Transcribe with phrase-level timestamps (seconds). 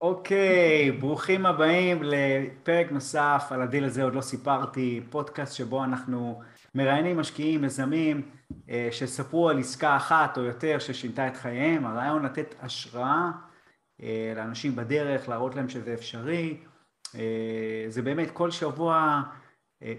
[0.00, 6.42] אוקיי, ברוכים הבאים לפרק נוסף על הדיל הזה עוד לא סיפרתי, פודקאסט שבו אנחנו
[6.74, 8.30] מראיינים משקיעים, יזמים,
[8.70, 13.30] אה, שספרו על עסקה אחת או יותר ששינתה את חייהם, הרעיון לתת השראה
[14.02, 16.56] אה, לאנשים בדרך, להראות להם שזה אפשרי,
[17.14, 19.22] אה, זה באמת כל שבוע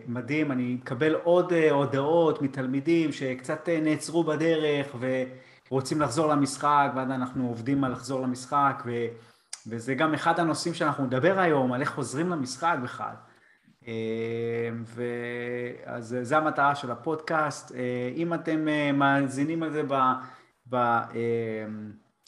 [0.08, 4.96] מדהים, אני מקבל עוד הודעות מתלמידים שקצת נעצרו בדרך
[5.70, 8.92] ורוצים לחזור למשחק, ואז אנחנו עובדים על לחזור למשחק ו...
[9.70, 13.14] וזה גם אחד הנושאים שאנחנו נדבר היום, על איך חוזרים למשחק בכלל.
[13.88, 14.70] אה,
[15.86, 17.76] אז זו המטרה של הפודקאסט.
[17.76, 19.94] אה, אם אתם אה, מאזינים על זה ב,
[20.70, 20.98] ב,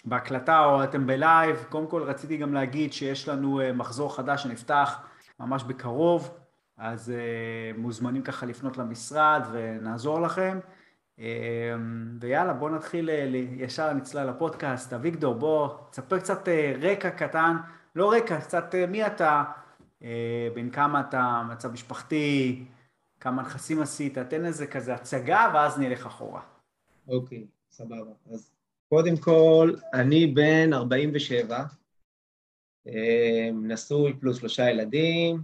[0.05, 5.00] בהקלטה או אתם בלייב, קודם כל רציתי גם להגיד שיש לנו מחזור חדש שנפתח
[5.40, 6.38] ממש בקרוב,
[6.78, 7.14] אז
[7.78, 10.59] מוזמנים ככה לפנות למשרד ונעזור לכם.
[11.20, 13.26] אמ, ויאללה, בוא נתחיל אה,
[13.58, 14.94] ישר נצלל לפודקאסט.
[14.94, 17.55] אביגדור, בוא, תספר קצת אה, רקע קטן,
[17.95, 19.44] לא רקע, קצת אה, מי אתה,
[20.53, 22.66] בין כמה אתה, מצב משפחתי,
[23.20, 26.42] כמה נכסים עשית, תן איזה כזה הצגה ואז נלך אחורה.
[27.08, 28.12] אוקיי, סבבה.
[28.31, 28.52] אז
[28.90, 31.64] קודם כל, אני בן 47,
[33.53, 35.42] נשוי פלוס שלושה ילדים,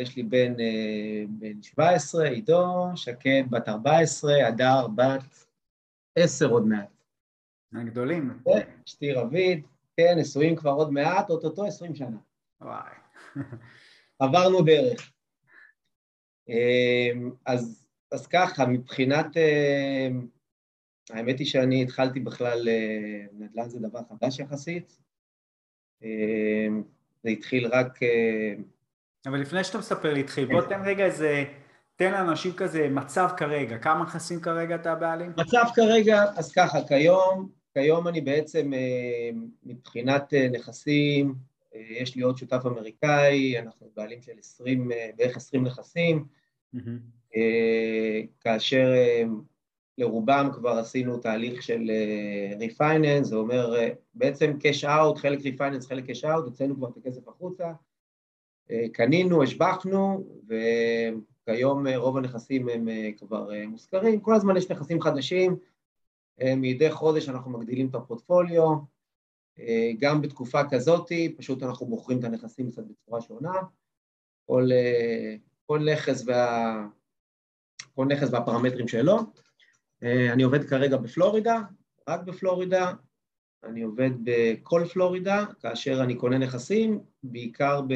[0.00, 5.46] יש לי בן, אה, בן 17, עידו, שקד בת 14, הדר בת
[6.16, 6.88] 10 עוד מעט.
[7.74, 8.42] הגדולים.
[8.86, 12.16] אשתי רביד, כן, נשואים כבר עוד מעט, אוטוטו 20 שנה.
[12.60, 12.92] וואי.
[14.18, 15.12] עברנו דרך.
[16.48, 17.10] אה,
[17.46, 19.26] אז, אז ככה, מבחינת...
[21.10, 22.68] האמת היא שאני התחלתי בכלל,
[23.32, 24.98] נדל"ן זה דבר חדש יחסית.
[27.22, 27.98] זה התחיל רק
[29.26, 31.44] אבל לפני שאתה מספר לי, התחיל, בוא תן רגע איזה,
[31.96, 35.32] תן לאנשים כזה מצב כרגע, כמה נכסים כרגע אתה בעלים?
[35.36, 39.30] מצב כרגע, אז ככה, כיום, כיום אני בעצם אה,
[39.64, 41.34] מבחינת אה, נכסים,
[41.74, 46.24] אה, יש לי עוד שותף אמריקאי, אנחנו בעלים של 20, בערך 20 נכסים,
[46.76, 47.38] mm-hmm.
[48.40, 48.92] כאשר
[49.98, 51.90] לרובם כבר עשינו תהליך של
[52.58, 53.74] refinance, זה אומר
[54.14, 57.72] בעצם cash out, חלק refinance, חלק cash out, הוצאנו כבר את הכסף החוצה,
[58.92, 64.20] קנינו, השבחנו, וכיום אה, רוב הנכסים הם אה, כבר מושכרים.
[64.20, 65.56] כל הזמן יש נכסים חדשים,
[66.56, 68.68] מדי חודש אנחנו מגדילים את הפורטפוליו,
[69.98, 73.52] גם בתקופה כזאת, פשוט אנחנו מוכרים את הנכסים קצת בצורה שונה.
[74.46, 74.68] כל,
[75.66, 76.86] כל, נכס וה,
[77.94, 79.18] כל נכס והפרמטרים שלו.
[80.02, 81.60] אני עובד כרגע בפלורידה,
[82.08, 82.92] רק בפלורידה,
[83.64, 87.94] אני עובד בכל פלורידה, כאשר אני קונה נכסים, בעיקר ב...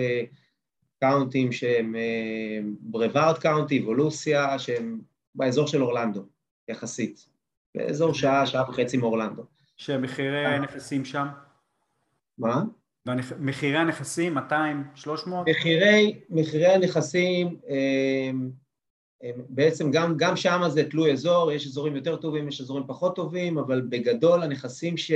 [1.00, 5.00] קאונטים שהם אה, ברווארד קאונטי, וולוסיה, שהם
[5.34, 6.26] באזור של אורלנדו,
[6.68, 7.28] יחסית.
[7.74, 9.42] באזור שעה, שעה וחצי מאורלנדו.
[9.76, 11.26] שמחירי הנכסים שם?
[12.38, 12.62] מה?
[13.38, 15.48] מחירי הנכסים, 200, 300?
[15.48, 18.30] מחירי, מחירי הנכסים, הם, אה,
[19.22, 23.16] הם בעצם גם, גם שם זה תלוי אזור, יש אזורים יותר טובים, יש אזורים פחות
[23.16, 25.12] טובים, אבל בגדול הנכסים ש...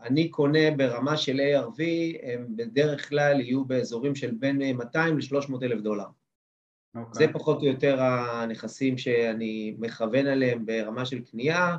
[0.00, 1.82] אני קונה ברמה של ARV,
[2.22, 6.04] הם בדרך כלל יהיו באזורים של בין 200 ל-300 אלף דולר.
[6.04, 6.98] Okay.
[6.98, 7.26] אוקיי.
[7.26, 11.76] זה פחות או יותר הנכסים שאני מכוון עליהם ברמה של קנייה.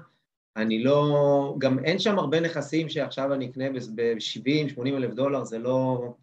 [0.56, 1.56] אני לא...
[1.58, 6.14] גם אין שם הרבה נכסים שעכשיו אני אקנה ב-70-80 אלף דולר, זה לא,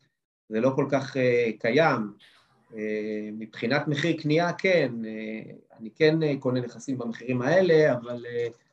[0.48, 1.20] זה לא כל כך uh,
[1.58, 2.12] קיים.
[2.70, 2.76] Uh,
[3.32, 8.26] מבחינת מחיר קנייה, כן, uh, אני כן uh, קונה נכסים במחירים האלה, אבל...
[8.26, 8.63] Uh,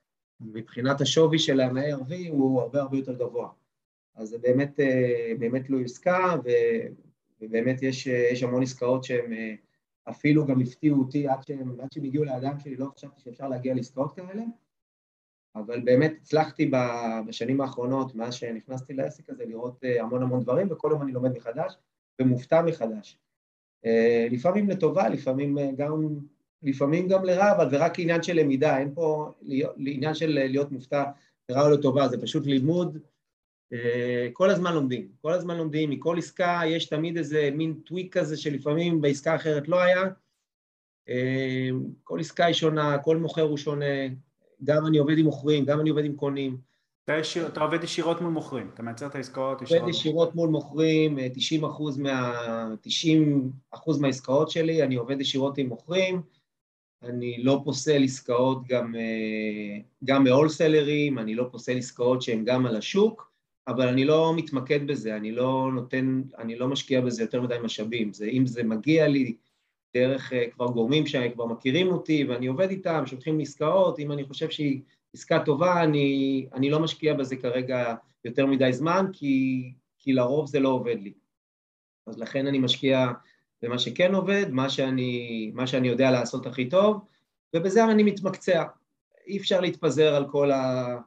[0.41, 3.49] מבחינת השווי שלהם, ה-ARV הוא הרבה הרבה יותר גבוה.
[4.15, 6.35] אז זה באמת, אה, באמת לא עסקה,
[7.41, 9.53] ובאמת יש, יש המון עסקאות שהן אה,
[10.09, 13.73] אפילו גם הפתיעו אותי עד שהם, עד שהם הגיעו לאדם שלי, לא חשבתי שאפשר להגיע
[13.73, 14.43] לעסקאות כאלה,
[15.55, 16.71] אבל באמת הצלחתי
[17.27, 21.37] בשנים האחרונות, מאז שנכנסתי לעסק הזה, לראות אה, המון המון דברים, וכל יום אני לומד
[21.37, 21.77] מחדש
[22.21, 23.17] ומופתע מחדש.
[24.31, 26.19] לפעמים לטובה, לפעמים גם
[26.63, 29.31] לפעמים גם לרע, אבל זה רק עניין של למידה, אין פה
[29.77, 31.03] עניין של להיות מופתע
[31.49, 32.97] לרע או לטובה, זה פשוט לימוד,
[33.73, 38.37] אה, כל הזמן לומדים, כל הזמן לומדים, מכל עסקה יש תמיד איזה מין טוויק כזה
[38.37, 40.03] שלפעמים בעסקה אחרת לא היה,
[41.09, 41.69] אה,
[42.03, 43.85] כל עסקה היא שונה, כל מוכר הוא שונה,
[44.63, 46.57] גם אני עובד עם מוכרים, גם אני עובד עם קונים.
[47.03, 49.81] אתה, ישיר, אתה עובד ישירות מול מוכרים, אתה מייצר את העסקאות ישירות.
[49.81, 55.67] עובד ישירות מול מוכרים, 90 אחוז, מה, 90 אחוז מהעסקאות שלי, אני עובד ישירות עם
[55.67, 56.21] מוכרים,
[57.03, 62.75] אני לא פוסל עסקאות גם, אה, גם בהולסלרים, אני לא פוסל עסקאות שהן גם על
[62.75, 63.31] השוק,
[63.67, 68.13] אבל אני לא מתמקד בזה, אני לא נותן, אני לא משקיע בזה יותר מדי משאבים.
[68.13, 69.35] זה, אם זה מגיע לי
[69.93, 74.23] דרך אה, כבר גורמים שכבר מכירים אותי ואני עובד איתם, שולחים לי עסקאות, אם אני
[74.23, 74.81] חושב שהיא
[75.15, 77.95] עסקה טובה, אני, אני לא משקיע בזה כרגע
[78.25, 79.63] יותר מדי זמן, כי,
[79.99, 81.13] כי לרוב זה לא עובד לי.
[82.07, 83.11] אז לכן אני משקיע
[83.61, 87.05] במה שכן עובד, מה שאני, מה שאני יודע לעשות הכי טוב,
[87.55, 88.63] ובזה אני מתמקצע.
[89.27, 90.97] אי אפשר להתפזר על כל, ה,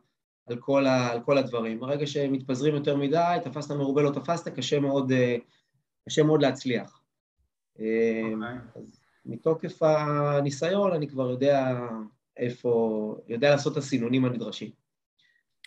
[0.47, 1.81] על כל, ה, על כל הדברים.
[1.81, 5.13] ברגע שמתפזרים יותר מדי, תפסת מרובה לא תפסת, קשה מאוד,
[6.09, 7.01] קשה מאוד להצליח.
[7.79, 7.81] Okay.
[8.35, 8.59] אוקיי.
[8.77, 11.79] אז מתוקף הניסיון אני כבר יודע
[12.37, 14.71] איפה, יודע לעשות את הסינונים הנדרשים.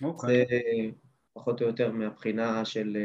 [0.04, 0.44] אוקיי.
[0.44, 0.50] Okay.
[0.50, 0.60] זה
[1.34, 2.98] פחות או יותר מהבחינה של...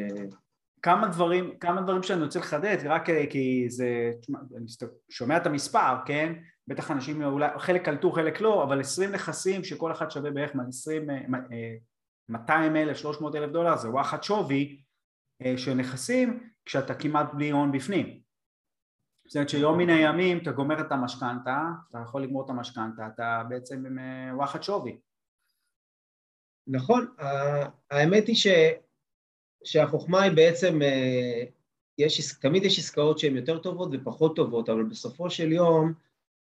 [0.82, 4.12] כמה דברים, כמה דברים שאני רוצה לחדד, רק כי זה,
[4.56, 4.66] אני
[5.10, 6.32] שומע את המספר, כן?
[6.68, 11.06] בטח אנשים אולי, חלק קלטו, חלק לא, אבל 20 נכסים שכל אחד שווה בערך 20,
[12.28, 14.82] 200 אלף, 300 אלף דולר, זה וואחד שווי
[15.42, 18.20] אה, של נכסים, כשאתה כמעט בלי הון בפנים.
[19.26, 23.42] זאת אומרת שיום מן הימים אתה גומר את המשכנתה, אתה יכול לגמור את המשכנתה, אתה
[23.48, 24.98] בעצם עם אה, וואחד שווי.
[26.66, 27.14] נכון,
[27.90, 28.46] האמת היא ש,
[29.64, 31.44] שהחוכמה היא בעצם, אה,
[31.98, 35.92] יש, תמיד יש עסקאות שהן יותר טובות ופחות טובות, אבל בסופו של יום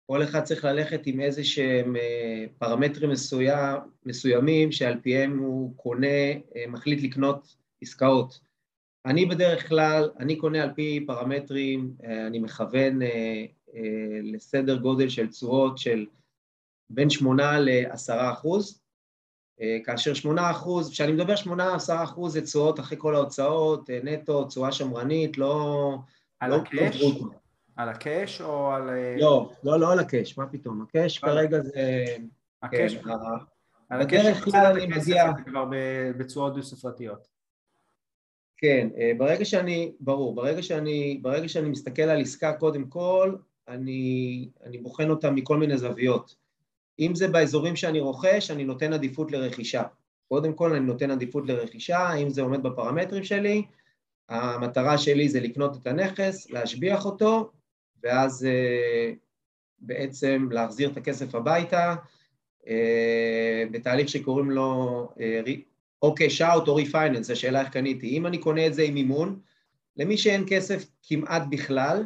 [0.06, 6.32] כל אחד צריך ללכת עם איזה שהם אה, פרמטרים מסוים, מסוימים שעל פיהם הוא קונה,
[6.68, 8.40] מחליט לקנות עסקאות.
[9.06, 15.08] אני בדרך כלל, אני קונה על פי פרמטרים, אה, אני מכוון אה, אה, לסדר גודל
[15.08, 16.06] של תשואות של
[16.90, 18.80] בין 8 ל-10 אחוז,
[19.84, 21.48] כאשר 8 אחוז, כשאני מדבר 8-10
[21.88, 25.98] אחוז זה תשואות אחרי כל ההוצאות, נטו, תשואה שמרנית, לא...
[26.40, 27.02] על לא, הקש?
[27.02, 27.28] לא
[27.76, 28.90] על הקש או על...
[29.18, 32.04] לא, לא, לא על הקש, מה פתאום, הקש כרגע זה...
[32.62, 33.10] הקש, כן,
[33.88, 35.32] על הקש כלל אני מגיע...
[35.46, 35.64] כבר
[36.18, 37.26] בתשואות דו-ספרתיות.
[38.56, 43.36] כן, אה, ברגע שאני, ברור, ברגע שאני, ברגע שאני מסתכל על עסקה קודם כל,
[43.68, 46.34] אני, אני בוחן אותה מכל מיני זוויות.
[46.98, 49.82] אם זה באזורים שאני רוכש, אני נותן עדיפות לרכישה.
[50.28, 53.62] קודם כל אני נותן עדיפות לרכישה, אם זה עומד בפרמטרים שלי,
[54.28, 57.50] המטרה שלי זה לקנות את הנכס, להשביח אותו,
[58.02, 59.16] ואז uh,
[59.78, 61.94] בעצם להחזיר את הכסף הביתה,
[62.62, 62.66] uh,
[63.70, 65.50] בתהליך שקוראים לו uh,
[66.02, 68.08] או cash out או refinance, זו שאלה איך קניתי.
[68.08, 69.40] אם אני קונה את זה עם מימון,
[69.96, 72.04] למי שאין כסף כמעט בכלל,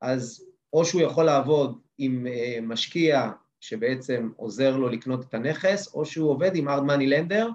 [0.00, 2.26] אז או שהוא יכול לעבוד עם
[2.62, 3.30] משקיע
[3.68, 7.46] שבעצם עוזר לו לקנות את הנכס, או שהוא עובד עם hard money lender,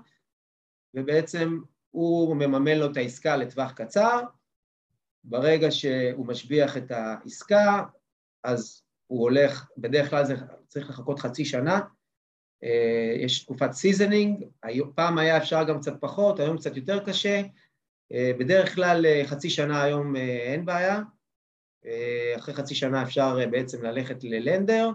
[0.93, 1.59] ובעצם
[1.91, 4.21] הוא מממן לו את העסקה לטווח קצר,
[5.23, 7.83] ברגע שהוא משביח את העסקה,
[8.43, 10.35] אז הוא הולך, בדרך כלל זה
[10.67, 11.79] צריך לחכות חצי שנה,
[12.63, 14.45] אה, יש תקופת seasoning,
[14.95, 17.41] פעם היה אפשר גם קצת פחות, היום קצת יותר קשה,
[18.11, 20.99] אה, בדרך כלל אה, חצי שנה היום אין בעיה,
[22.37, 24.89] אחרי חצי שנה אפשר בעצם ללכת ל lender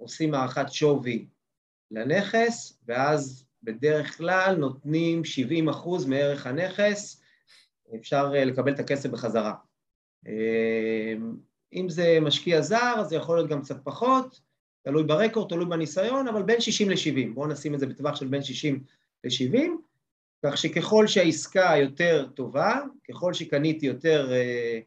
[0.00, 1.26] ועושים הערכת שווי
[1.90, 7.22] לנכס ואז בדרך כלל נותנים 70 אחוז מערך הנכס,
[7.94, 9.54] אפשר לקבל את הכסף בחזרה.
[11.72, 14.40] אם זה משקיע זר, אז זה יכול להיות גם קצת פחות,
[14.82, 18.42] תלוי ברקורד, תלוי בניסיון, אבל בין 60 ל-70, בואו נשים את זה בטווח של בין
[18.42, 18.84] 60
[19.24, 19.58] ל-70,
[20.46, 24.80] כך שככל שהעסקה יותר טובה, ככל שקניתי יותר, אה, אה,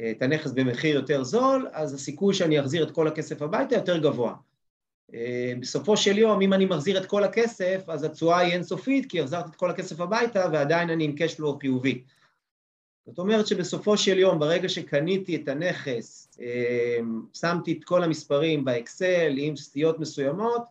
[0.00, 4.34] את הנכס במחיר יותר זול, אז הסיכוי שאני אחזיר את כל הכסף הביתה יותר גבוה.
[5.14, 9.20] אה, בסופו של יום, אם אני מחזיר את כל הכסף, אז התשואה היא אינסופית, כי
[9.20, 12.02] החזרתי את כל הכסף הביתה ועדיין אני עם קשפלו חיובי.
[13.06, 19.34] זאת אומרת שבסופו של יום, ברגע שקניתי את הנכס, אמ, שמתי את כל המספרים באקסל
[19.36, 20.62] עם סטיות מסוימות,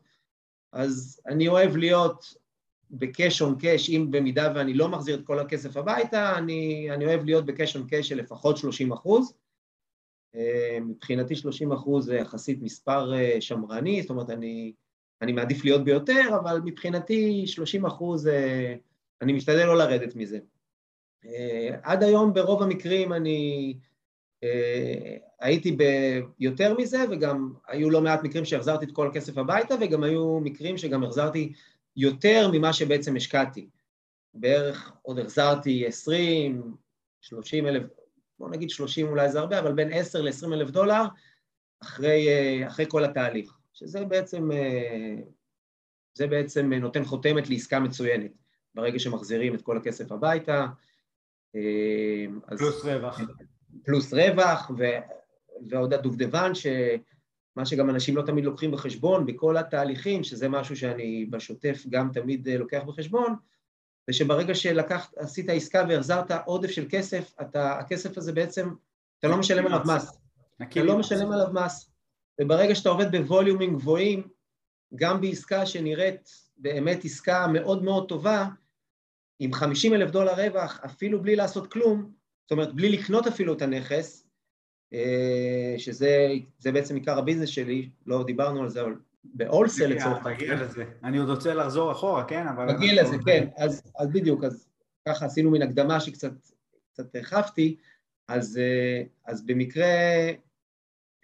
[0.72, 2.34] אז אני אוהב להיות
[2.92, 7.26] בקש און קש, אם במידה ואני לא מחזיר את כל הכסף הביתה, אני, אני אוהב
[7.26, 9.34] להיות בקש און קש של לפחות 30 אחוז.
[10.36, 14.74] אמ, מבחינתי 30 אחוז זה יחסית מספר אה, שמרני, זאת אומרת אני,
[15.22, 18.76] אני מעדיף להיות ביותר, אבל מבחינתי 30 אחוז, אה,
[19.22, 20.40] אני משתדל לא לרדת מזה.
[21.26, 23.74] אה, עד היום ברוב המקרים אני
[24.44, 25.78] אה, הייתי
[26.40, 30.78] ביותר מזה וגם היו לא מעט מקרים שהחזרתי את כל הכסף הביתה וגם היו מקרים
[30.78, 31.54] שגם החזרתי
[31.98, 33.70] יותר ממה שבעצם השקעתי.
[34.34, 36.76] בערך עוד החזרתי 20,
[37.22, 37.84] 30 אלף,
[38.40, 41.04] בוא נגיד 30 אולי זה הרבה, אבל בין 10 ל-20 אלף דולר
[41.82, 44.50] אחרי, אה, אחרי כל התהליך, שזה בעצם,
[46.14, 48.32] זה בעצם נותן חותמת לעסקה מצוינת
[48.76, 50.66] ברגע שמחזירים את כל הכסף הביתה,
[52.48, 53.22] אז, פלוס רווח.
[53.86, 54.84] פלוס רווח, ו,
[55.70, 56.52] ועוד הדובדבן,
[57.58, 62.48] שמה שגם אנשים לא תמיד לוקחים בחשבון בכל התהליכים, שזה משהו שאני בשוטף גם תמיד
[62.48, 63.36] אה, לוקח בחשבון,
[64.08, 68.70] זה שברגע שלקחת, עשית עסקה והחזרת עודף של כסף, אתה, הכסף הזה בעצם,
[69.20, 70.20] אתה לא משלם עליו מס.
[70.62, 71.92] אתה לא משלם עליו מס.
[72.42, 74.28] וברגע שאתה עובד בווליומים גבוהים,
[74.96, 78.48] גם בעסקה שנראית באמת עסקה מאוד מאוד טובה,
[79.40, 82.12] עם 50 אלף דולר רווח, אפילו בלי לעשות כלום,
[82.42, 84.27] זאת אומרת, בלי לקנות אפילו את הנכס,
[85.78, 90.60] שזה בעצם עיקר הביזנס שלי, לא דיברנו על זה, אבל באולסל לצורך העניין.
[91.04, 92.48] אני עוד רוצה לחזור אחורה, כן?
[92.48, 92.72] אבל...
[92.72, 93.48] נגיע לזה, כן.
[93.58, 94.68] אז, אז בדיוק, אז
[95.08, 96.32] ככה עשינו מן הקדמה שקצת
[97.14, 97.76] הרחבתי,
[98.28, 99.86] אז, אה, אז במקרה,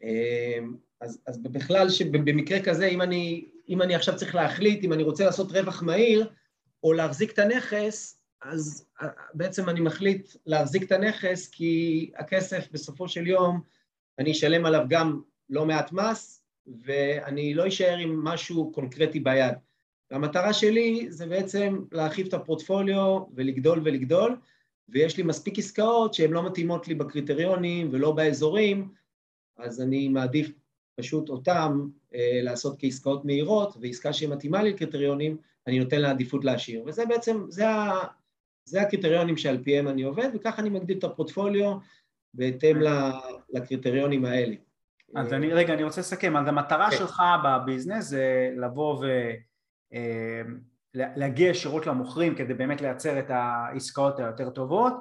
[0.03, 0.59] אה,
[1.01, 5.25] אז, אז בכלל שבמקרה כזה, אם אני, אם אני עכשיו צריך להחליט אם אני רוצה
[5.25, 6.29] לעשות רווח מהיר
[6.83, 13.07] או להחזיק את הנכס, אז אה, בעצם אני מחליט להחזיק את הנכס כי הכסף בסופו
[13.07, 13.61] של יום
[14.19, 19.53] אני אשלם עליו גם לא מעט מס ואני לא אשאר עם משהו קונקרטי ביד.
[20.11, 24.37] והמטרה שלי זה בעצם להרחיב את הפורטפוליו ולגדול ולגדול,
[24.89, 28.89] ויש לי מספיק עסקאות שהן לא מתאימות לי בקריטריונים ולא באזורים,
[29.57, 30.51] אז אני מעדיף
[30.95, 36.83] פשוט אותם אה, לעשות כעסקאות מהירות, ועסקה שמתאימה לי לקריטריונים, אני נותן לה עדיפות להשאיר.
[36.85, 37.65] וזה בעצם, זה,
[38.65, 41.77] זה הקריטריונים שעל פיהם אני עובד, וככה אני מגדיל את הפורטפוליו
[42.33, 42.77] בהתאם
[43.49, 44.55] לקריטריונים האלה.
[45.15, 46.37] אז אני, רגע, אני רוצה לסכם.
[46.37, 46.97] אז המטרה כן.
[46.97, 49.05] שלך ב business זה לבוא ו...
[49.93, 50.41] אה,
[51.37, 54.93] ישירות למוכרים כדי באמת לייצר את העסקאות היותר טובות,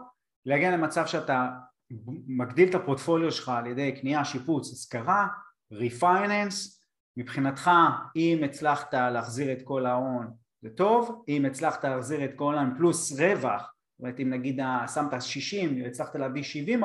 [0.46, 1.48] להגיע למצב שאתה
[2.26, 5.26] מגדיל את הפורטפוליו שלך על ידי קנייה, שיפוץ, השכרה,
[5.72, 6.82] refinance,
[7.16, 7.70] מבחינתך
[8.16, 13.20] אם הצלחת להחזיר את כל ההון זה טוב, אם הצלחת להחזיר את כל ההון פלוס
[13.20, 14.60] רווח, זאת אומרת אם נגיד
[14.94, 16.82] שמת 60 והצלחת להביא 70,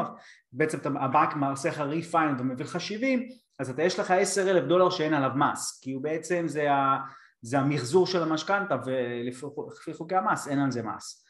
[0.51, 3.27] בעצם הבנק עושה לך refinance ומביא לך 70,
[3.60, 6.98] אז אתה יש לך 10 אלף דולר שאין עליו מס, כי הוא בעצם זה ה...
[7.41, 9.46] זה המחזור של המשכנתה ולפי
[9.93, 11.26] חוקי המס אין על זה מס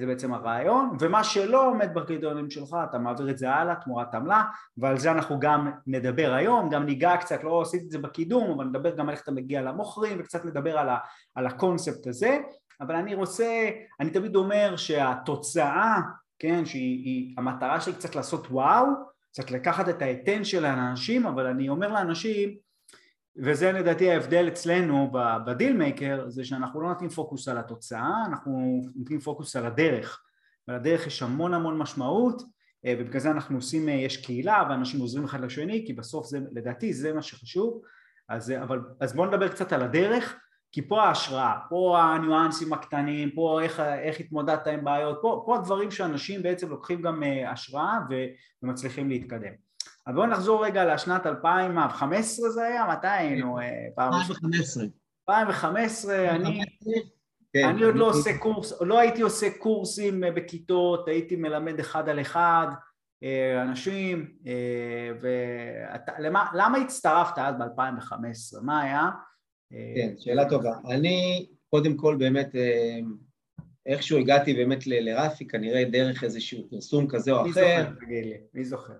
[0.00, 4.44] זה בעצם הרעיון ומה שלא עומד בקריטריונים שלך אתה מעביר את זה הלאה תמורת עמלה
[4.76, 8.64] ועל זה אנחנו גם נדבר היום גם ניגע קצת לא עשיתי את זה בקידום אבל
[8.64, 10.98] נדבר גם על איך אתה מגיע למוכרים וקצת נדבר על, ה,
[11.34, 12.38] על הקונספט הזה
[12.80, 13.68] אבל אני רוצה
[14.00, 16.00] אני תמיד אומר שהתוצאה
[16.38, 18.86] כן שהיא המטרה שלי קצת לעשות וואו
[19.32, 22.65] קצת לקחת את האתן של האנשים אבל אני אומר לאנשים
[23.38, 25.12] וזה לדעתי ההבדל אצלנו
[25.46, 30.22] בדיל מייקר זה שאנחנו לא נותנים פוקוס על התוצאה, אנחנו נותנים פוקוס על הדרך.
[30.68, 32.42] ולדרך יש המון המון משמעות
[32.86, 36.38] אה, ובגלל זה אנחנו עושים, אה, יש קהילה ואנשים עוזרים אחד לשני כי בסוף זה
[36.52, 37.82] לדעתי זה מה שחשוב.
[38.28, 40.36] אז, אה, אבל, אז בואו נדבר קצת על הדרך
[40.72, 45.90] כי פה ההשראה, פה הניואנסים הקטנים, פה איך, איך התמודדת עם בעיות, פה, פה הדברים
[45.90, 47.98] שאנשים בעצם לוקחים גם השראה
[48.62, 49.65] ומצליחים להתקדם
[50.06, 52.86] אז בואו נחזור רגע לשנת 2015 זה היה?
[52.92, 53.58] מתי היינו?
[53.98, 54.84] 2015.
[55.28, 56.60] 2015, אני...
[57.52, 62.08] כן, אני עוד לא עושה קורס, לא הייתי עושה קורסים אה, בכיתות, הייתי מלמד אחד
[62.08, 62.66] על אחד
[63.22, 68.60] אה, אנשים, אה, ולמה הצטרפת אז ב-2015?
[68.62, 69.10] מה היה?
[69.70, 70.72] כן, שאלה טובה.
[70.90, 72.54] אני קודם כל באמת,
[73.86, 77.44] איכשהו הגעתי באמת לרפי, כנראה דרך איזשהו פרסום כזה או אחר.
[77.44, 78.94] מי זוכר, תגיד לי, מי זוכר?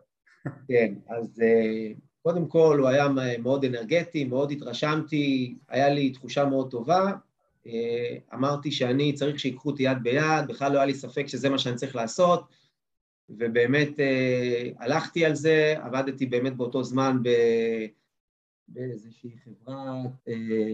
[0.68, 6.70] כן, אז אה, קודם כל הוא היה מאוד אנרגטי, מאוד התרשמתי, היה לי תחושה מאוד
[6.70, 7.12] טובה.
[7.66, 11.58] אה, אמרתי שאני צריך שיקחו אותי יד ביד, בכלל לא היה לי ספק שזה מה
[11.58, 12.44] שאני צריך לעשות,
[13.30, 17.28] ובאמת אה, הלכתי על זה, עבדתי באמת באותו זמן ב...
[18.68, 20.10] באיזושהי חברת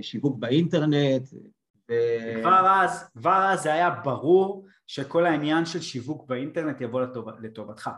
[0.02, 1.29] שיווק באינטרנט.
[1.91, 1.95] ו...
[2.41, 7.91] כבר אז, כבר אז זה היה ברור שכל העניין של שיווק באינטרנט יבוא לטוב, לטובתך.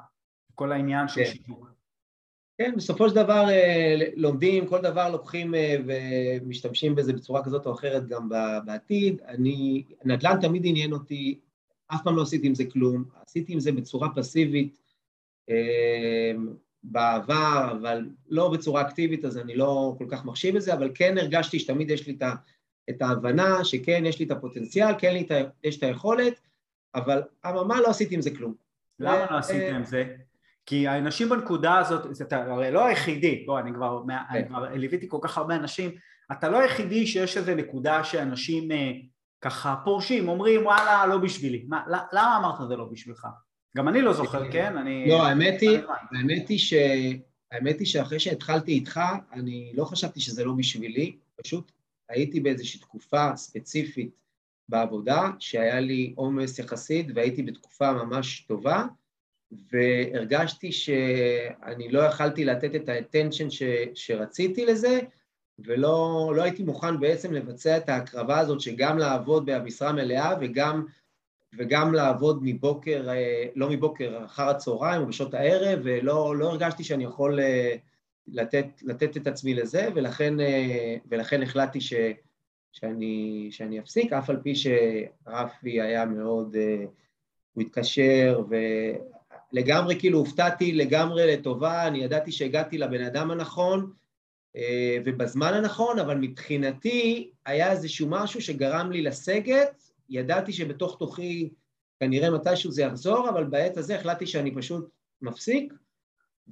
[0.54, 1.30] כל העניין של כן.
[1.30, 1.74] שיווק.
[2.58, 7.72] כן, בסופו של דבר אה, לומדים, כל דבר לוקחים אה, ומשתמשים בזה בצורה כזאת או
[7.72, 8.28] אחרת גם
[8.64, 9.20] בעתיד.
[9.26, 11.40] אני, נדל"ן תמיד עניין אותי,
[11.86, 14.78] אף פעם לא עשיתי עם זה כלום, עשיתי עם זה בצורה פסיבית
[15.50, 16.32] אה,
[16.82, 21.58] בעבר, אבל לא בצורה אקטיבית, אז אני לא כל כך מחשיב בזה, אבל כן הרגשתי
[21.58, 22.18] שתמיד יש לי
[22.90, 25.14] את ההבנה שכן, יש לי את הפוטנציאל, כן
[25.64, 26.40] יש את היכולת,
[26.94, 28.54] אבל אממה לא עשיתי עם זה כלום.
[28.98, 30.16] למה לא עשית עם זה?
[30.66, 34.48] כי האנשים בנקודה הזאת, אתה הרי לא היחידי, בוא אני כבר, אני כן.
[34.48, 35.90] כבר ליוויתי כל כך הרבה אנשים,
[36.32, 38.92] אתה לא היחידי שיש איזה נקודה שאנשים אה,
[39.40, 43.26] ככה פורשים, אומרים וואלה לא בשבילי, מה, למה אמרת זה לא בשבילך?
[43.76, 44.76] גם אני לא זוכר, כן?
[44.76, 45.08] אני...
[45.08, 45.78] לא, האמת היא,
[46.12, 46.74] האמת היא ש...
[47.52, 49.00] האמת היא שאחרי שהתחלתי איתך,
[49.32, 51.72] אני לא חשבתי שזה לא בשבילי, פשוט
[52.08, 54.10] הייתי באיזושהי תקופה ספציפית
[54.68, 58.84] בעבודה, שהיה לי עומס יחסית והייתי בתקופה ממש טובה,
[59.72, 63.62] והרגשתי שאני לא יכלתי לתת את האטנשן ש,
[63.94, 65.00] שרציתי לזה,
[65.58, 70.86] ולא לא הייתי מוכן בעצם לבצע את ההקרבה הזאת שגם לעבוד במשרה מלאה וגם,
[71.56, 77.04] וגם לעבוד מבוקר, אה, לא מבוקר, אחר הצהריים או בשעות הערב, ולא לא הרגשתי שאני
[77.04, 77.76] יכול אה,
[78.28, 80.34] לתת, לתת את עצמי לזה, ולכן,
[81.08, 81.94] ולכן החלטתי ש,
[82.72, 86.56] שאני, שאני אפסיק, אף על פי שרפי היה מאוד,
[87.52, 88.42] הוא התקשר,
[89.54, 93.92] ולגמרי כאילו הופתעתי לגמרי לטובה, אני ידעתי שהגעתי לבן אדם הנכון,
[95.04, 101.50] ובזמן הנכון, אבל מבחינתי היה איזשהו משהו שגרם לי לסגת, ידעתי שבתוך תוכי
[102.00, 104.88] כנראה מתישהו זה יחזור, אבל בעת הזאת החלטתי שאני פשוט
[105.22, 105.72] מפסיק,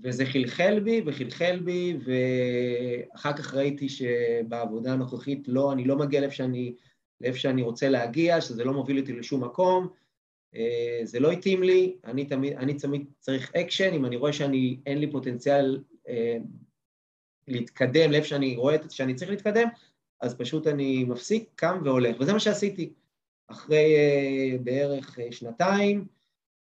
[0.03, 6.35] וזה חלחל בי וחלחל בי, ואחר כך ראיתי שבעבודה הנוכחית לא, אני לא מגיע לאיפה
[6.35, 6.75] שאני,
[7.21, 10.02] לאיפה שאני רוצה להגיע, שזה לא מוביל אותי לשום מקום, אה,
[11.03, 14.99] זה לא התאים לי, אני תמיד, אני תמיד צריך אקשן, אם אני רואה שאני, אין
[14.99, 16.37] לי פוטנציאל אה,
[17.49, 19.69] להתקדם לאיפה שאני רואה שאני צריך להתקדם,
[20.21, 22.93] אז פשוט אני מפסיק, קם והולך, וזה מה שעשיתי.
[23.49, 26.07] אחרי uh, בערך שנתיים,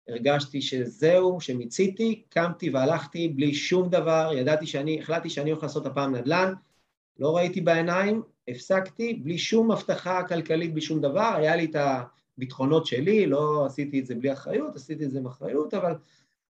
[0.08, 6.14] הרגשתי שזהו, שמיציתי, קמתי והלכתי בלי שום דבר, ידעתי שאני, החלטתי שאני הולך לעשות הפעם
[6.14, 6.52] נדל"ן,
[7.18, 11.76] לא ראיתי בעיניים, הפסקתי, בלי שום הבטחה כלכלית, בלי שום דבר, היה לי את
[12.42, 15.94] הביטחונות שלי, לא עשיתי את זה בלי אחריות, עשיתי את זה עם אחריות, אבל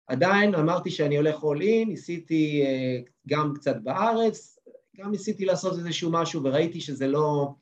[0.06, 4.58] עדיין אמרתי שאני הולך all in, ניסיתי uh, גם קצת בארץ,
[4.96, 7.54] גם ניסיתי לעשות איזשהו משהו וראיתי שזה לא,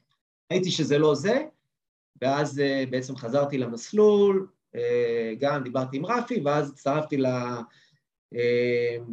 [0.53, 1.45] ראיתי שזה לא זה,
[2.23, 4.79] ואז uh, בעצם חזרתי למסלול, uh,
[5.41, 7.27] גם דיברתי עם רפי, ואז הצטרפתי ל...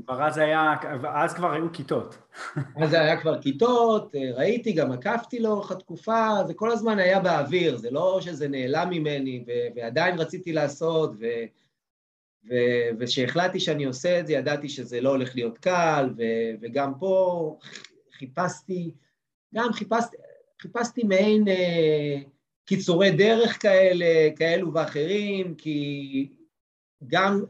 [0.05, 0.73] כבר אז היה,
[1.15, 2.17] אז כבר היו כיתות.
[2.83, 7.91] אז היה כבר כיתות, ראיתי, גם עקפתי לאורך התקופה, זה כל הזמן היה באוויר, זה
[7.91, 11.45] לא שזה נעלם ממני, ו- ועדיין רציתי לעשות, ו-
[12.99, 17.57] וכשהחלטתי שאני עושה את זה, ידעתי שזה לא הולך להיות קל, ו- וגם פה
[18.17, 18.91] חיפשתי,
[19.55, 20.17] גם חיפשתי,
[20.61, 22.17] חיפשתי מעין אה,
[22.65, 26.29] קיצורי דרך כאלה, כאלו ואחרים, כי
[27.07, 27.43] גם,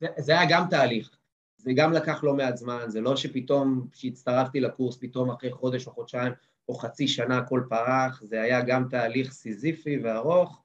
[0.00, 1.16] זה, זה היה גם תהליך,
[1.56, 5.92] זה גם לקח לא מעט זמן, זה לא שפתאום כשהצטרפתי לקורס, פתאום אחרי חודש או
[5.92, 6.32] חודשיים
[6.68, 10.62] או חצי שנה הכל פרח, זה היה גם תהליך סיזיפי וארוך,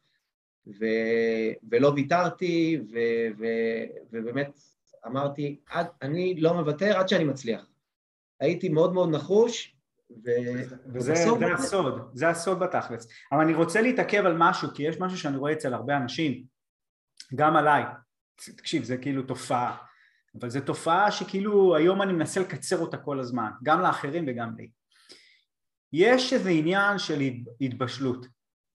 [0.67, 0.85] ו,
[1.69, 2.97] ולא ויתרתי, ו,
[3.39, 3.45] ו,
[4.11, 4.59] ובאמת
[5.05, 7.65] אמרתי, עד, אני לא מוותר עד שאני מצליח.
[8.39, 9.75] הייתי מאוד מאוד נחוש,
[10.23, 10.29] ו...
[10.93, 13.07] וזה זה הסוד, זה הסוד בתכלס.
[13.31, 16.43] אבל אני רוצה להתעכב על משהו, כי יש משהו שאני רואה אצל הרבה אנשים,
[17.35, 17.83] גם עליי,
[18.57, 19.77] תקשיב, זה כאילו תופעה,
[20.39, 24.71] אבל זו תופעה שכאילו היום אני מנסה לקצר אותה כל הזמן, גם לאחרים וגם לי.
[25.93, 27.19] יש איזה עניין של
[27.61, 28.27] התבשלות.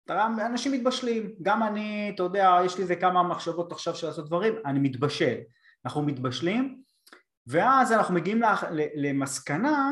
[0.10, 4.54] אנשים מתבשלים, גם אני, אתה יודע, יש לי איזה כמה מחשבות עכשיו של לעשות דברים,
[4.66, 5.38] אני מתבשל.
[5.86, 6.82] אנחנו מתבשלים,
[7.48, 8.42] ואז אנחנו מגיעים
[8.96, 9.92] למסקנה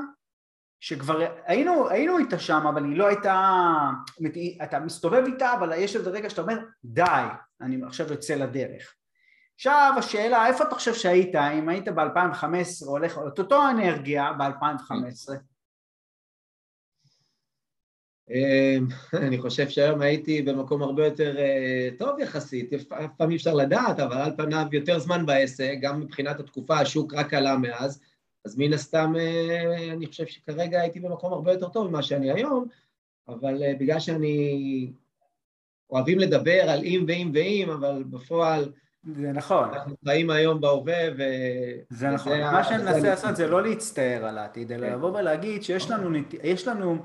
[0.80, 3.56] שכבר היינו, היינו איתה שם, אבל היא לא הייתה,
[4.64, 7.26] אתה מסתובב איתה, אבל יש איזה רגע שאתה אומר, די,
[7.62, 8.96] אני עכשיו יוצא לדרך.
[9.60, 15.34] עכשיו השאלה, איפה אתה חושב שהיית, אם היית ב-2015 הולך, את אותו אנרגיה ב-2015?
[18.30, 18.88] אמ,
[19.28, 24.00] אני חושב שהיום הייתי במקום הרבה יותר אה, טוב יחסית, אף פעם אי אפשר לדעת,
[24.00, 28.02] אבל על פניו יותר זמן בעסק, גם מבחינת התקופה השוק רק עלה מאז,
[28.46, 32.68] אז מן הסתם אה, אני חושב שכרגע הייתי במקום הרבה יותר טוב ממה שאני היום,
[33.28, 34.92] אבל אה, בגלל שאני...
[35.92, 38.72] אוהבים לדבר על אם ואם ואם, אבל בפועל...
[39.04, 39.70] זה נכון.
[39.74, 41.24] אנחנו חיים היום בהווה ו...
[41.90, 42.42] זה נכון.
[42.42, 44.94] מה שאני מנסה לעשות זה לא להצטער על העתיד, אלא כן.
[44.94, 46.18] לבוא ולהגיד שיש לנו...
[46.44, 46.98] יש לנו...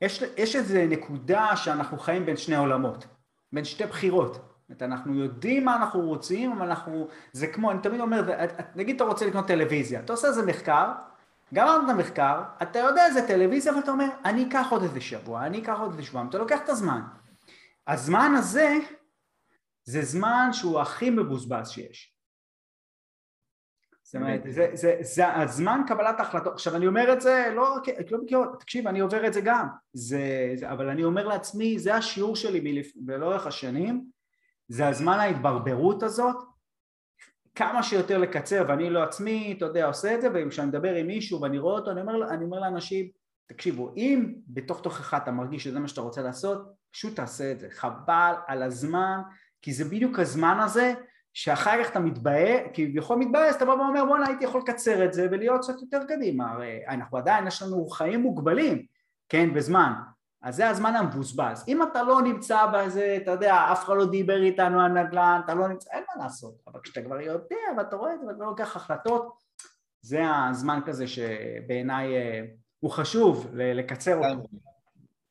[0.00, 3.06] יש, יש איזו נקודה שאנחנו חיים בין שני עולמות,
[3.52, 4.32] בין שתי בחירות.
[4.32, 7.08] זאת אומרת, אנחנו יודעים מה אנחנו רוצים, אבל אנחנו...
[7.32, 8.30] זה כמו, אני תמיד אומר,
[8.74, 10.92] נגיד אתה רוצה לקנות טלוויזיה, אתה עושה איזה מחקר,
[11.54, 15.58] גמרת את המחקר, אתה יודע איזה טלוויזיה, ואתה אומר, אני אקח עוד איזה שבוע, אני
[15.58, 17.00] אקח עוד איזה שבוע, אתה לוקח את הזמן.
[17.88, 18.74] הזמן הזה,
[19.88, 22.14] זה זמן שהוא הכי מבוזבז שיש.
[24.02, 26.52] זאת אומרת, זה, זה, זה הזמן קבלת ההחלטות.
[26.52, 27.76] עכשיו אני אומר את זה לא,
[28.10, 31.94] לא בקיאות, תקשיב, אני עובר את זה גם, זה, זה, אבל אני אומר לעצמי, זה
[31.94, 34.04] השיעור שלי לאורך השנים,
[34.68, 36.36] זה הזמן ההתברברות הזאת,
[37.54, 41.40] כמה שיותר לקצר, ואני לא עצמי, אתה יודע, עושה את זה, וכשאני מדבר עם מישהו
[41.40, 43.08] ואני רואה אותו, אני אומר, אני אומר לאנשים,
[43.46, 47.68] תקשיבו, אם בתוך תוכך אתה מרגיש שזה מה שאתה רוצה לעשות, פשוט תעשה את זה,
[47.70, 49.20] חבל על הזמן,
[49.62, 50.94] כי זה בדיוק הזמן הזה
[51.32, 55.26] שאחר כך אתה מתבאס, כביכול מתבאס, אתה בא ואומר בואנה הייתי יכול לקצר את זה
[55.30, 58.86] ולהיות קצת יותר קדימה, הרי אנחנו עדיין, יש לנו חיים מוגבלים,
[59.28, 59.92] כן, בזמן,
[60.42, 61.64] אז זה הזמן המבוזבז.
[61.68, 65.54] אם אתה לא נמצא בזה, אתה יודע, אף אחד לא דיבר איתנו על נדל"ן, אתה
[65.54, 68.76] לא נמצא, אין מה לעשות, אבל כשאתה כבר יודע ואתה רואה את זה ואתה לוקח
[68.76, 69.38] החלטות,
[70.02, 72.44] זה הזמן כזה שבעיניי אה,
[72.80, 74.48] הוא חשוב לקצר אותו.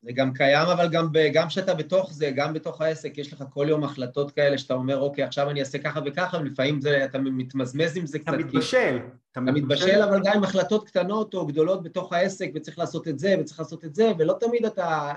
[0.01, 0.89] זה גם קיים, אבל
[1.33, 4.99] גם כשאתה בתוך זה, גם בתוך העסק, יש לך כל יום החלטות כאלה שאתה אומר,
[4.99, 8.27] אוקיי, עכשיו אני אעשה ככה וככה, ולפעמים זה, אתה מתמזמז עם זה קצת.
[8.27, 8.99] אתה מתבשל.
[9.31, 13.35] אתה מתבשל, אבל גם עם החלטות קטנות או גדולות בתוך העסק, וצריך לעשות את זה,
[13.39, 15.13] וצריך לעשות את זה, ולא תמיד אתה...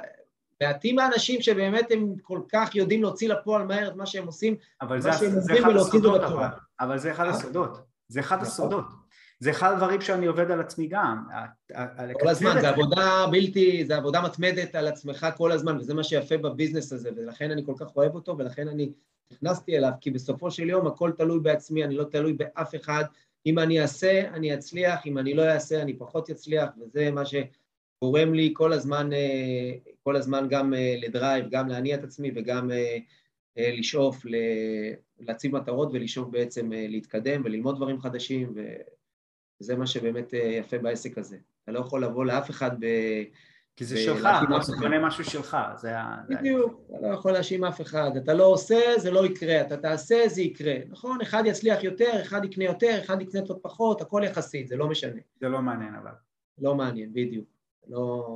[0.63, 5.01] מעטים האנשים שבאמת הם כל כך יודעים להוציא לפועל מהר את מה שהם עושים, אבל
[5.01, 6.47] זה, זה אחד הסודות, אבל.
[6.81, 7.79] אבל זה אחד הסודות.
[8.09, 8.85] זה אחד הסודות.
[9.41, 11.25] זה אחד הדברים שאני עובד על עצמי גם.
[12.21, 16.37] כל הזמן, זה עבודה בלתי, זה עבודה מתמדת על עצמך כל הזמן, וזה מה שיפה
[16.37, 18.93] בביזנס הזה, ולכן אני כל כך אוהב אותו, ולכן אני
[19.33, 23.05] נכנסתי אליו, כי בסופו של יום הכל תלוי בעצמי, אני לא תלוי באף אחד.
[23.47, 28.35] אם אני אעשה, אני אצליח, אם אני לא אעשה, אני פחות אצליח, וזה מה שגורם
[28.35, 29.73] לי כל הזמן, אה,
[30.03, 32.99] כל הזמן גם אה, לדרייב, גם להניע את עצמי וגם אה,
[33.57, 34.23] לשאוף,
[35.21, 38.61] להציב מטרות ולשאוף בעצם להתקדם וללמוד דברים חדשים, ו...
[39.61, 41.37] וזה מה שבאמת אה, יפה בעסק הזה.
[41.65, 42.87] אתה לא יכול לבוא לאף אחד ב...
[43.77, 44.29] כי זה שלך,
[44.65, 46.17] אתה קונה משהו שלך, זה ה...
[46.29, 48.11] בדיוק, אתה לא יכול להאשים אף אחד.
[48.17, 50.75] אתה לא עושה, זה לא יקרה, אתה תעשה, זה יקרה.
[50.89, 54.89] נכון, אחד יצליח יותר, אחד יקנה יותר, אחד יקנה קצת פחות, הכל יחסית, זה לא
[54.89, 55.21] משנה.
[55.41, 56.11] זה לא מעניין אבל.
[56.59, 57.47] לא מעניין, בדיוק.
[57.89, 58.27] לא...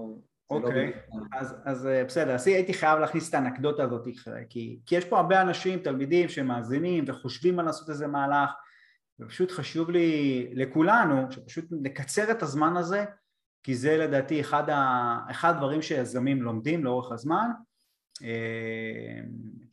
[0.50, 4.08] לא אוקיי, לא אז, אז אה, בסדר, אז הייתי חייב להכניס את האנקדוטה הזאת,
[4.48, 8.50] כי, כי יש פה הרבה אנשים, תלמידים שמאזינים וחושבים על לעשות איזה מהלך
[9.20, 13.04] ופשוט חשוב לי לכולנו שפשוט נקצר את הזמן הזה
[13.62, 17.50] כי זה לדעתי אחד, ה, אחד הדברים שיזמים לומדים לאורך הזמן.
[18.22, 19.20] אה,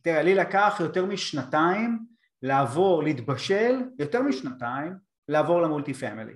[0.02, 2.06] תראה לי לקח יותר משנתיים
[2.42, 4.92] לעבור, להתבשל, יותר משנתיים
[5.28, 6.34] לעבור למולטי פמילי.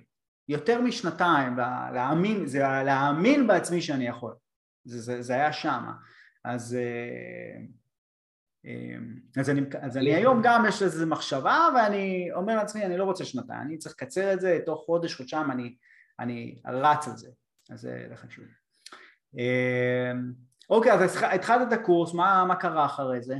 [0.48, 1.56] יותר משנתיים,
[1.94, 4.34] להאמין, זה להאמין בעצמי שאני יכול.
[4.84, 5.92] זה, זה, זה היה שמה.
[6.44, 7.64] אז אה,
[9.36, 13.24] אז אני, אז אני היום גם יש לזה מחשבה ואני אומר לעצמי אני לא רוצה
[13.24, 15.74] שנתיים, אני צריך לקצר את זה, תוך חודש, חודשיים אני,
[16.18, 17.30] אני רץ על זה,
[17.70, 18.44] אז זה חשוב.
[19.34, 20.32] אמ,
[20.70, 23.36] אוקיי, אז התחלת את הקורס, מה, מה קרה אחרי זה?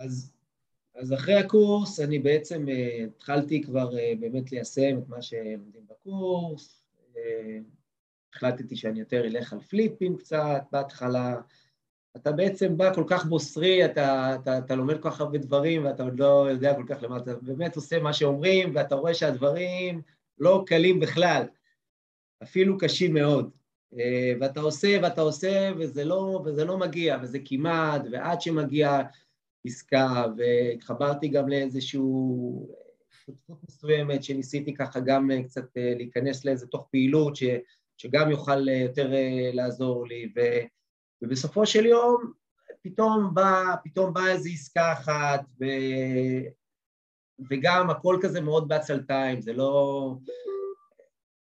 [0.00, 0.32] אז,
[0.96, 6.84] אז אחרי הקורס אני בעצם uh, התחלתי כבר uh, באמת ליישם את מה שלומדים בקורס,
[7.14, 7.18] uh,
[8.34, 11.34] החלטתי שאני יותר אלך על פליפים קצת בהתחלה,
[12.16, 16.02] אתה בעצם בא כל כך בוסרי, אתה, אתה, אתה לומד כל כך הרבה דברים ואתה
[16.02, 20.02] עוד לא יודע כל כך למה, אתה באמת עושה מה שאומרים ואתה רואה שהדברים
[20.38, 21.42] לא קלים בכלל,
[22.42, 23.50] אפילו קשים מאוד.
[23.98, 29.00] אה, ואתה עושה ואתה עושה וזה לא, וזה לא מגיע, וזה כמעט, ועד שמגיע
[29.66, 32.68] עסקה, והתחברתי גם לאיזשהו
[33.10, 37.42] שותפות מסוימת שניסיתי ככה גם אה, קצת אה, להיכנס לאיזה תוך פעילות ש,
[37.96, 39.12] שגם יוכל יותר
[39.52, 40.40] לעזור לי, ו...
[41.22, 42.32] ובסופו של יום
[42.82, 45.64] פתאום באה פתאום בא איזו עסקה אחת, ו...
[47.50, 50.14] וגם הכל כזה מאוד בעצלתיים, זה לא...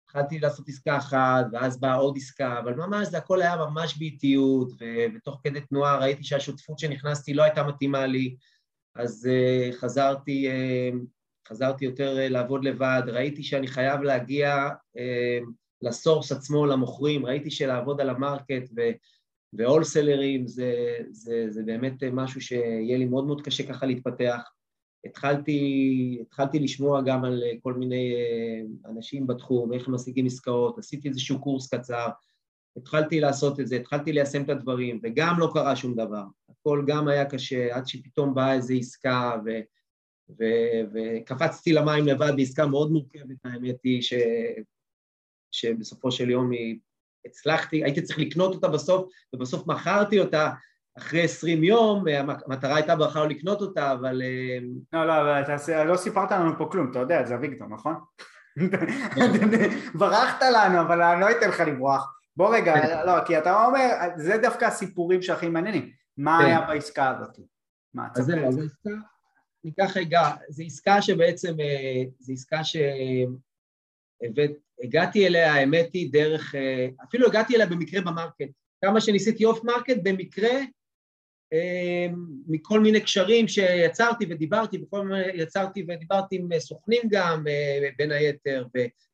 [0.04, 4.72] התחלתי לעשות עסקה אחת, ואז באה עוד עסקה, אבל ממש זה הכל היה ממש באיטיות,
[4.72, 4.86] ו...
[5.16, 8.36] ותוך כדי תנועה ראיתי שהשותפות שנכנסתי לא הייתה מתאימה לי,
[8.96, 10.96] אז uh, חזרתי, uh,
[11.48, 15.52] חזרתי יותר uh, לעבוד לבד, ראיתי שאני חייב להגיע uh,
[15.82, 18.82] לסורס עצמו, למוכרים, ראיתי שלעבוד על המרקט, ו...
[19.54, 24.42] והולסלרים זה, זה, זה באמת משהו שיהיה לי מאוד מאוד קשה ככה להתפתח.
[25.06, 31.42] התחלתי, התחלתי לשמוע גם על כל מיני אה, אנשים בתחום, איך משיגים עסקאות, עשיתי איזשהו
[31.42, 32.08] קורס קצר,
[32.78, 36.24] התחלתי לעשות את זה, התחלתי ליישם את הדברים, וגם לא קרה שום דבר.
[36.50, 39.50] הכל גם היה קשה, עד שפתאום באה איזו עסקה, ו,
[40.30, 40.44] ו,
[40.94, 44.14] וקפצתי למים לבד בעסקה מאוד מורכבת, האמת היא, ש,
[45.52, 46.80] שבסופו של יום היא
[47.26, 50.50] הצלחתי, הייתי צריך לקנות אותה בסוף, ובסוף מכרתי אותה
[50.98, 52.04] אחרי עשרים יום,
[52.48, 54.22] המטרה הייתה בכלל לא לקנות אותה, אבל...
[54.22, 54.58] אה,
[54.94, 57.96] לא, לא, אבל אתה לא סיפרת לנו פה כלום, אתה יודע, זה אביגדור, נכון?
[60.00, 62.20] ברחת לנו, אבל אני לא אתן לך לברוח.
[62.38, 63.06] בוא רגע, כן.
[63.06, 65.92] לא, כי אתה אומר, זה דווקא הסיפורים שהכי מעניינים.
[66.18, 66.46] מה כן.
[66.46, 67.40] היה בעסקה הזאת?
[67.94, 68.90] מה, אז זהו, אז העסקה,
[69.64, 74.52] ניקח רגע, זו עסקה שבעצם, אה, זו עסקה שהבאת,
[74.84, 78.50] הגעתי אליה, האמת היא, דרך, אה, אפילו הגעתי אליה במקרה ב market.
[78.82, 80.52] כמה שניסיתי off market, במקרה,
[81.54, 82.08] אה,
[82.48, 88.66] מכל מיני קשרים שיצרתי ודיברתי, וכל מיני, יצרתי ודיברתי עם סוכנים גם, אה, בין היתר,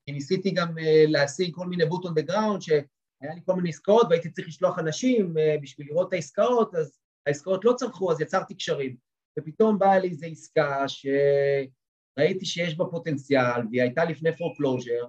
[0.09, 0.75] וניסיתי גם
[1.07, 4.79] להשיג כל מיני boots on the ground, שהיה לי כל מיני עסקאות והייתי צריך לשלוח
[4.79, 8.95] אנשים בשביל לראות את העסקאות, אז העסקאות לא צרכו, אז יצרתי קשרים.
[9.39, 15.05] ופתאום באה לי איזו עסקה שראיתי שיש בה פוטנציאל, והיא הייתה לפני foreclosure,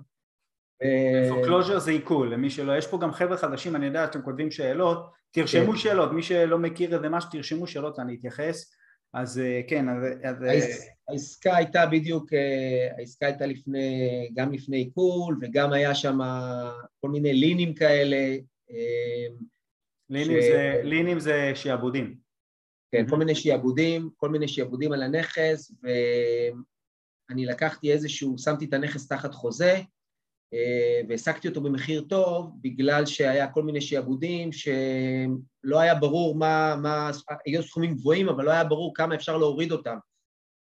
[1.28, 5.06] foreclosure זה עיקול, למי שלא, יש פה גם חבר'ה חדשים, אני יודע שאתם כותבים שאלות,
[5.30, 5.78] תרשמו כן.
[5.78, 8.76] שאלות, מי שלא מכיר איזה משהו, תרשמו שאלות, אני אתייחס,
[9.14, 9.86] אז אה, כן,
[10.24, 10.42] אז...
[10.44, 10.60] אה,
[11.08, 16.18] העסקה הייתה בדיוק, אה, העסקה הייתה לפני, גם לפני עיכול, וגם היה שם
[17.00, 18.36] כל מיני לינים כאלה,
[20.10, 20.44] לינים, ש...
[20.44, 22.16] זה, לינים זה שיעבודים.
[22.92, 29.08] כן, כל מיני שיעבודים, כל מיני שיעבודים על הנכס, ואני לקחתי איזשהו, שמתי את הנכס
[29.08, 29.80] תחת חוזה, אה,
[31.09, 37.11] והעסקתי אותו במחיר טוב, בגלל שהיה כל מיני שיעבודים שלא היה ברור מה, מה,
[37.46, 39.96] היו סכומים גבוהים, אבל לא היה ברור כמה אפשר להוריד אותם.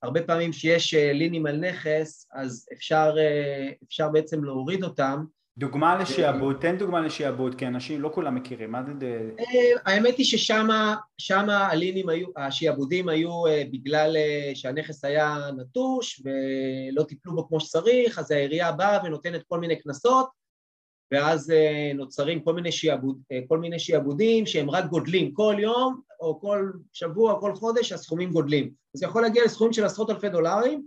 [0.02, 5.24] הרבה פעמים שיש אה, לינים על נכס, אז אפשר, אה, אפשר בעצם להוריד אותם,
[5.58, 9.30] דוגמה לשעבוד, תן דוגמה לשעבוד, כי אנשים לא כולם מכירים, מה זה...
[9.38, 17.02] אה, האמת היא ששם הלינים היו, השעבודים היו אה, בגלל אה, שהנכס היה נטוש ולא
[17.02, 20.28] טיפלו בו כמו שצריך, אז העירייה באה ונותנת כל מיני קנסות,
[21.12, 21.52] ואז
[21.94, 27.40] נוצרים כל מיני, שיעבוד, כל מיני שיעבודים שהם רק גודלים כל יום, או כל שבוע,
[27.40, 28.70] כל חודש, הסכומים גודלים.
[28.92, 30.86] זה יכול להגיע לסכומים של עשרות אלפי דולרים,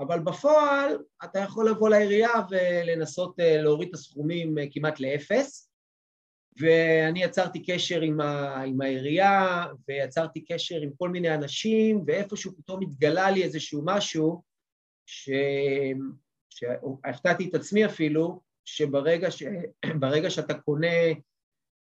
[0.00, 5.70] אבל בפועל אתה יכול לבוא לעירייה ולנסות אה, להוריד את הסכומים אה, כמעט לאפס,
[6.60, 12.82] ואני יצרתי קשר עם, ה, עם העירייה, ויצרתי קשר עם כל מיני אנשים, ואיפשהו פתאום
[12.82, 14.42] התגלה לי איזשהו משהו,
[15.06, 15.30] ש...
[17.48, 19.42] את עצמי אפילו, שברגע ש...
[20.30, 20.96] שאתה קונה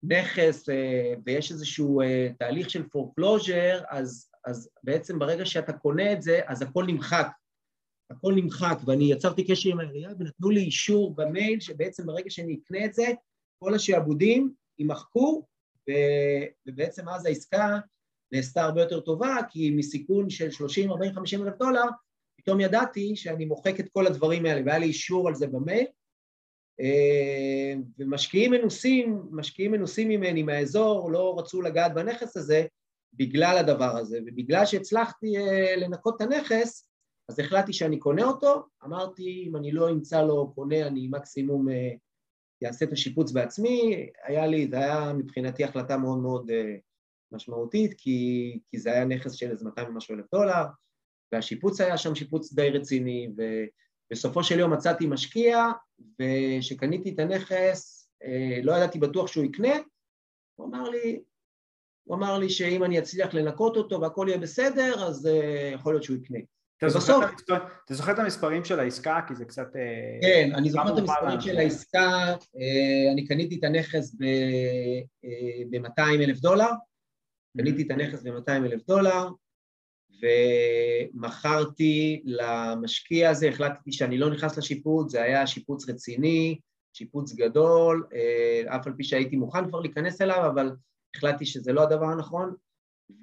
[0.04, 2.02] נכס אה, ויש איזשהו
[2.40, 7.28] תהליך של foreclosure, אז, אז בעצם ברגע שאתה קונה את זה, אז הכל נמחק.
[8.10, 12.86] הכל נמחק, ואני יצרתי קשר עם העירייה ונתנו לי אישור במייל שבעצם ברגע שאני אקנה
[12.86, 13.06] את זה,
[13.60, 15.46] כל השעבודים יימחקו,
[16.68, 17.80] ובעצם אז העסקה
[18.32, 21.86] נעשתה הרבה יותר טובה, כי מסיכון של 30, 40, 50 אלף דולר,
[22.38, 25.86] פתאום ידעתי שאני מוחק את כל הדברים האלה, והיה לי אישור על זה במייל.
[26.80, 32.66] אה, ומשקיעים מנוסים, משקיעים מנוסים ממני מהאזור, לא רצו לגעת בנכס הזה
[33.14, 36.87] בגלל הדבר הזה, ובגלל שהצלחתי אה, לנקות את הנכס,
[37.30, 41.68] אז החלטתי שאני קונה אותו, אמרתי אם אני לא אמצא לו קונה אני מקסימום
[42.64, 46.76] אעשה אה, את השיפוץ בעצמי, היה לי, זה היה מבחינתי החלטה מאוד מאוד אה,
[47.32, 50.66] משמעותית כי, כי זה היה נכס של איזה 200 ומשהו אלף דולר
[51.32, 53.30] והשיפוץ היה שם שיפוץ די רציני
[54.12, 55.66] ובסופו של יום מצאתי משקיע
[56.22, 59.76] וכשקניתי את הנכס אה, לא ידעתי בטוח שהוא יקנה,
[60.56, 61.22] הוא אמר לי,
[62.04, 65.30] הוא אמר לי שאם אני אצליח לנקות אותו והכל יהיה בסדר אז
[65.74, 66.40] יכול להיות שהוא יקנה
[66.78, 69.20] אתה זוכר, המספר, אתה זוכר את המספרים של העסקה?
[69.28, 69.76] כי זה קצת...
[69.76, 76.14] אה, כן, אני זוכר את המספרים של העסקה, אה, אני קניתי את הנכס ב-200 אה,
[76.14, 76.70] אלף דולר,
[77.58, 79.30] קניתי את הנכס ב-200 אלף דולר,
[81.14, 86.60] ומכרתי למשקיע הזה, החלטתי שאני לא נכנס לשיפוץ, זה היה שיפוץ רציני,
[86.94, 88.08] שיפוץ גדול,
[88.68, 90.72] אף על פי שהייתי מוכן כבר להיכנס אליו, אבל
[91.16, 92.56] החלטתי שזה לא הדבר הנכון,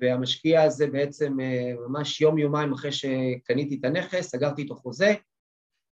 [0.00, 5.14] והמשקיע הזה בעצם אה, ממש יום-יומיים אחרי שקניתי את הנכס, סגרתי איתו חוזה,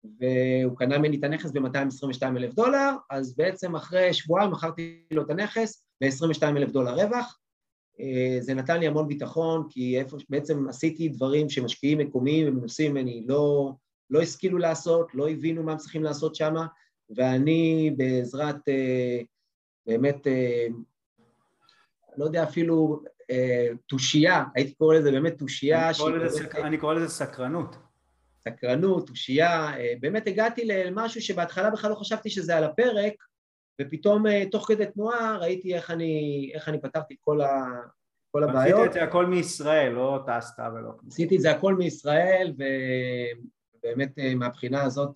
[0.04, 5.30] והוא קנה ממני את הנכס ב-222 אלף דולר, אז בעצם אחרי שבועיים מכרתי לו את
[5.30, 7.38] הנכס ב-22 אלף דולר רווח.
[8.00, 13.24] אה, זה נתן לי המון ביטחון, כי איפה, בעצם עשיתי דברים שמשקיעים מקומיים ומנוסים ממני
[13.28, 13.72] לא,
[14.10, 16.54] לא השכילו לעשות, לא הבינו מה הם צריכים לעשות שם,
[17.16, 19.20] ואני בעזרת אה,
[19.86, 20.26] באמת,
[22.16, 23.02] לא יודע אפילו
[23.86, 25.90] תושייה, הייתי קורא לזה באמת תושייה.
[26.64, 27.76] אני קורא לזה סקרנות.
[28.48, 33.12] סקרנות, תושייה, אה, באמת הגעתי למשהו שבהתחלה בכלל לא חשבתי שזה על הפרק,
[33.80, 37.64] ופתאום אה, תוך כדי תנועה ראיתי איך אני, איך אני פתרתי כל, ה,
[38.30, 38.80] כל הבעיות.
[38.80, 40.90] עשית את זה הכל מישראל, לא טסת ולא...
[41.08, 42.52] עשיתי את זה הכל מישראל,
[43.78, 45.14] ובאמת אה, מהבחינה הזאת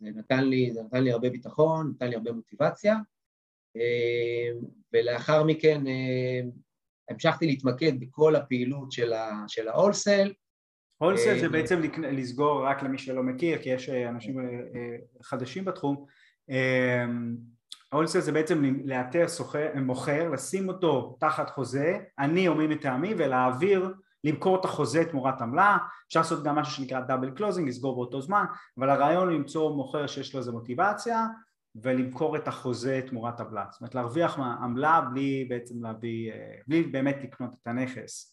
[0.00, 2.96] זה נתן לי, זה נתן לי הרבה ביטחון, נתן לי הרבה מוטיבציה,
[4.92, 5.82] ולאחר מכן
[7.12, 8.92] המשכתי להתמקד בכל הפעילות
[9.48, 10.32] של ההולסל.
[10.98, 14.44] הולסל זה אה, בעצם לסגור רק למי שלא מכיר, כי יש אה, אנשים אה,
[15.22, 16.04] חדשים בתחום.
[17.92, 19.26] wholesale זה בעצם לאתר
[19.74, 23.94] מוכר, לשים אותו תחת חוזה, אני או מי מטעמי, ולהעביר,
[24.24, 28.44] למכור את החוזה תמורת עמלה, אפשר לעשות גם משהו שנקרא double closing, לסגור באותו זמן,
[28.78, 31.26] אבל הרעיון הוא למצוא מוכר שיש לו איזה מוטיבציה,
[31.74, 37.16] ולמכור את החוזה תמורת עמלה, זאת אומרת להרוויח מהעמלה בלי בעצם להביא, אה, בלי באמת
[37.22, 38.32] לקנות את הנכס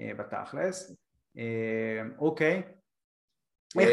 [0.00, 0.96] אה, בתכלס,
[1.38, 2.62] אה, אוקיי,
[3.80, 3.90] איך,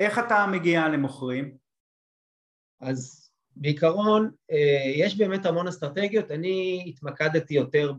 [0.00, 1.56] איך אתה מגיע למוכרים?
[2.80, 4.30] אז בעיקרון
[4.94, 7.92] יש באמת המון אסטרטגיות, אני התמקדתי יותר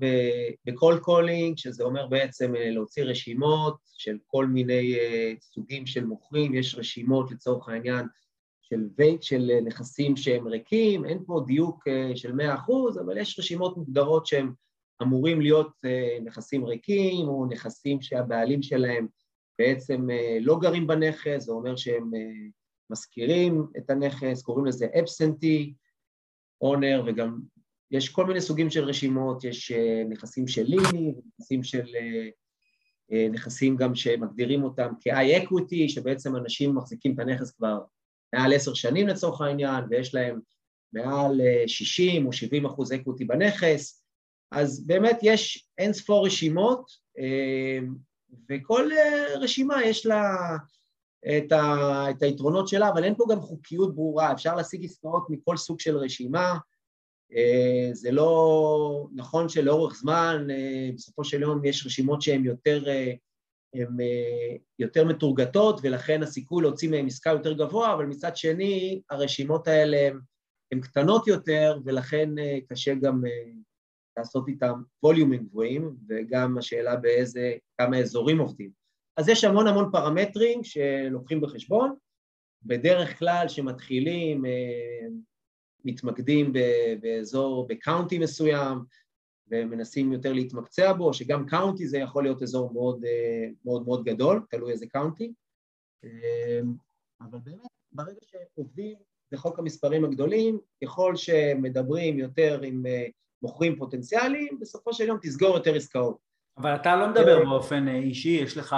[0.65, 4.95] ב cold calling, שזה אומר בעצם להוציא רשימות של כל מיני
[5.41, 8.05] סוגים של מוכרים, יש רשימות לצורך העניין
[8.69, 13.39] של vacant של אה, נכסים שהם ריקים, אין פה דיוק אה, של 100%, אבל יש
[13.39, 14.53] רשימות מוגדרות שהם
[15.01, 19.07] אמורים להיות אה, נכסים ריקים, או נכסים שהבעלים שלהם
[19.59, 20.07] בעצם
[20.41, 22.11] לא גרים בנכס, זה אומר שהם
[22.89, 25.73] משכירים את הנכס, קוראים לזה absentee
[26.63, 27.39] owner, וגם
[27.91, 29.71] יש כל מיני סוגים של רשימות, יש
[30.09, 31.85] נכסים של ליני, נכסים של...
[33.31, 37.79] נכסים גם שמגדירים אותם כ-i equity, שבעצם אנשים מחזיקים את הנכס כבר
[38.33, 40.39] מעל עשר שנים לצורך העניין, ויש להם
[40.93, 44.03] מעל 60 או 70 אחוז equity בנכס,
[44.51, 46.91] אז באמת יש אין ספור רשימות,
[48.49, 48.89] וכל
[49.39, 50.35] רשימה יש לה
[51.37, 55.57] את, ה, את היתרונות שלה, אבל אין פה גם חוקיות ברורה, אפשר להשיג עסקאות מכל
[55.57, 56.57] סוג של רשימה,
[57.35, 62.83] אה, זה לא נכון שלאורך זמן, אה, בסופו של יום יש רשימות שהן יותר,
[63.75, 70.09] אה, יותר מתורגתות, ולכן הסיכוי להוציא מהן עסקה יותר גבוה, אבל מצד שני, הרשימות האלה
[70.71, 72.29] הן קטנות יותר, ולכן
[72.69, 73.21] קשה גם
[74.17, 78.71] לעשות איתן ווליומים גבוהים, וגם השאלה באיזה, כמה אזורים עובדים.
[79.17, 81.95] אז יש המון המון פרמטרים שלוקחים בחשבון,
[82.63, 85.07] בדרך כלל שמתחילים, אה,
[85.85, 86.53] מתמקדים
[87.01, 88.77] באזור, בקאונטי מסוים,
[89.51, 94.45] ומנסים יותר להתמקצע בו, שגם קאונטי זה יכול להיות אזור מאוד אה, מאוד, מאוד גדול,
[94.49, 95.33] תלוי איזה קאונטי.
[96.03, 96.59] אה,
[97.21, 98.95] אבל באמת, ברגע שעובדים
[99.31, 102.85] בחוק המספרים הגדולים, ככל שמדברים יותר עם
[103.41, 106.17] מוכרים פוטנציאליים, בסופו של יום תסגור יותר עסקאות.
[106.57, 108.75] אבל אתה לא מדבר באופן אה, אישי, יש לך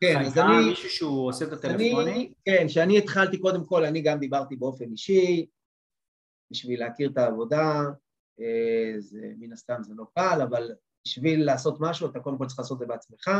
[0.00, 0.68] כן, אז אני...
[0.68, 2.32] מישהו שהוא עושה את הטלפוני?
[2.44, 5.46] כן, כשאני התחלתי, קודם כל, אני גם דיברתי באופן אישי,
[6.50, 7.82] בשביל להכיר את העבודה, אה,
[8.98, 10.74] זה, מן הסתם זה לא קל, אבל
[11.06, 13.30] בשביל לעשות משהו, אתה קודם כל צריך לעשות את זה בעצמך,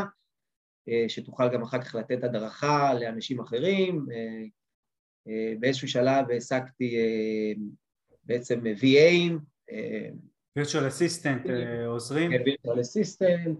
[0.89, 4.05] אה, שתוכל גם אחר כך לתת הדרכה לאנשים אחרים.
[5.59, 6.95] באיזשהו שלב העסקתי
[8.23, 9.39] בעצם VAים,
[10.87, 12.31] אסיסטנט אה, עוזרים?
[12.31, 13.59] כן, וירטואל אסיסטנט,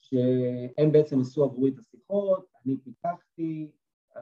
[0.00, 3.70] שהם בעצם עשו עבורי את השיחות, אני פיתחתי,
[4.16, 4.20] ה...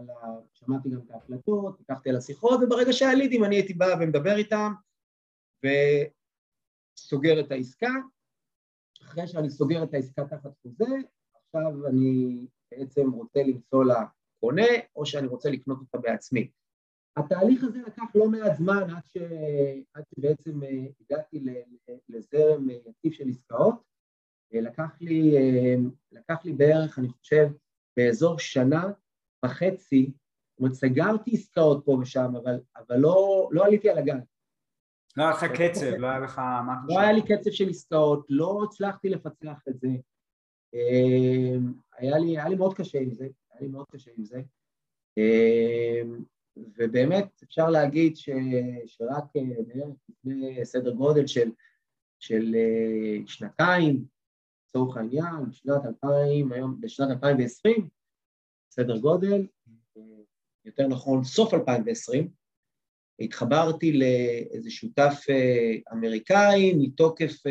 [0.53, 4.73] שמעתי גם את ההקלטות, פיקחתי על השיחות, וברגע שהיה לידים אני הייתי בא ומדבר איתם
[6.97, 7.91] וסוגר את העסקה.
[9.03, 10.97] אחרי שאני סוגר את העסקה תחת חוזה,
[11.35, 12.39] עכשיו אני
[12.71, 14.05] בעצם רוצה למצוא לה
[14.41, 16.51] קונה, או שאני רוצה לקנות אותה בעצמי.
[17.17, 19.17] התהליך הזה לקח לא מעט זמן עד, ש...
[19.95, 21.45] עד שבעצם אה, הגעתי
[22.09, 23.83] לזרם יציב של עסקאות.
[24.55, 25.75] אה, לקח לי, אה,
[26.13, 27.49] לקח לי בערך, אני חושב,
[27.97, 28.93] באזור שנה
[29.45, 34.19] וחצי, זאת אומרת, סגרתי עסקאות פה ושם, אבל, אבל לא, לא עליתי על הגן.
[35.17, 36.89] לא היה לך קצב, לא היה לך משהו...
[36.89, 39.89] לא היה לי קצב של עסקאות, לא הצלחתי לפצח את זה.
[41.99, 44.41] היה לי, היה לי מאוד קשה עם זה, היה לי מאוד קשה עם זה.
[46.57, 48.29] ובאמת אפשר להגיד ש,
[48.87, 49.43] שרק אה,
[50.09, 51.51] לפני סדר גודל של,
[52.19, 54.05] של אה, שנתיים,
[54.69, 57.89] לצורך העניין, בשנת 2000, היום בשנת 2020,
[58.71, 59.47] סדר גודל,
[59.97, 60.03] אה,
[60.65, 62.31] יותר נכון סוף 2020,
[63.21, 65.25] התחברתי לאיזה שותף
[65.93, 67.43] אמריקאי מתוקף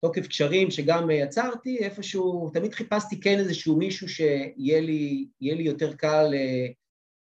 [0.00, 6.34] תוקף קשרים שגם יצרתי, איפשהו, תמיד חיפשתי כן איזשהו מישהו שיהיה לי, לי יותר קל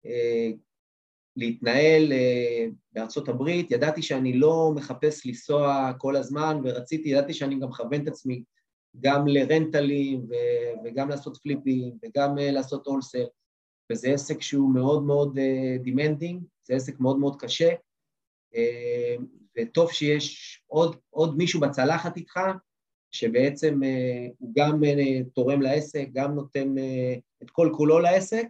[0.06, 0.50] אה,
[1.36, 7.68] להתנהל אה, בארצות הברית, ידעתי שאני לא מחפש לנסוע כל הזמן ורציתי, ידעתי שאני גם
[7.68, 8.42] מכוון את עצמי
[9.00, 10.26] גם לרנטלים
[10.84, 13.24] וגם לעשות פליפים וגם אה, לעשות wholesale,
[13.92, 15.38] וזה עסק שהוא מאוד מאוד
[15.82, 17.68] demanding, זה עסק מאוד מאוד קשה,
[19.58, 22.40] וטוב שיש עוד, עוד מישהו בצלחת איתך,
[23.10, 23.80] שבעצם
[24.38, 24.80] הוא גם
[25.34, 26.74] תורם לעסק, גם נותן
[27.42, 28.46] את כל כולו לעסק,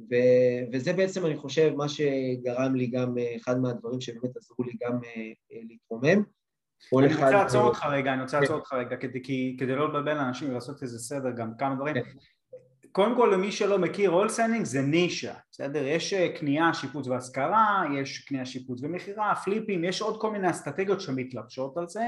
[0.00, 4.72] ו- וזה בעצם, אני חושב, מה שגרם לי גם, אה, אחד מהדברים שבאמת עזרו לי
[4.82, 6.22] גם אה, אה, להתרומם.
[6.98, 10.82] אני רוצה לעצור אותך רגע, אני רוצה לעצור אותך רגע, כדי, לא לבלבל לאנשים ולעשות
[10.82, 11.94] איזה סדר גם כמה דברים.
[12.98, 15.86] קודם כל למי שלא מכיר wholesaling זה נישה, בסדר?
[15.86, 21.76] יש קנייה, שיפוץ והשכרה, יש קנייה, שיפוץ ומכירה, פליפים, יש עוד כל מיני אסטרטגיות שמתלבשות
[21.76, 22.04] על זה.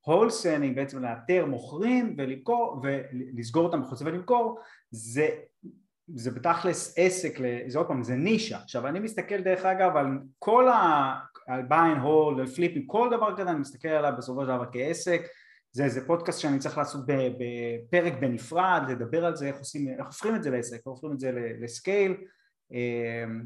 [0.00, 4.58] wholesaling בעצם לאתר מוכרים ולמכור ולסגור אותם בחוץ ולמכור
[4.90, 5.28] זה
[6.14, 8.58] זה בתכלס עסק, זה עוד פעם, זה נישה.
[8.58, 10.06] עכשיו אני מסתכל דרך אגב על
[10.38, 11.14] כל ה...
[11.46, 14.64] על buy and hold, על פליפים, כל דבר כזה אני מסתכל עליו בסופו של דבר
[14.72, 15.22] כעסק.
[15.74, 20.36] זה איזה פודקאסט שאני צריך לעשות בפרק בנפרד, לדבר על זה, איך עושים, איך הופכים
[20.36, 22.16] את זה לעסק, איך הופכים את זה ל scale.
[22.72, 23.44] אמ,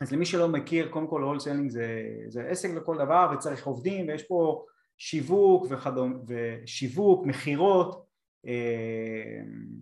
[0.00, 4.22] אז למי שלא מכיר, קודם כל wholesaling זה, זה עסק לכל דבר וצריך עובדים ויש
[4.22, 4.64] פה
[4.98, 8.06] שיווק וכדומה, ושיווק, מכירות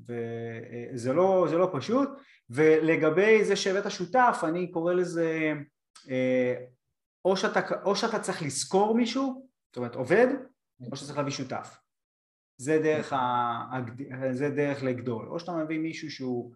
[0.09, 2.09] וזה לא, לא פשוט
[2.51, 5.53] ולגבי זה שהבאת שותף אני קורא לזה
[7.25, 10.27] או שאתה, או שאתה צריך לשכור מישהו, זאת אומרת עובד,
[10.81, 11.79] או שאתה צריך להביא שותף
[12.57, 13.71] זה דרך, ה...
[14.33, 16.53] זה דרך לגדול, או שאתה מביא מישהו שהוא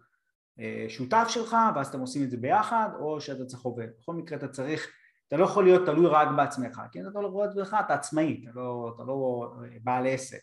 [0.87, 3.87] שותף שלך ואז אתם עושים את זה ביחד, או שאתה צריך עובד.
[3.99, 4.87] בכל מקרה אתה צריך
[5.27, 7.93] אתה לא יכול להיות תלוי רק בעצמך, כי אם אתה לא רואה את עצמך אתה
[7.93, 9.47] עצמאי, אתה לא, אתה לא
[9.83, 10.41] בעל עסק.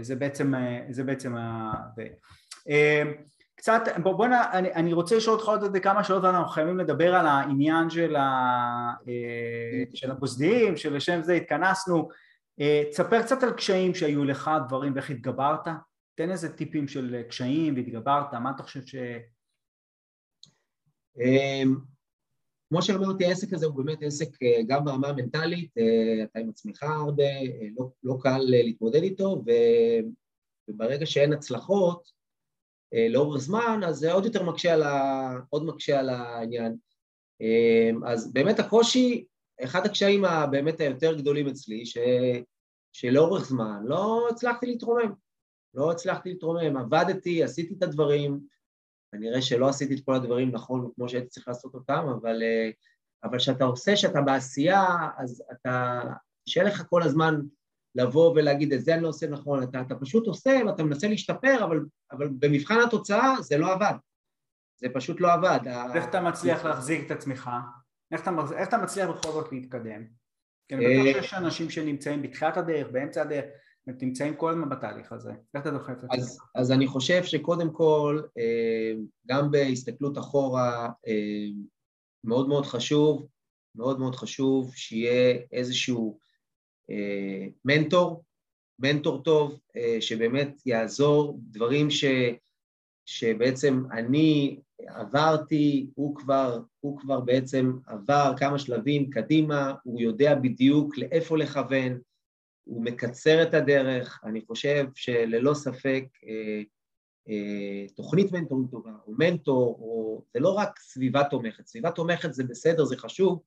[0.00, 0.52] זה בעצם,
[0.90, 1.72] זה בעצם ה...
[3.56, 4.32] קצת, בוא, בוא נ...
[4.32, 8.28] אני, אני רוצה לשאול אותך עוד כמה שאלות, אנחנו חייבים לדבר על העניין של, ה,
[9.08, 12.08] אה, של הפוסדים, שלשם זה התכנסנו.
[12.60, 15.68] אה, תספר קצת על קשיים שהיו לך, דברים, ואיך התגברת.
[16.14, 18.94] תן איזה טיפים של קשיים והתגברת, מה אתה חושב ש...
[21.20, 21.76] אמ,
[22.68, 25.70] כמו שאמרתי, העסק הזה הוא באמת עסק אה, גם ברמה המנטלית,
[26.24, 27.24] אתה עם עצמך הרבה,
[27.78, 29.42] לא, לא קל להתמודד איתו,
[30.68, 32.20] וברגע שאין הצלחות,
[32.94, 35.32] אה, לאורך זמן, אז זה עוד יותר מקשה על, ה...
[35.50, 36.76] עוד מקשה על העניין.
[37.42, 39.24] אה, אז באמת הקושי,
[39.64, 41.98] אחד הקשיים הבאמת היותר גדולים אצלי, ש...
[42.92, 45.12] שלאורך זמן לא הצלחתי להתרומם.
[45.74, 48.40] לא הצלחתי להתרומם, עבדתי, עשיתי את הדברים,
[49.12, 52.70] כנראה שלא עשיתי את כל הדברים נכון כמו שהייתי צריך לעשות אותם, אבל אה,
[53.24, 54.84] אבל כשאתה עושה, כשאתה בעשייה,
[55.16, 56.00] אז אתה,
[56.48, 57.40] שיהיה לך כל הזמן
[57.94, 61.64] לבוא ולהגיד, את זה אני לא עושה נכון, אתה, אתה פשוט עושה ואתה מנסה להשתפר,
[61.64, 61.80] אבל,
[62.12, 63.94] אבל במבחן התוצאה זה לא עבד.
[64.76, 65.58] זה פשוט לא עבד.
[65.94, 67.50] איך אתה מצליח להחזיק את עצמך?
[68.12, 70.19] איך אתה, איך אתה מצליח בכל זאת להתקדם?
[70.70, 73.44] כי אני בטוח אה, שיש אנשים שנמצאים בתחילת הדרך, באמצע הדרך,
[73.86, 75.30] הם נמצאים כל הזמן בתהליך הזה.
[75.54, 76.44] איך אתה דוחף את עצמך?
[76.54, 78.92] אז אני חושב שקודם כל, אה,
[79.26, 81.46] גם בהסתכלות אחורה, אה,
[82.24, 83.26] מאוד מאוד חשוב,
[83.74, 86.18] מאוד מאוד חשוב שיהיה איזשהו
[87.64, 88.24] מנטור,
[88.78, 89.60] מנטור טוב,
[90.00, 92.04] שבאמת יעזור, דברים ש,
[93.10, 100.98] שבעצם אני עברתי, הוא כבר, הוא כבר בעצם עבר כמה שלבים קדימה, הוא יודע בדיוק
[100.98, 102.00] לאיפה לכוון,
[102.64, 106.62] הוא מקצר את הדרך, אני חושב שללא ספק אה,
[107.28, 112.44] אה, תוכנית מנטורים טובה, או מנטור, או זה לא רק סביבה תומכת, סביבה תומכת זה
[112.44, 113.42] בסדר, זה חשוב,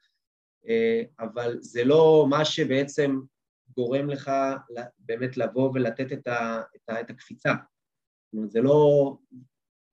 [0.68, 3.20] אה, אבל זה לא מה שבעצם
[3.78, 4.32] גורם לך
[5.00, 7.54] באמת לבוא ולתת את, ה, את, ה, את הקפיצה.
[7.54, 9.18] זאת אומרת, זה לא...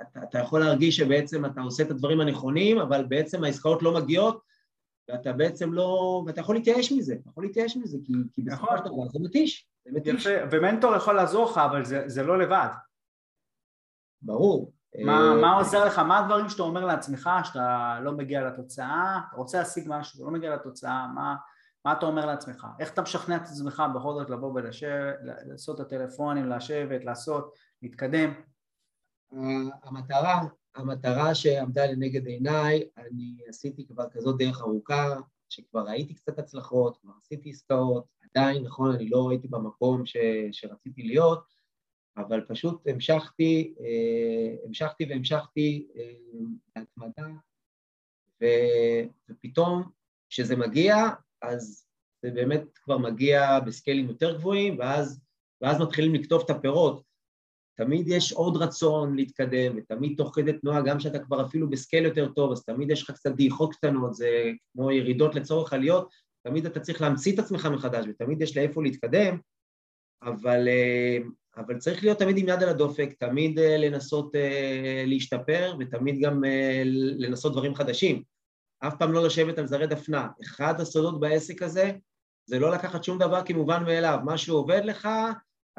[0.03, 4.41] אתה, אתה יכול להרגיש שבעצם אתה עושה את הדברים הנכונים, אבל בעצם העסקאות לא מגיעות,
[5.09, 6.23] ואתה בעצם לא...
[6.27, 9.69] ואתה יכול להתייאש מזה, אתה יכול להתייאש מזה, כי, כי בסופו של דבר זה מתיש,
[9.85, 10.27] זה מתיש.
[10.27, 12.69] יפה, ומנטור יכול לעזור לך, אבל זה, זה לא לבד.
[14.23, 14.73] ברור.
[15.05, 15.99] מה, מה עוזר לך?
[15.99, 20.55] מה הדברים שאתה אומר לעצמך, שאתה לא מגיע לתוצאה, אתה רוצה להשיג משהו, לא מגיע
[20.55, 21.37] לתוצאה, מה...
[21.85, 22.67] מה אתה אומר לעצמך?
[22.81, 28.33] איך אתה משכנע את עצמך בכל זאת לבוא ולשבת, לעשות את הטלפונים, לשבת, לעשות, להתקדם?
[29.83, 30.43] המטרה,
[30.75, 35.17] המטרה שעמדה לנגד עיניי, אני עשיתי כבר כזאת דרך ארוכה,
[35.49, 40.17] שכבר ראיתי קצת הצלחות, כבר עשיתי עסקאות, עדיין, נכון, אני לא הייתי במקום ש,
[40.53, 41.55] שרציתי להיות,
[42.17, 45.89] אבל פשוט המשכתי, אה, המשכתי והמשכתי
[46.77, 47.27] להתמדה,
[48.43, 49.91] אה, ופתאום
[50.29, 50.97] כשזה מגיע,
[51.43, 51.87] אז
[52.23, 55.21] זה באמת כבר מגיע בסקיילים יותר גבוהים, ואז,
[55.61, 57.10] ואז מתחילים לקטוף את הפירות.
[57.81, 62.29] תמיד יש עוד רצון להתקדם, ותמיד תוך כדי תנועה, גם כשאתה כבר אפילו בסקייל יותר
[62.29, 66.09] טוב, אז תמיד יש לך קצת דעיכות קטנות, זה כמו ירידות לצורך עליות,
[66.43, 69.39] תמיד אתה צריך להמציא את עצמך מחדש, ותמיד יש לאיפה להתקדם,
[70.23, 71.19] אבל, אה,
[71.57, 76.45] אבל צריך להיות תמיד עם יד על הדופק, תמיד אה, לנסות אה, להשתפר, ותמיד גם
[77.19, 78.23] לנסות דברים חדשים.
[78.81, 80.29] אף פעם לא לשבת על זרי דפנה.
[80.43, 81.93] אחד הסודות בעסק הזה
[82.47, 84.19] זה לא לקחת שום דבר כמובן מאליו.
[84.25, 85.09] משהו עובד לך,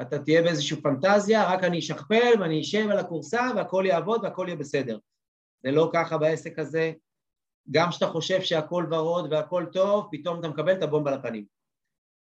[0.00, 4.56] אתה תהיה באיזושהי פנטזיה, רק אני אשכפל ואני אשב על הכורסה והכל יעבוד והכל יהיה
[4.56, 4.98] בסדר.
[5.62, 6.92] זה לא ככה בעסק הזה.
[7.70, 11.44] גם כשאתה חושב שהכל ורוד והכל טוב, פתאום אתה מקבל את הבומבה לפנים.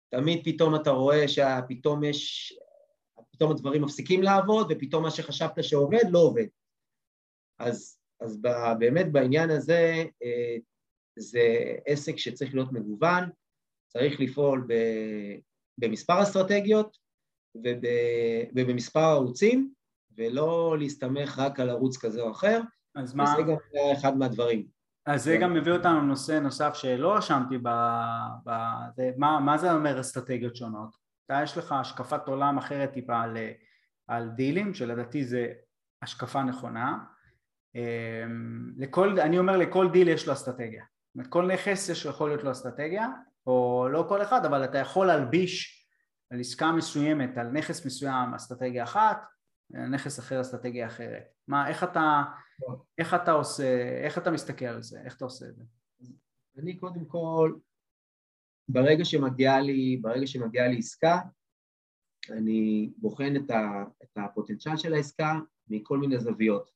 [0.08, 2.52] תמיד פתאום אתה רואה שפתאום יש,
[3.30, 6.46] פתאום הדברים מפסיקים לעבוד, ופתאום מה שחשבת שעובד לא עובד.
[7.58, 8.40] אז אז
[8.78, 10.56] באמת בעניין הזה אה,
[11.18, 13.30] זה עסק שצריך להיות מגוון,
[13.88, 14.68] צריך לפעול
[15.78, 16.98] במספר אסטרטגיות
[18.54, 19.70] ובמספר ערוצים,
[20.18, 22.60] ולא להסתמך רק על ערוץ כזה או אחר,
[22.94, 23.24] אז מה...
[23.24, 23.56] וזה גם
[23.92, 24.66] אחד מהדברים.
[25.06, 27.68] אז זה גם מביא אותנו לנושא נוסף שלא רשמתי ב...
[28.46, 28.50] ב...
[28.96, 30.96] זה, מה, מה זה אומר אסטרטגיות שונות?
[31.26, 33.36] אתה יש לך השקפת עולם אחרת טיפה על,
[34.08, 35.52] על דילים, שלדעתי זה
[36.02, 36.98] השקפה נכונה,
[37.74, 42.30] אמ, לכל, אני אומר לכל דיל יש לו אסטרטגיה, זאת אומרת כל נכס יש יכול
[42.30, 43.08] להיות לו אסטרטגיה,
[43.46, 45.73] או לא כל אחד, אבל אתה יכול להלביש
[46.34, 49.18] על עסקה מסוימת, על נכס מסוים אסטרטגיה אחת,
[49.70, 51.24] נכס אחר אסטרטגיה אחרת.
[51.48, 52.22] מה, איך אתה,
[52.98, 55.64] איך אתה עושה, איך אתה מסתכל על זה, איך אתה עושה את זה?
[56.58, 57.54] אני קודם כל,
[58.68, 61.18] ברגע שמגיעה לי, ברגע שמגיעה לי עסקה,
[62.30, 65.32] אני בוחן את, ה, את הפוטנציאל של העסקה
[65.68, 66.70] מכל מיני זוויות.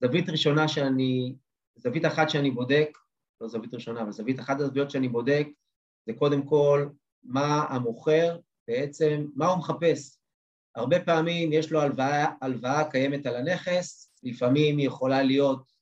[0.00, 1.36] זווית ראשונה שאני,
[1.76, 2.98] זווית אחת שאני בודק,
[3.40, 5.46] לא זווית ראשונה, אבל זווית, אחת הזוויות שאני בודק
[6.06, 6.88] זה קודם כל
[7.22, 8.38] מה המוכר
[8.68, 10.18] בעצם, מה הוא מחפש.
[10.74, 15.72] הרבה פעמים יש לו הלוואה, הלוואה קיימת על הנכס, לפעמים היא יכולה להיות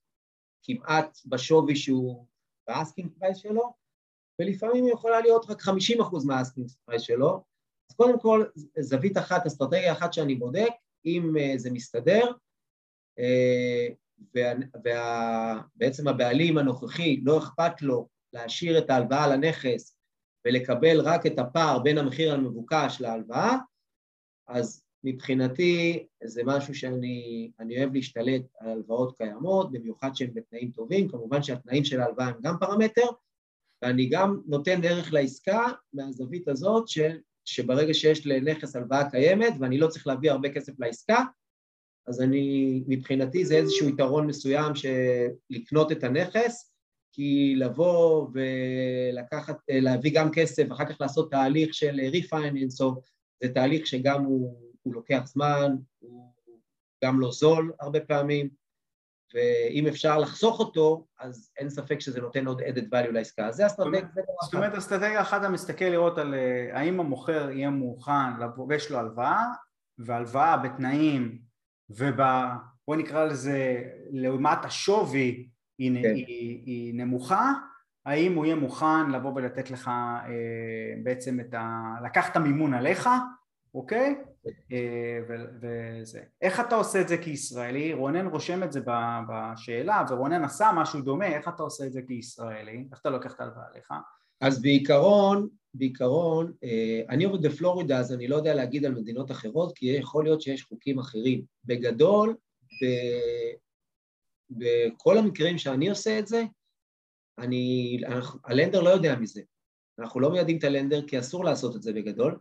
[0.62, 2.26] כמעט בשווי שהוא
[2.68, 3.72] ב asking price שלו,
[4.38, 5.70] ולפעמים היא יכולה להיות רק 50%
[6.26, 7.44] מה asking price שלו.
[7.90, 8.44] אז קודם כל,
[8.80, 10.72] זווית אחת, אסטרטגיה אחת שאני בודק,
[11.04, 12.32] אם uh, זה מסתדר,
[14.34, 19.95] ובעצם הבעלים הנוכחי לא אכפת לו להשאיר את ההלוואה על הנכס
[20.46, 23.56] ולקבל רק את הפער בין המחיר המבוקש להלוואה,
[24.48, 31.42] אז מבחינתי זה משהו שאני אוהב להשתלט על הלוואות קיימות, במיוחד שהן בתנאים טובים, כמובן
[31.42, 33.06] שהתנאים של ההלוואה הם גם פרמטר,
[33.82, 39.88] ואני גם נותן דרך לעסקה מהזווית הזאת של, שברגע שיש לנכס הלוואה קיימת ואני לא
[39.88, 41.24] צריך להביא הרבה כסף לעסקה,
[42.06, 46.75] אז אני, מבחינתי זה איזשהו יתרון מסוים של לקנות את הנכס,
[47.16, 52.80] כי לבוא ולקחת, להביא גם כסף, אחר כך לעשות תהליך של ריפייננס,
[53.42, 56.32] זה תהליך שגם הוא, הוא לוקח זמן, הוא
[57.04, 58.48] גם לא זול הרבה פעמים,
[59.34, 63.46] ואם אפשר לחסוך אותו, אז אין ספק שזה נותן עוד added value לעסקה.
[63.46, 64.00] אז זה אסטרטגיה.
[64.44, 68.98] זאת אומרת, אסטרטגיה אחת, אתה מסתכל לראות על אה, האם המוכר יהיה מוכן, ויש לו
[68.98, 69.44] הלוואה,
[69.98, 71.38] והלוואה בתנאים
[71.90, 75.48] ובוא נקרא לזה לעומת השווי
[75.78, 76.14] היא, כן.
[76.14, 77.52] היא, היא נמוכה,
[78.06, 81.94] האם הוא יהיה מוכן לבוא ולתת לך אה, בעצם את ה...
[82.04, 83.08] לקח את המימון עליך,
[83.74, 84.14] אוקיי?
[84.72, 85.18] אה,
[85.60, 86.20] וזה.
[86.42, 87.92] איך אתה עושה את זה כישראלי?
[87.92, 88.80] רונן רושם את זה
[89.28, 92.84] בשאלה, ורונן עשה משהו דומה, איך אתה עושה את זה כישראלי?
[92.92, 93.92] איך אתה לוקח את ההלוואה עליך?
[94.40, 99.72] אז בעיקרון, בעיקרון, אה, אני עובד בפלורידה, אז אני לא יודע להגיד על מדינות אחרות,
[99.78, 101.42] כי יכול להיות שיש חוקים אחרים.
[101.64, 102.36] בגדול,
[102.82, 102.86] ב...
[104.50, 106.42] בכל המקרים שאני עושה את זה,
[107.38, 107.98] אני,
[108.44, 109.42] הלנדר לא יודע מזה.
[109.98, 112.38] אנחנו לא מיידעים את הלנדר כי אסור לעשות את זה בגדול.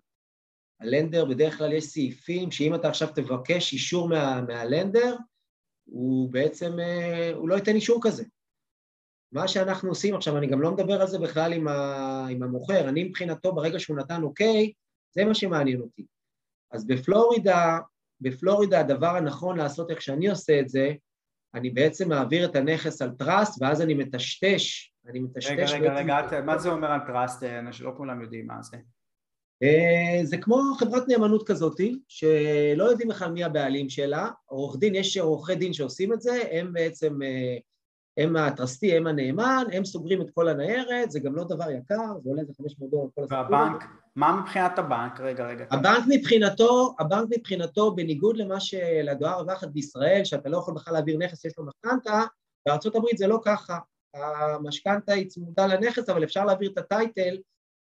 [0.80, 5.16] הלנדר, בדרך כלל יש סעיפים שאם אתה עכשיו תבקש אישור מה, מהלנדר,
[5.86, 8.24] הוא בעצם, אה, הוא לא ייתן אישור כזה.
[9.32, 12.90] מה שאנחנו עושים, עכשיו אני גם לא מדבר על זה בכלל עם, ה, עם המוכר,
[12.90, 14.74] אני מבחינתו ברגע שהוא נתן אוקיי,
[15.16, 16.06] זה מה שמעניין אותי.
[16.72, 17.80] אז בפלורידה,
[18.22, 20.94] בפלורידה הדבר הנכון לעשות איך שאני עושה את זה,
[21.56, 25.52] אני בעצם מעביר את הנכס על trust ואז אני מטשטש, אני מטשטש...
[25.52, 27.44] רגע, רגע, רגע, מה זה אומר על trust?
[27.72, 28.78] שלא כולם יודעים מה זה.
[29.64, 35.18] אה, זה כמו חברת נאמנות כזאת, שלא יודעים בכלל מי הבעלים שלה, עורך דין, יש
[35.18, 37.58] עורכי דין שעושים את זה, הם בעצם אה,
[38.18, 42.20] הם ה trustee, הם הנאמן, הם סוגרים את כל הניירת, זה גם לא דבר יקר,
[42.24, 43.38] זה עולה איזה 500 דולר כל הסיפור.
[43.38, 43.84] והבנק,
[44.16, 45.20] מה מבחינת הבנק?
[45.20, 45.66] רגע, רגע.
[45.72, 51.46] הבנק מבחינתו, הבנק מבחינתו, בניגוד למה שלדואר הרווחת בישראל, שאתה לא יכול בכלל להעביר נכס,
[51.46, 52.22] יש לו משכנתה,
[52.96, 53.80] הברית זה לא ככה.
[54.14, 57.38] המשכנתה היא צמודה לנכס, אבל אפשר להעביר את הטייטל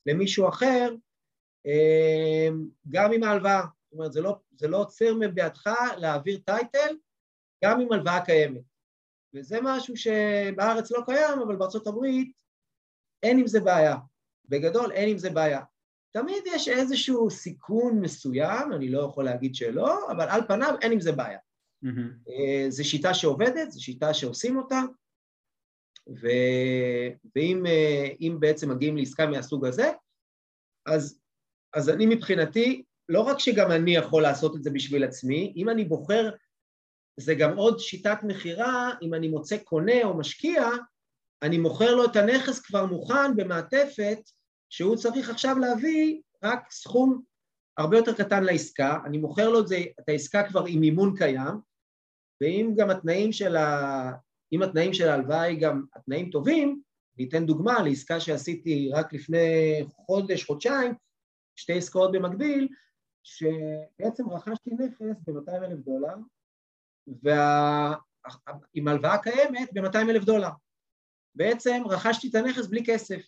[0.07, 0.95] למישהו אחר,
[1.67, 3.61] אמ, גם עם ההלוואה.
[3.61, 5.67] זאת אומרת, זה לא, זה לא עוצר מבידך
[5.97, 6.97] להעביר טייטל,
[7.65, 8.63] גם עם הלוואה קיימת.
[9.35, 12.33] וזה משהו שבארץ לא קיים, אבל בארצות הברית
[13.23, 13.97] אין עם זה בעיה.
[14.49, 15.61] בגדול אין עם זה בעיה.
[16.13, 21.01] תמיד יש איזשהו סיכון מסוים, אני לא יכול להגיד שלא, אבל על פניו אין עם
[21.01, 21.39] זה בעיה.
[21.85, 22.33] Mm-hmm.
[22.69, 24.81] זו שיטה שעובדת, זו שיטה שעושים אותה,
[26.09, 26.29] ו...
[27.37, 29.91] ואם אה, בעצם מגיעים לעסקה מהסוג הזה,
[30.87, 31.21] אז,
[31.75, 35.85] אז אני מבחינתי, לא רק שגם אני יכול לעשות את זה בשביל עצמי, אם אני
[35.85, 36.31] בוחר
[37.17, 40.69] זה גם עוד שיטת מכירה, אם אני מוצא קונה או משקיע,
[41.43, 44.19] אני מוכר לו את הנכס כבר מוכן במעטפת,
[44.71, 47.23] שהוא צריך עכשיו להביא רק סכום
[47.79, 51.55] הרבה יותר קטן לעסקה, אני מוכר לו את, זה, את העסקה כבר עם מימון קיים,
[52.41, 54.13] ואם גם התנאים של ה...
[54.53, 56.83] אם התנאים של ההלוואה גם התנאים טובים,
[57.19, 60.95] אני אתן דוגמה לעסקה שעשיתי רק לפני חודש, חודשיים,
[61.57, 62.69] שתי עסקאות במקביל,
[63.23, 66.15] שבעצם רכשתי נכס ב-200 אלף דולר,
[67.23, 70.51] ועם הלוואה קיימת ב-200 אלף דולר.
[71.35, 73.23] בעצם רכשתי את הנכס בלי כסף,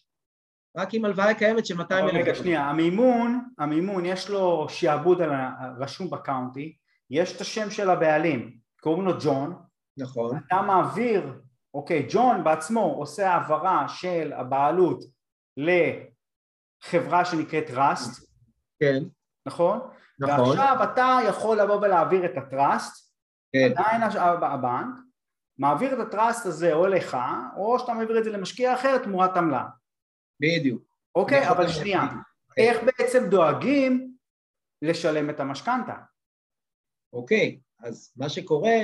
[0.76, 2.14] רק עם הלוואה קיימת של 200 אלף.
[2.14, 6.76] רגע, שנייה, המימון, המימון, יש לו שיעבוד על הרשום בקאונטי,
[7.10, 9.62] יש את השם של הבעלים, קוראים לו ג'ון.
[9.98, 10.38] נכון.
[10.46, 11.40] אתה מעביר,
[11.74, 15.04] אוקיי, ג'ון בעצמו עושה העברה של הבעלות
[15.56, 18.28] לחברה שנקראת ראסט.
[18.80, 19.02] כן.
[19.46, 19.80] נכון?
[20.20, 20.40] נכון.
[20.40, 23.12] ועכשיו אתה יכול לבוא ולהעביר את הטראסט
[23.52, 23.70] כן.
[23.70, 24.02] עדיין
[24.42, 24.94] הבנק
[25.58, 27.16] מעביר את הטראסט הזה או לך,
[27.56, 29.64] או שאתה מעביר את זה למשקיע אחר תמורת עמלה.
[30.42, 30.82] בדיוק.
[31.14, 32.00] אוקיי, אבל שנייה.
[32.56, 34.16] איך בעצם דואגים
[34.82, 35.94] לשלם את המשכנתה?
[37.12, 38.80] אוקיי, אז מה שקורה,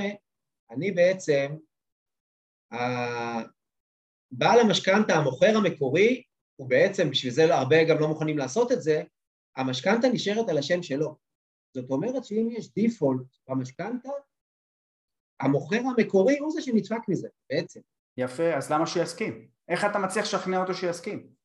[0.70, 1.56] אני בעצם,
[4.30, 6.22] בעל המשכנתה, המוכר המקורי,
[6.56, 9.02] הוא בעצם, בשביל זה הרבה גם לא מוכנים לעשות את זה,
[9.56, 11.16] המשכנתה נשארת על השם שלו.
[11.74, 14.10] זאת אומרת שאם יש דיפולט במשכנתה,
[15.40, 17.80] המוכר המקורי הוא זה שנדפק מזה, בעצם.
[18.16, 19.48] יפה, אז למה שהוא יסכים?
[19.68, 21.37] איך אתה מצליח לשכנע אותו שיסכים?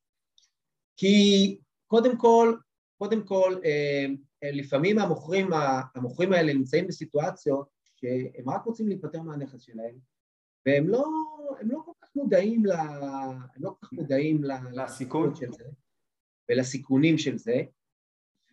[0.98, 2.56] כי קודם כל,
[2.98, 4.06] קודם כל, אה,
[4.44, 5.50] לפעמים המוכרים,
[5.96, 9.96] המוכרים האלה נמצאים בסיטואציות שהם רק רוצים להיפטר מהנכס שלהם,
[10.66, 11.06] והם לא,
[11.60, 15.36] הם לא כל כך מודעים, ל, הם לא כל כך מודעים לסיכון.
[15.36, 15.64] של זה
[16.52, 17.62] ולסיכונים של זה,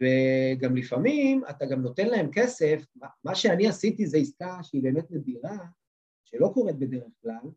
[0.01, 2.85] וגם לפעמים אתה גם נותן להם כסף,
[3.25, 5.59] מה שאני עשיתי זה עסקה שהיא באמת נדירה,
[6.25, 7.51] שלא קורית בדרך כלל,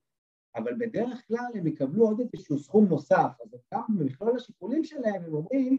[0.56, 5.34] אבל בדרך כלל הם יקבלו עוד איזשהו סכום נוסף, אז גם במכלול השיקולים שלהם הם
[5.34, 5.78] אומרים,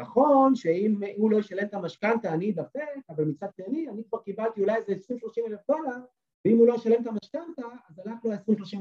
[0.00, 4.60] נכון שאם הוא לא ישלם את המשכנתה אני אדפק, אבל מצד שני אני כבר קיבלתי
[4.60, 5.96] אולי איזה 20-30 אלף דולר,
[6.44, 8.36] ואם הוא לא ישלם את המשכנתה אז הלך לו 20-30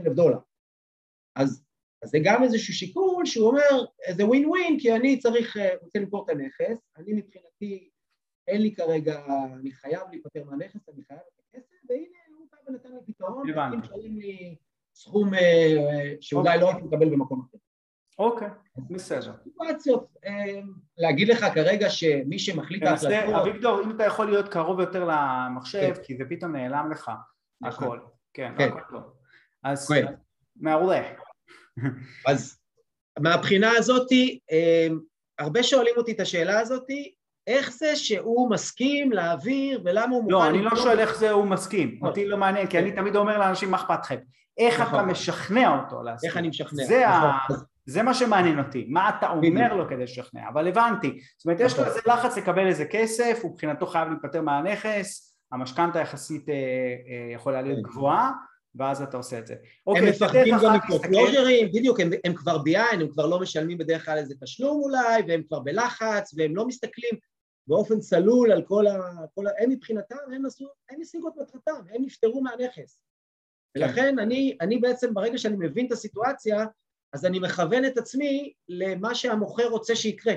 [0.05, 0.39] אלף דולר.
[1.35, 1.65] אז,
[2.03, 3.85] אז זה גם איזשהו שיקול שהוא אומר,
[4.17, 7.89] זה ווין ווין, כי אני צריך, אה, רוצה למכור את הנכס, אני מבחינתי,
[8.47, 9.25] אין לי כרגע,
[9.59, 13.47] אני חייב להיפטר מהנכס, אני חייב את הכסף, והנה הוא בא ונתן לי פתרון,
[13.95, 14.55] לי
[14.93, 17.57] סכום אה, שאולי לא הייתי מקבל במקום אחר.
[18.19, 18.47] אוקיי,
[18.89, 19.33] בסדר.
[19.43, 20.61] סיטואציות, אה,
[20.97, 23.35] להגיד לך כרגע שמי שמחליט ההחלטות...
[23.41, 26.03] אביגדור, אם אתה יכול להיות קרוב יותר למחשב, כן.
[26.03, 27.11] כי זה פתאום נעלם לך,
[27.61, 27.87] נכון.
[27.87, 27.99] הכל.
[28.33, 28.69] כן, כן.
[28.69, 29.03] הכל טוב.
[29.63, 29.91] אז
[30.55, 31.01] מעולה.
[32.27, 32.59] אז
[33.19, 34.87] מהבחינה הזאתי, אה,
[35.39, 37.13] הרבה שואלים אותי את השאלה הזאתי,
[37.47, 40.33] איך זה שהוא מסכים להעביר ולמה הוא מוכן...
[40.33, 43.37] לא, אני לא שואל איך זה הוא מסכים, אותי לא מעניין, כי אני תמיד אומר
[43.37, 44.17] לאנשים מה אכפת לכם.
[44.57, 45.09] איך אתה נכון.
[45.09, 46.29] משכנע אותו להסכים.
[46.29, 46.85] איך אני משכנע.
[46.85, 47.37] זה, ה...
[47.45, 47.57] נכון.
[47.85, 51.73] זה מה שמעניין אותי, מה אתה אומר לו כדי לשכנע, אבל הבנתי, זאת אומרת יש
[51.73, 51.87] לו נכון.
[51.87, 57.61] איזה לחץ לקבל איזה כסף, הוא מבחינתו חייב להיפטר מהנכס, המשכנתה יחסית אה, אה, יכולה
[57.61, 57.83] להיות כן.
[57.83, 58.31] גבוהה,
[58.75, 59.55] ואז אתה עושה את זה.
[59.87, 64.05] אוקיי, הם מפחדים גם מפרופלוז'רים, בדיוק, הם, הם כבר ביין, הם כבר לא משלמים בדרך
[64.05, 67.11] כלל איזה תשלום אולי, והם כבר בלחץ, והם לא מסתכלים
[67.67, 68.99] באופן צלול על כל ה...
[69.35, 72.99] כל ה הם מבחינתם, הם עשו, הם השיגו את מטרתם, הם נפטרו מהנכס.
[73.73, 73.83] כן.
[73.83, 76.65] ולכן אני, אני בעצם, ברגע שאני מבין את הסיטואציה,
[77.13, 80.33] אז אני מכוון את עצמי למה שהמוכר רוצה שיקרה.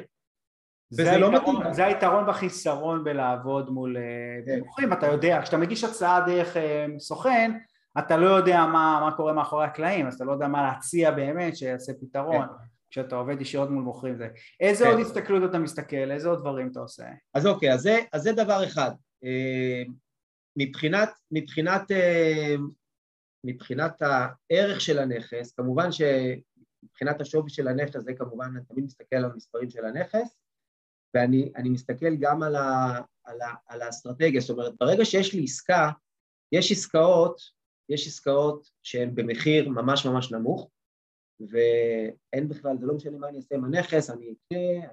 [0.92, 1.72] וזה לא מתאים.
[1.72, 4.02] זה היתרון והחיסרון בלעבוד מול אה,
[4.46, 4.58] כן.
[4.58, 7.52] מוכרים, אתה יודע, כשאתה מגיש הצעה דרך אה, סוכן,
[7.98, 11.56] אתה לא יודע מה, מה קורה מאחורי הקלעים, אז אתה לא יודע מה להציע באמת
[11.56, 12.46] שיעשה פתרון.
[12.46, 12.52] כן.
[12.90, 14.28] כשאתה עובד ישירות מול מוכרים זה.
[14.60, 14.90] איזה כן.
[14.90, 16.10] עוד הסתכלות אתה מסתכל?
[16.10, 17.04] איזה עוד דברים אתה עושה?
[17.34, 18.90] אז אוקיי, אז זה, אז זה דבר אחד.
[19.24, 19.82] אה,
[20.56, 21.82] מבחינת, מבחינת,
[23.44, 26.02] מבחינת הערך של הנכס, כמובן ש...
[26.82, 30.38] מבחינת השווי של הנכס, זה כמובן, אני תמיד מסתכל על המספרים של הנכס,
[31.14, 35.90] ואני מסתכל גם על, ה, על, ה, על האסטרטגיה, זאת אומרת, ברגע שיש לי עסקה,
[36.52, 37.40] יש עסקאות,
[37.88, 40.70] יש עסקאות שהן במחיר ממש ממש נמוך,
[41.40, 44.88] ואין בכלל, זה לא משנה מה אני אעשה עם הנכס, אני אקנה,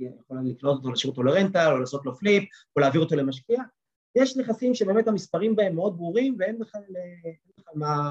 [0.00, 2.44] אני יכול לקנות אותו, להשאיר אותו לרנטל, או לעשות לו פליפ,
[2.76, 3.62] או להעביר אותו למשקיע.
[4.16, 6.82] יש נכסים שבאמת המספרים בהם מאוד ברורים, ואין בכלל,
[7.74, 8.10] מה,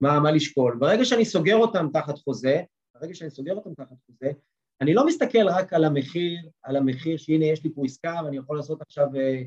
[0.00, 0.76] מה, מה לשקול.
[0.80, 2.62] ברגע שאני סוגר אותם תחת חוזה,
[2.94, 4.30] ברגע שאני סוגר אותם תחת חוזה,
[4.80, 8.56] אני לא מסתכל רק על המחיר, על המחיר שהנה יש לי פה עסקה ואני יכול
[8.56, 9.42] לעשות עכשיו אה,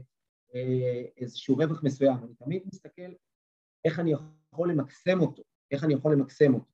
[0.55, 3.11] אה, איזשהו רווח מסוים, אני תמיד מסתכל
[3.86, 4.13] איך אני
[4.51, 6.72] יכול למקסם אותו, איך אני יכול למקסם אותו.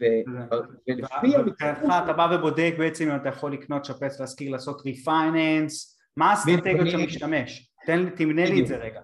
[0.00, 1.88] ולפי המקסם...
[2.04, 7.02] אתה בא ובודק בעצם אם אתה יכול לקנות, שפץ, להשכיר, לעשות ריפייננס, מה האסטרטגיות שאתה
[7.02, 7.72] משתמש?
[8.16, 9.00] תמנה לי את זה רגע.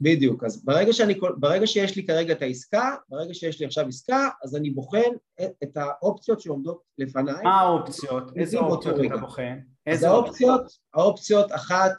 [0.00, 4.28] בדיוק, אז ברגע, שאני, ברגע שיש לי כרגע את העסקה, ברגע שיש לי עכשיו עסקה,
[4.42, 5.10] אז אני בוחן
[5.42, 7.42] את, את האופציות שעומדות לפניי.
[7.44, 8.36] מה האופציות?
[8.36, 9.58] איזה אופציות אתה בוחן?
[9.86, 10.62] איזה האופציות?
[10.94, 11.92] האופציות אחת,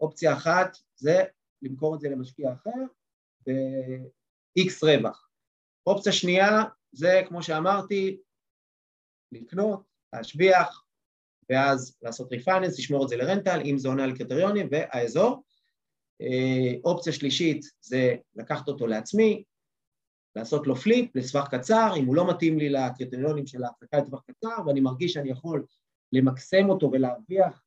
[0.00, 1.24] אופציה אחת זה
[1.62, 2.70] למכור את זה למשקיע אחר
[3.46, 5.28] ב-X רווח.
[5.86, 8.20] אופציה שנייה זה, כמו שאמרתי,
[9.32, 9.82] לקנות,
[10.12, 10.84] להשביח,
[11.50, 15.42] ואז לעשות ריפייננס, לשמור את זה לרנטל, אם זה עונה על קריטריונים, והאזור.
[16.22, 19.42] אה, אופציה שלישית זה לקחת אותו לעצמי,
[20.36, 24.56] לעשות לו פליפ לטווח קצר, אם הוא לא מתאים לי לקריטריונים של ההחזקה לטווח קצר
[24.66, 25.66] ואני מרגיש שאני יכול
[26.12, 27.62] למקסם אותו ולהרוויח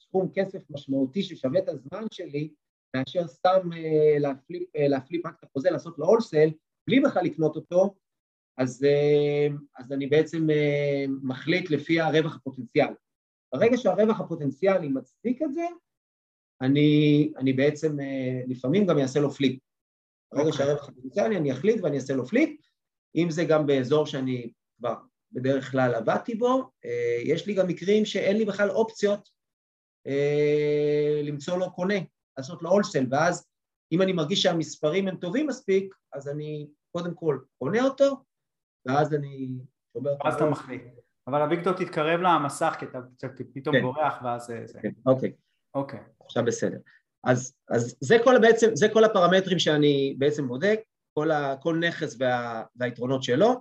[0.00, 2.50] סכום כסף משמעותי ששווה את הזמן שלי
[2.96, 6.48] מאשר סתם אה, להפליפ, אה, להפליפ רק את החוזה, לעשות לו הולסל,
[6.86, 7.94] בלי בכלל לקנות אותו,
[8.58, 8.86] אז,
[9.78, 10.46] אז אני בעצם
[11.22, 12.94] מחליט לפי הרווח הפוטנציאלי.
[13.52, 15.62] ברגע שהרווח הפוטנציאלי מצדיק את זה,
[16.62, 19.60] אני, אני בעצם אה, לפעמים גם אעשה לו פליפ.
[20.32, 20.52] ברגע okay.
[20.52, 20.66] אוקיי.
[20.66, 22.60] שהרווח הפוטנציאלי אני אחליט ואני אעשה לו פליפ,
[23.16, 24.94] אם זה גם באזור שאני כבר
[25.32, 29.28] בדרך כלל עבדתי בו, אה, יש לי גם מקרים שאין לי בכלל אופציות
[30.06, 31.98] אה, למצוא לו קונה,
[32.38, 33.46] לעשות לו wholesale, ואז
[33.92, 38.16] אם אני מרגיש שהמספרים הם טובים מספיק, אז אני קודם כל קונה אותו,
[38.86, 39.58] ואז אני
[39.92, 40.14] שובר.
[40.24, 40.82] ואז אתה מחליט.
[41.26, 42.98] אבל אביגדור תתקרב למסך כי אתה
[43.52, 43.82] פתאום כן.
[43.82, 44.78] בורח ואז זה...
[44.82, 45.32] כן, אוקיי.
[45.78, 46.00] אוקיי.
[46.24, 46.78] עכשיו בסדר.
[47.24, 50.80] אז, אז זה כל בעצם, זה כל הפרמטרים שאני בעצם בודק,
[51.14, 53.54] כל, ה, כל נכס וה, והיתרונות שלו,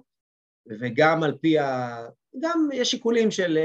[0.80, 1.98] וגם על פי ה...
[2.40, 3.58] גם יש שיקולים של,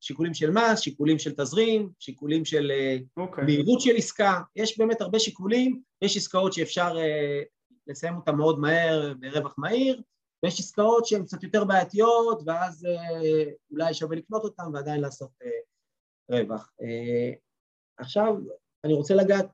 [0.00, 3.20] שיקולים של מס, שיקולים של תזרים, שיקולים של okay.
[3.22, 3.44] אוקיי.
[3.44, 6.96] מהירות של עסקה, יש באמת הרבה שיקולים, יש עסקאות שאפשר
[7.86, 10.02] לסיים אותן מאוד מהר ברווח מהיר,
[10.42, 12.86] ויש עסקאות שהן קצת יותר בעייתיות, ואז
[13.70, 15.30] אולי שווה לקנות אותן ועדיין לעשות
[16.30, 16.72] רווח.
[17.98, 18.36] עכשיו,
[18.84, 19.46] אני רוצה לגעת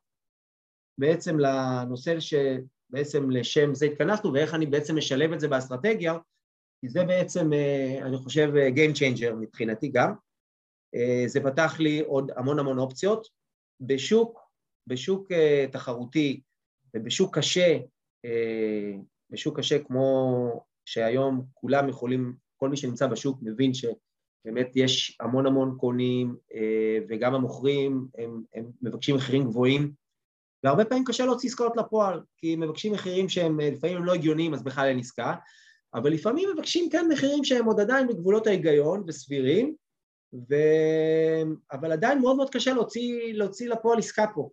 [0.99, 6.14] בעצם לנושא שבעצם לשם זה התכנסנו, ואיך אני בעצם משלב את זה באסטרטגיה,
[6.80, 10.14] כי זה בעצם, אה, אני חושב, אה, Game Changer מבחינתי גם.
[10.95, 13.26] אה, זה פתח לי עוד המון המון אופציות.
[13.80, 14.41] בשוק,
[14.86, 15.32] בשוק
[15.72, 16.41] תחרותי
[16.95, 17.78] ובשוק קשה,
[19.30, 23.74] בשוק קשה כמו שהיום כולם יכולים, כל מי שנמצא בשוק מבין
[24.43, 26.36] שבאמת יש המון המון קונים
[27.09, 29.93] וגם המוכרים הם, הם מבקשים מחירים גבוהים
[30.64, 34.86] והרבה פעמים קשה להוציא עסקאות לפועל כי מבקשים מחירים שהם לפעמים לא הגיוניים אז בכלל
[34.86, 35.34] אין עסקה
[35.95, 39.74] אבל לפעמים מבקשים כן מחירים שהם עוד עדיין בגבולות ההיגיון וסבירים,
[40.34, 40.55] ו...
[41.72, 44.51] אבל עדיין מאוד מאוד קשה להוציא, להוציא לפועל עסקה פה.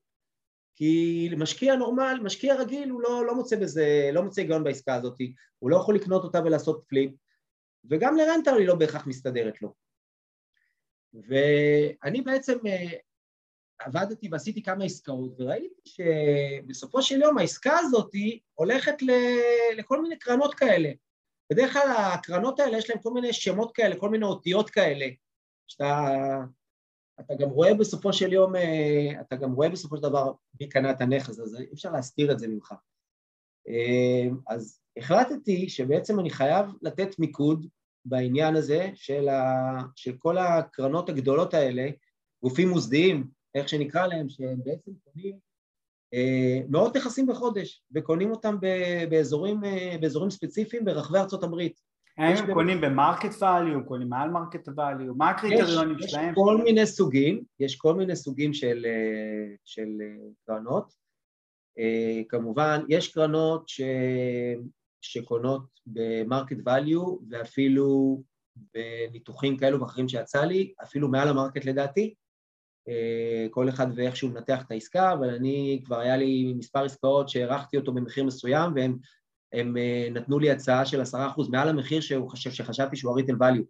[0.76, 5.18] כי משקיע נורמל, משקיע רגיל, הוא לא, לא מוצא בזה, לא מוצא היגיון בעסקה הזאת,
[5.60, 7.12] הוא לא יכול לקנות אותה ולעשות פליפ,
[7.90, 9.74] וגם לרנטל היא לא בהכרח מסתדרת לו.
[11.14, 12.98] ואני בעצם אה,
[13.80, 18.12] עבדתי ועשיתי כמה עסקאות, וראיתי שבסופו של יום העסקה הזאת
[18.54, 19.12] הולכת ל...
[19.78, 20.90] לכל מיני קרנות כאלה.
[21.52, 25.06] בדרך כלל הקרנות האלה יש להן כל מיני שמות כאלה, כל מיני אותיות כאלה,
[25.68, 26.16] שאתה
[27.20, 30.92] אתה גם רואה בסופו של יום, אה, אתה גם רואה בסופו של דבר מי קנה
[30.92, 32.74] את הנכס, אז אי אפשר להסתיר את זה ממך.
[33.68, 37.68] אה, אז החלטתי שבעצם אני חייב לתת מיקוד
[38.10, 39.44] בעניין הזה של, ה,
[39.96, 41.90] של כל הקרנות הגדולות האלה,
[42.44, 45.48] גופים מוסדיים, איך שנקרא להם, שהם בעצם קונים
[46.14, 48.58] אה, מאות נכסים בחודש, וקונים אותם
[49.10, 51.80] באזורים, אה, באזורים ספציפיים ברחבי ארצות הברית.
[52.18, 56.30] האם הם קונים ב market value, קונים מעל market value, מה הקריטריונים שלהם?
[56.30, 59.88] יש כל מיני סוגים, יש כל מיני סוגים של, אה, של
[60.46, 61.08] קרנות.
[62.30, 63.82] כמובן, יש קרנות ש,
[65.02, 68.22] שקונות ב market value, ואפילו
[68.74, 72.14] בניתוחים כאלו ואחרים שיצא לי, אפילו מעל ה market לדעתי.
[72.90, 77.30] אה, כל אחד ואיך שהוא מנתח את העסקה, אבל אני, כבר היה לי מספר עסקאות
[77.30, 78.98] שהערכתי אותו במחיר מסוים, והם
[79.54, 83.36] הם אה, נתנו לי הצעה של עשרה אחוז מעל המחיר שהוא חשב, שחשבתי שהוא ה-retail
[83.36, 83.66] value.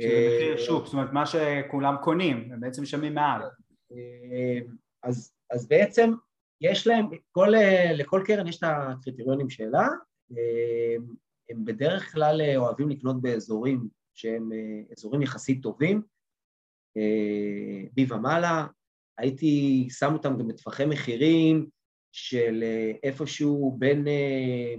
[0.00, 3.42] שזה מחיר שוק, זאת אומרת מה שכולם קונים, הם בעצם משלמים מעל.
[3.92, 4.58] אה,
[5.02, 6.12] אז, אז בעצם
[6.60, 7.48] יש להם, כל,
[7.94, 9.88] לכל קרן יש את הקריטריונים שלה,
[11.50, 14.50] הם בדרך כלל אוהבים לקנות באזורים שהם
[14.92, 16.02] אזורים יחסית טובים,
[17.92, 18.66] בי ומעלה,
[19.18, 21.68] הייתי שם אותם גם בטווחי מחירים
[22.12, 24.74] של אה, איפשהו בין, אה,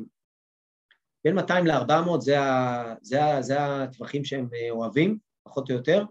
[1.24, 2.38] בין 200 ל-400, זה,
[3.02, 6.04] זה, זה הטווחים שהם אה, אוהבים, פחות או יותר.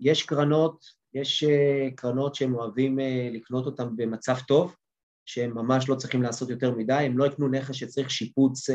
[0.00, 0.84] יש קרנות,
[1.14, 1.44] יש
[1.96, 2.98] קרנות שהם אוהבים
[3.32, 4.76] לקנות אותם במצב טוב,
[5.26, 8.70] שהם ממש לא צריכים לעשות יותר מדי, הם לא יקנו נכס שצריך שיפוץ,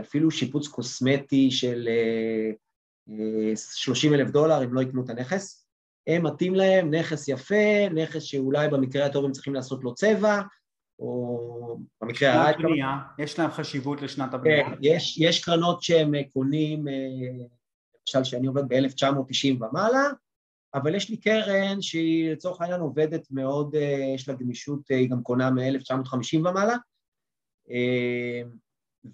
[0.00, 1.88] אפילו שיפוץ קוסמטי של
[3.76, 5.66] 30 אלף דולר, הם לא יקנו את הנכס.
[6.06, 10.40] הם מתאים להם נכס יפה, נכס שאולי במקרה הטוב הם צריכים לעשות לו צבע,
[10.98, 12.48] או במקרה הרע...
[12.48, 14.70] הבנייה, יש להם חשיבות לשנת הבנייה.
[14.70, 16.94] כן, יש, יש קרנות שהם קונים, אה,
[18.00, 20.04] למשל שאני עובד ב-1990 ומעלה,
[20.76, 25.10] אבל יש לי קרן שהיא לצורך העניין עובדת מאוד, אה, יש לה גמישות, אה, היא
[25.10, 26.76] גם קונה מ-1950 ומעלה,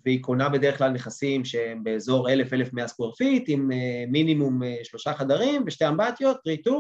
[0.05, 5.15] והיא קונה בדרך כלל נכסים שהם באזור 1,000-1,100 square feet, עם אה, מינימום אה, שלושה
[5.15, 6.71] חדרים ושתי אמבטיות, 3-2,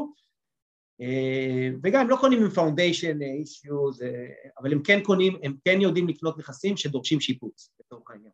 [1.01, 4.03] אה, וגם לא קונים עם foundation issues,
[4.59, 8.33] אבל הם כן קונים, הם כן יודעים לקנות נכסים שדורשים שיפוץ, לצורך העניין.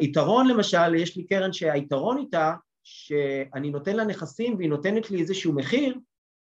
[0.00, 5.52] היתרון למשל, יש לי קרן שהיתרון איתה, שאני נותן לה נכסים והיא נותנת לי איזשהו
[5.52, 5.98] מחיר,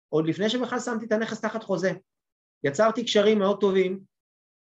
[0.09, 1.91] עוד לפני שבכלל שמתי את הנכס תחת חוזה.
[2.63, 3.99] יצרתי קשרים מאוד טובים,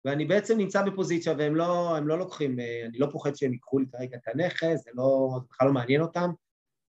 [0.05, 3.87] ואני בעצם נמצא בפוזיציה והם לא, לא לוקחים, אה, אני לא פוחד שהם ייקחו לי
[3.93, 6.31] כרגע את הנכס, זה לא, בכלל לא מעניין אותם,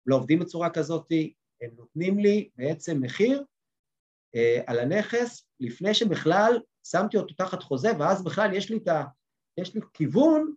[0.06, 1.06] לא עובדים בצורה כזאת,
[1.62, 3.44] הם נותנים לי בעצם מחיר
[4.34, 9.04] אה, על הנכס לפני שבכלל שמתי אותו תחת חוזה, ואז בכלל יש לי את ה...
[9.60, 10.54] יש לי כיוון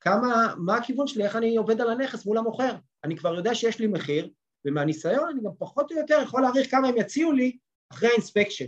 [0.00, 2.76] כמה, מה הכיוון שלי, איך אני עובד על הנכס מול המוכר.
[3.06, 4.30] אני כבר יודע שיש לי מחיר,
[4.64, 7.56] ומהניסיון אני גם פחות או יותר יכול להעריך כמה הם יציעו לי
[7.92, 8.66] אחרי האינספקשן.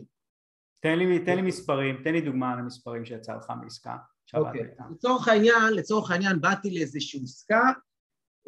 [0.81, 3.97] תן לי, תן לי מספרים, תן לי דוגמה על המספרים שיצא לך מעסקה.
[4.35, 4.93] אוקיי, okay.
[4.93, 7.63] לצורך העניין, לצורך העניין באתי לאיזושהי עסקה,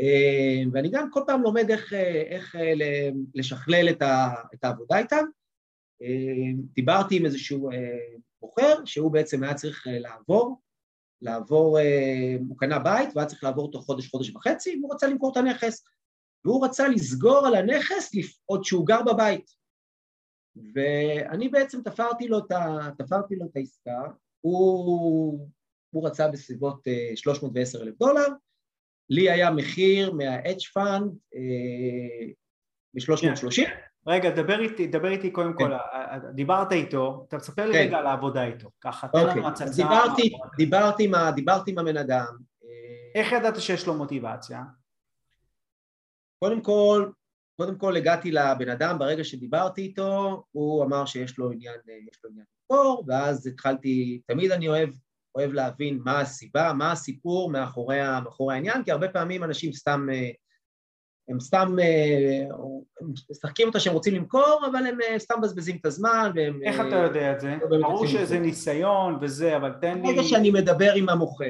[0.01, 2.57] אה, ואני גם כל פעם לומד איך, אה, איך
[3.35, 5.25] לשכלל את, ה, את העבודה איתם.
[6.55, 7.71] דיברתי עם איזשהו
[8.41, 10.61] בוחר, שהוא בעצם היה צריך לעבור,
[11.23, 11.79] לעבור,
[12.49, 15.85] הוא קנה בית והיה צריך לעבור תוך חודש, חודש וחצי, והוא רצה למכור את הנכס.
[16.45, 18.11] והוא רצה לסגור על הנכס
[18.47, 19.51] עוד שהוא גר בבית.
[20.75, 24.03] ואני בעצם תפרתי לו את, ה, תפרתי לו את העסקה,
[24.41, 25.49] הוא,
[25.91, 26.81] הוא רצה בסביבות
[27.15, 28.29] 310 אה, אלף דולר,
[29.11, 31.11] לי היה מחיר מה-Edge Fund
[32.95, 33.90] ב-330.
[34.07, 36.33] רגע, דבר איתי, דבר איתי קודם כל, כן.
[36.35, 37.79] דיברת איתו, אתה מספר לי כן.
[37.79, 39.47] רגע על העבודה איתו, ככה, תן לנו אוקיי.
[39.47, 39.83] הצצה.
[39.83, 42.37] דיברתי, דיברתי, דיברתי עם הבן אדם.
[43.15, 44.63] איך ידעת שיש לו מוטיבציה?
[46.39, 47.11] קודם כל,
[47.57, 51.75] קודם כל הגעתי לבן אדם, ברגע שדיברתי איתו, הוא אמר שיש לו עניין,
[52.11, 54.91] יש לו עניין למכור, ואז התחלתי, תמיד אני אוהב,
[55.35, 60.09] אוהב להבין מה הסיבה, מה הסיפור מאחורי, מאחורי העניין, כי הרבה פעמים אנשים סתם,
[61.31, 61.77] הם סתם,
[63.01, 66.61] הם משחקים אותה שהם רוצים למכור, אבל הם סתם מבזבזים את הזמן, והם...
[66.63, 67.57] איך אתה יודע את זה?
[67.71, 70.03] לא ברור שזה ניסיון וזה, אבל תן לי...
[70.03, 71.45] ברגע שאני מדבר עם המוכר,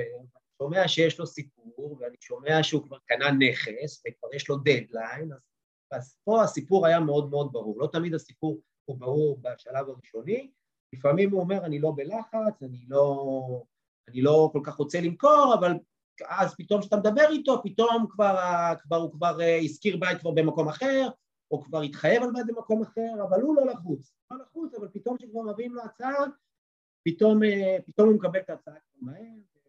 [0.62, 5.40] שומע שיש לו סיפור, ואני שומע שהוא כבר קנה נכס, וכבר יש לו דדליין, אז,
[5.92, 7.80] אז פה הסיפור היה מאוד מאוד ברור.
[7.80, 10.50] לא תמיד הסיפור הוא ברור בשלב הראשוני,
[10.92, 13.62] לפעמים הוא אומר, אני לא בלחץ, אני לא,
[14.08, 15.72] אני לא כל כך רוצה למכור, אבל
[16.28, 18.36] אז פתאום כשאתה מדבר איתו, פתאום כבר,
[18.82, 21.08] כבר הוא כבר אה, הזכיר בית כבר במקום אחר,
[21.50, 24.12] או כבר התחייב על בית במקום אחר, אבל הוא לא לחוץ.
[24.30, 26.24] לא לחוץ, אבל פתאום כשכבר מביאים לו הצעה,
[27.04, 29.24] פתאום, אה, פתאום הוא מקבל את ההצעה כבר מהר,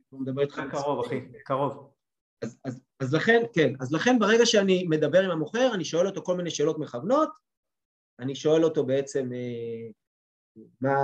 [0.10, 0.62] הוא מדבר איתך...
[0.72, 1.92] קרוב, אחי, קרוב.
[2.44, 6.22] אז, אז, אז לכן, כן, אז לכן ברגע שאני מדבר עם המוכר, אני שואל אותו
[6.22, 7.30] כל מיני שאלות מכוונות,
[8.20, 9.90] אני שואל אותו בעצם אה,
[10.82, 10.96] מה,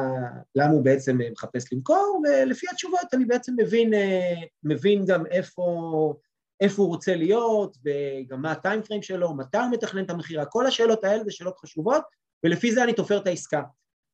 [0.55, 4.33] למה הוא בעצם אה, מחפש למכור, ולפי התשובות אני בעצם מבין, אה,
[4.63, 6.13] מבין גם איפה,
[6.61, 10.65] איפה הוא רוצה להיות, וגם מה הטיים פריים שלו, מתי הוא מתכנן את המכירה, כל
[10.65, 12.03] השאלות האלה זה שאלות חשובות,
[12.43, 13.61] ולפי זה אני תופר את העסקה.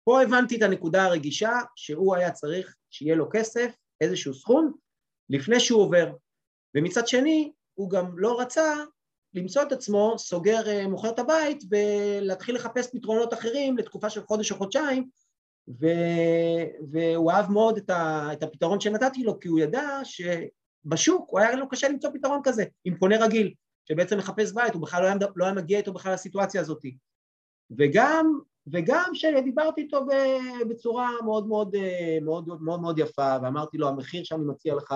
[0.03, 4.71] פה הבנתי את הנקודה הרגישה, שהוא היה צריך שיהיה לו כסף, איזשהו סכום,
[5.29, 6.13] לפני שהוא עובר.
[6.75, 8.73] ומצד שני, הוא גם לא רצה
[9.34, 14.51] למצוא את עצמו סוגר, אה, מוכר את הבית ולהתחיל לחפש פתרונות אחרים לתקופה של חודש
[14.51, 15.09] או חודשיים,
[15.68, 15.88] ו...
[16.91, 18.30] והוא אהב מאוד את, ה...
[18.34, 22.64] את הפתרון שנתתי לו, כי הוא ידע שבשוק הוא היה לו קשה למצוא פתרון כזה,
[22.86, 23.53] עם קונה רגיל,
[23.86, 26.82] שבעצם מחפש בית, הוא בכלל לא היה, לא היה מגיע איתו בכלל לסיטואציה הזאת.
[27.78, 30.05] וגם, וגם שדיברתי איתו
[30.70, 34.95] בצורה מאוד מאוד, אה, מאוד, מאוד, מאוד יפה, ואמרתי לו, המחיר שאני מציע לך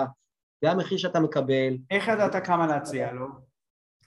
[0.62, 1.76] זה המחיר שאתה מקבל.
[1.90, 3.47] איך ידעת כמה להציע לו?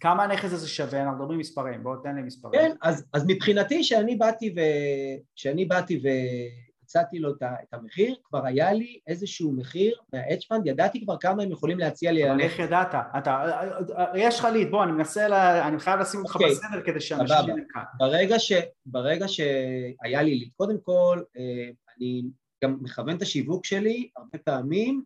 [0.01, 1.03] כמה הנכס הזה שווה?
[1.03, 2.61] אנחנו מדברים מספרים, בואו תן לי מספרים.
[2.61, 4.59] כן, אז, אז מבחינתי, כשאני באתי, ו...
[5.35, 11.17] כשאני באתי והצעתי לו את המחיר, כבר היה לי איזשהו מחיר מה-Edge Fund, ידעתי כבר
[11.17, 12.31] כמה הם יכולים להציע לי.
[12.31, 12.95] אבל איך ידעת?
[13.17, 13.45] אתה,
[14.15, 16.39] יש לך ליד, בוא, אני מנסה, לה, אני חייב לשים אותך okay.
[16.39, 17.55] אוקיי, בסדר כדי שאנשים.
[17.97, 18.51] ברגע, ש,
[18.85, 22.23] ברגע שהיה לי ליד, קודם כל, אה, אני
[22.63, 25.03] גם מכוון את השיווק שלי הרבה פעמים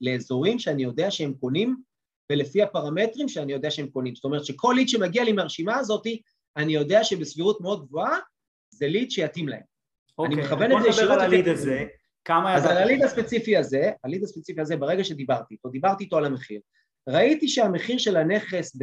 [0.00, 1.76] לאזורים שאני יודע שהם קונים
[2.32, 4.14] ולפי הפרמטרים שאני יודע שהם קונים.
[4.14, 6.06] זאת אומרת שכל ליד שמגיע לי מהרשימה הזאת,
[6.56, 8.18] אני יודע שבסבירות מאוד גבוהה
[8.70, 9.62] זה ליד שיתאים להם.
[10.18, 11.08] אוקיי, אני מכוון את זה ישירות...
[11.08, 11.84] בוא נדבר על הליד הזה.
[12.24, 12.56] כמה...
[12.56, 16.60] אז על הליד הספציפי הזה, הליד הספציפי הזה, ברגע שדיברתי איתו, דיברתי איתו על המחיר.
[17.08, 18.76] ראיתי שהמחיר של הנכס,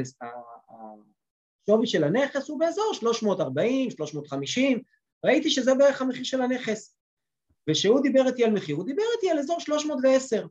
[1.67, 4.81] השווי של הנכס הוא באזור 340, 350,
[5.25, 6.95] ראיתי שזה בערך המחיר של הנכס.
[7.69, 10.47] וכשהוא דיבר איתי על מחיר, הוא דיבר איתי על אזור 310.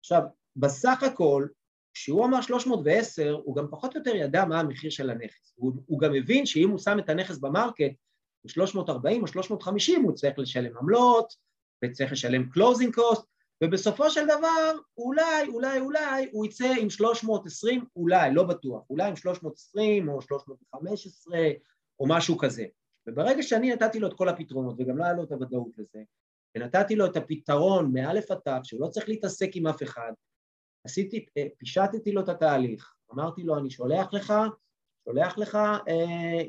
[0.00, 0.22] עכשיו,
[0.56, 1.46] בסך הכל,
[1.94, 5.52] כשהוא אמר 310, הוא גם פחות או יותר ידע מה המחיר של הנכס.
[5.56, 7.92] הוא, הוא גם הבין שאם הוא שם את הנכס במרקט
[8.44, 11.34] ב-340 או 350, הוא צריך לשלם עמלות,
[11.84, 13.22] וצריך לשלם closing cost,
[13.64, 19.16] ובסופו של דבר, אולי, אולי, אולי, הוא יצא עם 320, אולי, לא בטוח, אולי עם
[19.16, 21.38] 320 או 315
[22.00, 22.64] או משהו כזה.
[23.06, 26.02] וברגע שאני נתתי לו את כל הפתרונות, וגם לא היה לו את הוודאות לזה,
[26.56, 30.12] ונתתי לו את הפתרון מאלף עד תו, שהוא לא צריך להתעסק עם אף אחד,
[30.84, 34.34] עשיתי, אה, פישטתי לו את התהליך, אמרתי לו, אני שולח לך,
[35.04, 35.58] שולח לך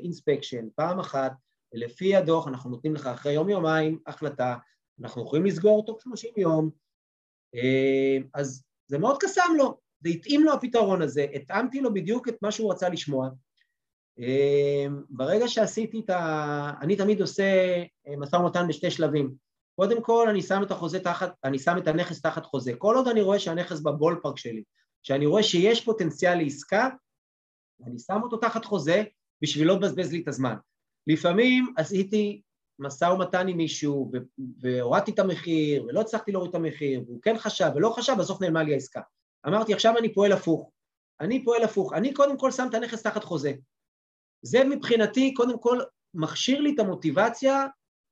[0.02, 1.32] אינספקשן, uh, פעם אחת,
[1.74, 4.56] ולפי הדוח אנחנו נותנים לך אחרי יום-יומיים החלטה,
[5.00, 6.70] אנחנו יכולים לסגור תוך 30 יום,
[7.56, 12.36] uh, אז זה מאוד קסם לו, זה התאים לו הפתרון הזה, התאמתי לו בדיוק את
[12.42, 13.28] מה שהוא רצה לשמוע.
[14.20, 16.72] Uh, ברגע שעשיתי את ה...
[16.80, 17.82] אני תמיד עושה
[18.18, 19.45] משא ומתן בשתי שלבים.
[19.76, 22.72] קודם כל אני שם את החוזה תחת, אני שם את הנכס תחת חוזה.
[22.78, 24.62] כל עוד אני רואה שהנכס בבולפארק שלי,
[25.02, 26.88] שאני רואה שיש פוטנציאל לעסקה,
[27.86, 29.04] אני שם אותו תחת חוזה
[29.42, 30.54] בשביל לא לבזבז לי את הזמן.
[31.06, 32.42] לפעמים עשיתי
[32.78, 34.10] משא ומתן עם מישהו,
[34.60, 38.62] והורדתי את המחיר, ולא הצלחתי להוריד את המחיר, והוא כן חשב ולא חשב, בסוף נעלמה
[38.62, 39.00] לי העסקה.
[39.46, 40.70] אמרתי, עכשיו אני פועל הפוך.
[41.20, 41.92] אני פועל הפוך.
[41.92, 43.52] אני קודם כל שם את הנכס תחת חוזה.
[44.42, 45.80] זה מבחינתי, קודם כל,
[46.14, 47.66] מכשיר לי את המוטיבציה.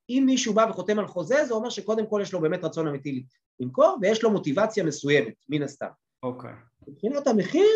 [0.09, 3.25] אם מישהו בא וחותם על חוזה, זה אומר שקודם כל יש לו באמת רצון אמיתי
[3.61, 5.87] למכור, ויש לו מוטיבציה מסוימת, מן הסתם.
[6.23, 6.51] אוקיי.
[6.51, 6.91] Okay.
[6.91, 7.71] מבחינת המחיר,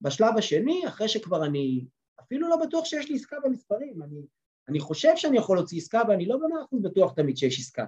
[0.00, 1.84] בשלב השני, אחרי שכבר אני
[2.20, 4.20] אפילו לא בטוח שיש לי עסקה במספרים, אני,
[4.68, 7.84] אני חושב שאני יכול להוציא עסקה, ואני לא במאה אחוז בטוח תמיד שיש עסקה.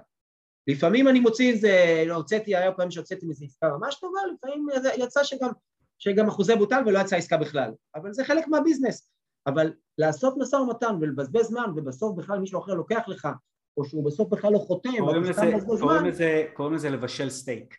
[0.67, 4.67] לפעמים אני מוציא איזה, לא הוצאתי, היה פעמים שהוצאתי מזה עסקה ממש טובה, לפעמים
[4.97, 5.49] יצא שגם,
[5.99, 9.11] שגם אחוזי בוטל ולא יצא עסקה בכלל, אבל זה חלק מהביזנס.
[9.47, 13.27] אבל לעשות משא ומתן ולבזבז זמן, ובסוף בכלל מישהו אחר לוקח לך,
[13.77, 15.41] או שהוא בסוף בכלל לא חותם, קוראים לזה,
[15.79, 17.75] קוראים לזה, קוראים לזה לבשל סטייק.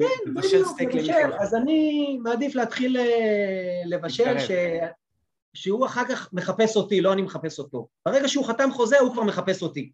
[0.00, 1.32] כן, בדיוק, לבשל.
[1.40, 4.50] אז אני מעדיף להתחיל אה, לבשל, ש...
[5.54, 7.88] שהוא אחר כך מחפש אותי, לא אני מחפש אותו.
[8.06, 9.92] ברגע שהוא חתם חוזה, הוא כבר מחפש אותי.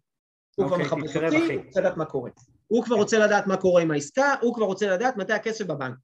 [0.55, 2.29] הוא כבר אוקיי, מחפש אותי, הוא רוצה לדעת מה קורה.
[2.67, 5.95] הוא כבר רוצה לדעת מה קורה עם העסקה, הוא כבר רוצה לדעת מתי הכסף בבנק.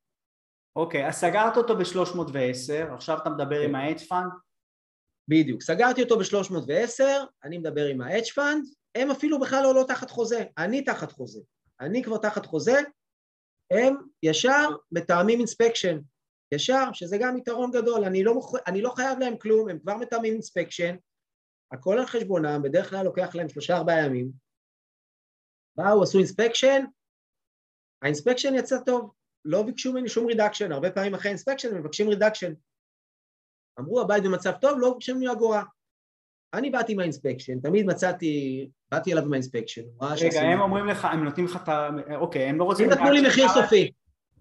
[0.76, 4.49] אוקיי, אז סגרת אותו ב-310, עכשיו אתה מדבר עם ה-H fund?
[5.30, 7.04] בדיוק, סגרתי אותו ב-310,
[7.44, 11.40] אני מדבר עם ה-hedge fund, הם אפילו בכלל לא, לא תחת חוזה, אני תחת חוזה.
[11.82, 12.80] אני כבר תחת חוזה,
[13.72, 16.00] הם ישר מתאמים inspection.
[16.52, 18.40] ישר, שזה גם יתרון גדול, אני לא.
[18.68, 20.96] אני לא חייב להם כלום, הם כבר מתאמים inspection,
[21.72, 24.32] הכל על חשבונם, בדרך כלל לוקח להם שלושה ארבעה ימים,
[25.76, 26.86] באו, עשו inspection,
[28.02, 29.14] ה inspection יצא טוב,
[29.46, 32.54] לא ביקשו ממני שום reduction, הרבה פעמים אחרי inspection הם מבקשים reduction.
[33.80, 35.64] אמרו הבית במצב טוב, לא ביקשו ממני אגורה.
[36.54, 39.82] אני באתי עם ה inspection, תמיד מצאתי, באתי אליו עם ה inspection.
[40.02, 41.90] רגע, הם אומרים לך, הם נותנים לך את ה...
[42.16, 42.86] אוקיי, הם לא רוצים...
[42.86, 43.92] הם נתנו לי מחיר סופי.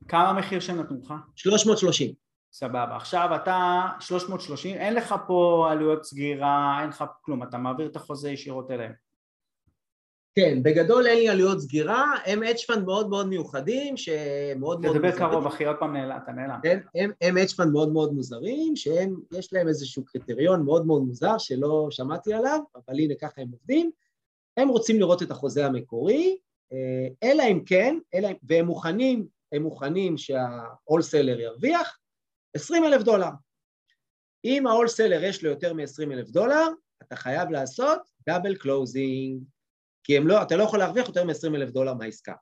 [0.09, 1.15] כמה המחיר שהם נתנו לך?
[1.37, 2.13] 330.
[2.53, 2.97] סבבה.
[2.97, 8.31] עכשיו אתה 330, אין לך פה עלויות סגירה, אין לך כלום, אתה מעביר את החוזה
[8.31, 8.93] ישירות אליהם.
[10.41, 14.97] כן, בגדול אין לי עלויות סגירה, הם hedge fund מאוד מאוד מיוחדים, שמאוד מאוד...
[14.97, 16.61] תדבר קרוב אחי, עוד פעם נעלם, אתה נעלם.
[17.21, 21.89] הם hedge fund מאוד מאוד מוזרים, שהם, יש להם איזשהו קריטריון מאוד מאוד מוזר שלא
[21.91, 23.91] שמעתי עליו, אבל הנה ככה הם עובדים.
[24.57, 26.39] הם רוצים לראות את החוזה המקורי,
[26.73, 31.99] אה, אלא אם כן, אלא, והם מוכנים הם מוכנים שה-wholesaler ירוויח
[32.57, 33.31] 20 אלף דולר.
[34.45, 36.67] אם ה-wholesaler יש לו יותר מ-20 אלף דולר,
[37.03, 39.43] אתה חייב לעשות double closing,
[40.09, 42.33] כי לא, אתה לא יכול להרוויח יותר מ-20 אלף דולר מהעסקה.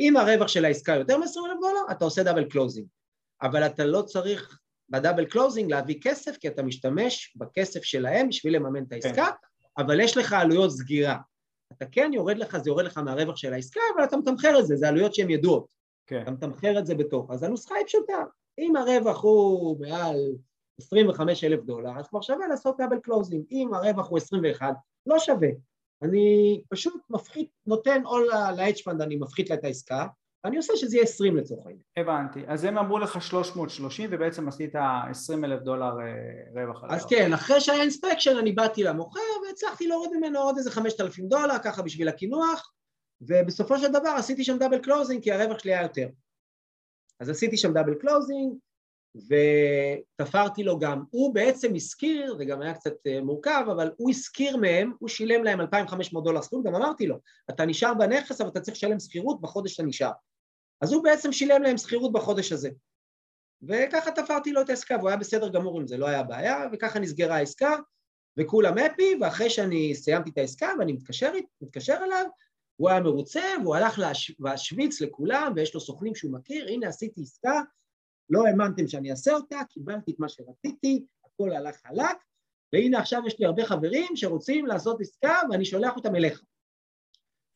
[0.00, 2.86] אם הרווח של העסקה יותר מ-20 אלף דולר, אתה עושה double closing.
[3.42, 4.58] אבל אתה לא צריך
[4.88, 9.82] ב double closing להביא כסף, כי אתה משתמש בכסף שלהם בשביל לממן את העסקה, כן.
[9.82, 11.16] אבל יש לך עלויות סגירה.
[11.72, 14.76] אתה כן יורד לך, זה יורד לך מהרווח של העסקה, אבל אתה מתמחר את זה,
[14.76, 15.66] זה עלויות שהן ידועות.
[16.06, 16.22] כן.
[16.22, 17.30] אתה מתמחר את זה בתוך.
[17.30, 18.24] אז הנוסחה היא פשוטה.
[18.58, 20.16] אם הרווח הוא מעל
[20.80, 23.44] 25 אלף דולר, אז כבר שווה לעשות double closing.
[23.50, 24.74] אם הרווח הוא 21,
[25.06, 25.48] לא שווה.
[26.04, 30.06] אני פשוט מפחית, נותן או ל-hedge fund, אני מפחית לה את העסקה,
[30.44, 31.82] ואני עושה שזה יהיה 20 לצורך העניין.
[31.96, 32.40] הבנתי.
[32.46, 34.72] אז הם אמרו לך 330 ובעצם עשית
[35.10, 36.84] 20 אלף דולר אה, רווח.
[36.88, 41.58] אז כן, אחרי שהיה inspection אני באתי למוכר והצלחתי להוריד ממנו עוד איזה 5,000 דולר,
[41.64, 42.72] ככה בשביל הקינוח,
[43.20, 46.08] ובסופו של דבר עשיתי שם double closing כי הרווח שלי היה יותר.
[47.20, 48.54] אז עשיתי שם double closing
[49.14, 54.56] ותפרתי לו גם, הוא בעצם השכיר, זה גם היה קצת אה, מורכב, אבל הוא השכיר
[54.56, 57.16] מהם, הוא שילם להם 2,500 דולר שכירות, גם אמרתי לו,
[57.50, 60.10] אתה נשאר בנכס אבל אתה צריך לשלם שכירות בחודש שאתה נשאר.
[60.80, 62.70] אז הוא בעצם שילם להם שכירות בחודש הזה.
[63.62, 66.98] וככה תפרתי לו את העסקה, והוא היה בסדר גמור עם זה, לא היה בעיה, וככה
[66.98, 67.76] נסגרה העסקה,
[68.36, 72.26] וכולם הפי, ואחרי שאני סיימתי את העסקה ואני מתקשר, מתקשר אליו,
[72.76, 74.00] הוא היה מרוצה, והוא הלך
[74.38, 77.60] להשוויץ לכולם, ויש לו סוכנים שהוא מכיר, הנה עשיתי עסקה,
[78.30, 82.16] לא האמנתם שאני אעשה אותה, קיבלתי את מה שרציתי, הכל הלך חלק,
[82.72, 86.42] והנה עכשיו יש לי הרבה חברים שרוצים לעשות עסקה ואני שולח אותם אליך.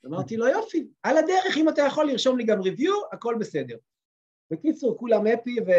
[0.06, 3.76] אמרתי לו יופי, על הדרך אם אתה יכול לרשום לי גם ריוויו, הכל בסדר.
[4.50, 5.70] בקיצור, כולם הפי ו...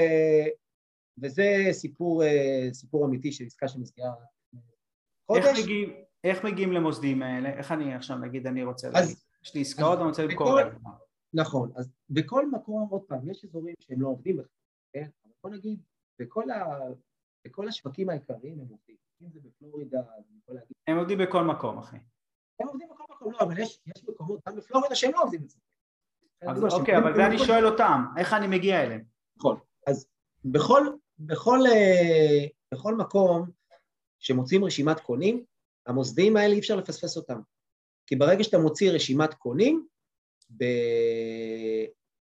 [1.21, 4.11] וזה סיפור, אה, סיפור אמיתי של עסקה שמסגרה
[5.27, 5.45] חודש.
[5.45, 7.49] איך מגיעים, איך מגיעים למוסדים האלה?
[7.49, 9.15] איך אני עכשיו נגיד אני רוצה אז, להגיד?
[9.43, 10.59] יש לי עסקאות, אני רוצה למכור.
[11.33, 14.59] נכון, אז בכל מקום, עוד פעם, יש אזורים שהם לא עובדים בכלל,
[14.93, 15.09] כן?
[15.25, 15.79] אבל בוא נגיד,
[16.19, 16.79] בכל, ה...
[17.45, 18.95] בכל השווקים העיקריים הם עובדים.
[19.21, 20.71] אם זה בפלורידה, אני יכול להגיד...
[20.87, 21.97] הם עובדים בכל מקום, אחי.
[22.59, 25.61] הם עובדים בכל מקום, לא, אבל יש, יש מקומות, גם בפלורידה שהם לא עובדים אצלם.
[26.41, 29.03] אז אוקיי, אבל זה אני שואל אותם, איך אני מגיע אליהם?
[29.37, 30.07] נכון, אז
[30.45, 30.83] בכל,
[31.19, 33.49] בכל, אה, בכל מקום
[34.19, 35.45] שמוצאים רשימת קונים,
[35.85, 37.41] המוסדיים האלה אי אפשר לפספס אותם.
[38.07, 39.87] כי ברגע שאתה מוציא רשימת קונים,
[40.57, 40.63] ב...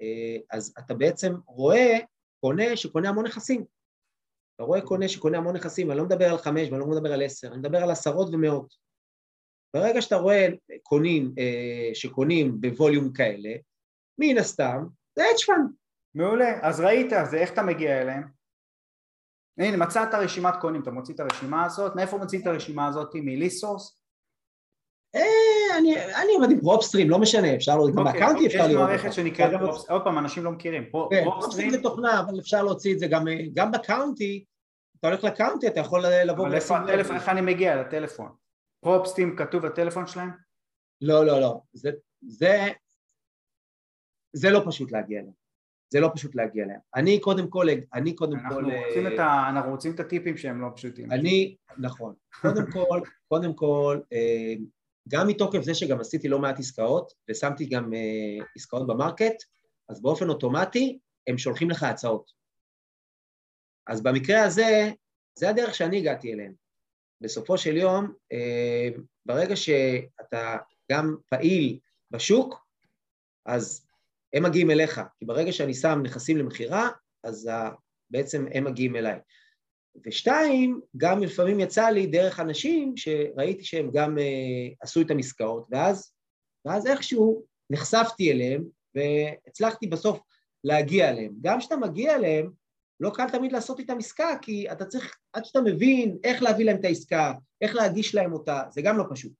[0.03, 1.99] אה, אז אתה בעצם רואה
[2.41, 3.65] קונה שקונה המון נכסים.
[4.57, 7.23] אתה רואה קונה שקונה המון נכסים, אני לא מדבר על חמש ואני לא מדבר על
[7.23, 8.75] עשר, אני מדבר על עשרות ומאות.
[9.77, 10.49] ברגע שאתה רואה
[10.83, 11.35] קונים,
[11.95, 13.51] שקונים ב volume כאלה,
[14.19, 14.87] מן הסתם,
[15.17, 15.71] זה hedge fund.
[16.15, 18.23] מעולה, אז ראית, אז איך אתה מגיע אליהם?
[19.59, 23.11] הנה, מצאת רשימת קונים, אתה מוציא את הרשימה הזאת, מאיפה מוציא את הרשימה הזאת?
[23.15, 24.00] מ ListSource?
[25.15, 25.79] אה,
[26.23, 28.89] אני עובד עם PropStream, לא משנה, אפשר לראות, גם אוקיי, ב county אפשר לראות.
[28.89, 30.83] יש מערכת שנקראת PropStream, עוד פעם, אנשים לא מכירים.
[31.11, 33.07] כן, PropStream זה תוכנה, אבל אפשר להוציא את זה
[33.55, 34.45] גם ב county,
[34.99, 36.47] אתה הולך ל county, אתה יכול לבוא...
[36.47, 38.29] אבל איפה הטלפון, איך אני מגיע לטלפון?
[38.81, 40.31] PropStream כתוב בטלפון שלהם?
[41.01, 41.61] לא, לא, לא,
[44.33, 45.41] זה לא פשוט להגיע אליהם.
[45.93, 46.81] זה לא פשוט להגיע אליהם.
[46.95, 48.65] אני קודם כל, אני קודם אנחנו כל...
[48.65, 49.49] רוצים את ה...
[49.51, 51.13] אנחנו רוצים את הטיפים שהם לא פשוטים.
[51.13, 52.15] אני, נכון.
[52.43, 54.55] קודם כל, קודם כל, אה,
[55.09, 59.45] גם מתוקף זה שגם עשיתי לא מעט עסקאות, ושמתי גם אה, עסקאות במרקט,
[59.89, 62.31] אז באופן אוטומטי הם שולחים לך הצעות.
[63.87, 64.91] אז במקרה הזה,
[65.39, 66.53] זה הדרך שאני הגעתי אליהם.
[67.21, 68.89] בסופו של יום, אה,
[69.27, 70.57] ברגע שאתה
[70.93, 71.79] גם פעיל
[72.11, 72.67] בשוק,
[73.47, 73.87] אז
[74.33, 76.89] הם מגיעים אליך, כי ברגע שאני שם נכסים למכירה,
[77.25, 77.51] אז
[78.11, 79.19] בעצם הם מגיעים אליי.
[80.07, 86.13] ושתיים, גם לפעמים יצא לי דרך אנשים שראיתי שהם גם uh, עשו את המסקאות, ואז,
[86.65, 88.65] ואז איכשהו נחשפתי אליהם
[88.95, 90.21] והצלחתי בסוף
[90.65, 91.33] להגיע אליהם.
[91.41, 92.51] גם כשאתה מגיע אליהם,
[93.01, 96.77] לא קל תמיד לעשות איתם עסקה, כי אתה צריך, עד שאתה מבין איך להביא להם
[96.77, 99.33] את העסקה, איך להגיש להם אותה, זה גם לא פשוט.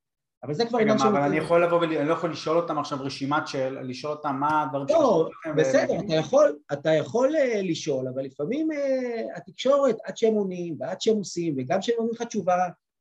[0.43, 1.07] אבל זה כבר עניין של...
[1.07, 3.77] אבל אני יכול לבוא ואני לא יכול לשאול אותם עכשיו רשימת של...
[3.81, 9.37] לשאול אותם מה הדברים לא, בסדר, אתה יכול, אתה יכול אה, לשאול, אבל לפעמים uh,
[9.37, 12.55] התקשורת, עד שהם עונים ועד שהם עושים, וגם כשהם עונים לך תשובה,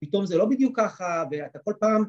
[0.05, 2.05] פתאום זה לא בדיוק ככה, ואתה כל פעם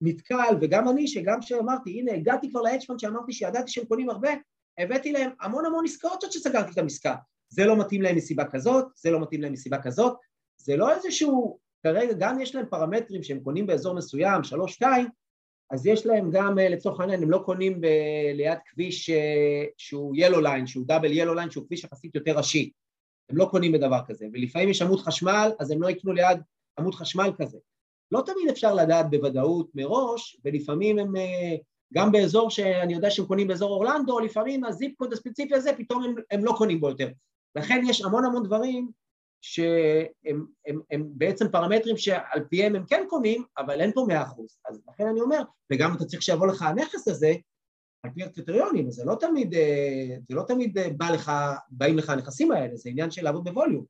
[0.00, 4.30] נתקל, וגם אני, שגם כשאמרתי, הנה, הגעתי כבר לאדג' שאמרתי שידעתי שהם קונים הרבה,
[4.78, 7.14] הבאתי להם המון המון עסקאות עד שסגרתי את המסקה.
[7.48, 10.16] זה לא מתאים להם מסיבה כזאת, זה לא מתאים להם מסיבה כזאת,
[10.56, 15.06] זה לא איזשהו כרגע גם יש להם פרמטרים שהם קונים באזור מסוים, שלוש, שתיים,
[15.70, 20.14] אז יש להם גם אה, לצורך העניין, הם לא קונים ב- ליד כביש אה, שהוא
[20.16, 22.70] yellow line, שהוא double yellow line, שהוא כביש יחסית יותר ראשי,
[23.30, 26.38] הם לא קונים בדבר כזה, ולפעמים יש עמוד חשמל, אז הם לא יקנו ליד
[26.78, 27.58] עמוד חשמל כזה.
[28.12, 31.56] לא תמיד אפשר לדעת בוודאות מראש, ולפעמים הם, אה,
[31.94, 36.04] גם באזור שאני יודע שהם קונים באזור אורלנדו, לפעמים ה zip code הספציפי הזה, פתאום
[36.04, 37.08] הם, הם לא קונים בו יותר.
[37.56, 38.90] לכן יש המון המון דברים
[39.42, 44.58] שהם הם, הם בעצם פרמטרים שעל פיהם הם כן קונים, אבל אין פה מאה אחוז.
[44.68, 47.32] אז לכן אני אומר, וגם אתה צריך שיבוא לך הנכס הזה,
[48.02, 51.32] על פי הקריטריונים, זה לא תמיד, אה, זה לא תמיד אה, בא לך,
[51.70, 53.84] באים לך הנכסים האלה, זה עניין של לעבוד בווליום.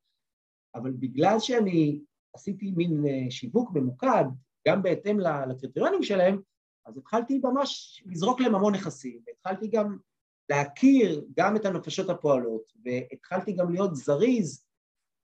[0.75, 2.01] אבל בגלל שאני
[2.35, 4.25] עשיתי מין אה, שיווק ממוקד,
[4.69, 6.41] גם בהתאם לקריטריונים שלהם,
[6.87, 9.99] אז התחלתי ממש לזרוק להם המון נכסים, והתחלתי גם
[10.51, 14.65] להכיר גם את הנפשות הפועלות, והתחלתי גם להיות זריז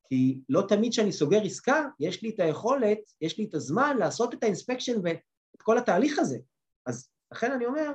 [0.08, 4.34] כי לא תמיד כשאני סוגר עסקה, יש לי את היכולת, יש לי את הזמן לעשות
[4.34, 6.38] את האינספקשן ואת כל התהליך הזה.
[6.86, 7.90] אז לכן אני אומר,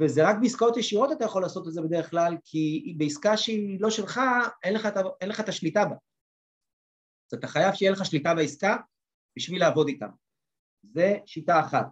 [0.00, 3.90] וזה רק בעסקאות ישירות אתה יכול לעשות את זה בדרך כלל, כי בעסקה שהיא לא
[3.90, 4.20] שלך,
[4.64, 4.88] אין לך,
[5.20, 5.96] אין לך את השליטה בה.
[7.32, 8.76] אז אתה חייב שיהיה לך שליטה בעסקה
[9.36, 10.08] בשביל לעבוד איתם.
[10.82, 11.86] זה שיטה אחת.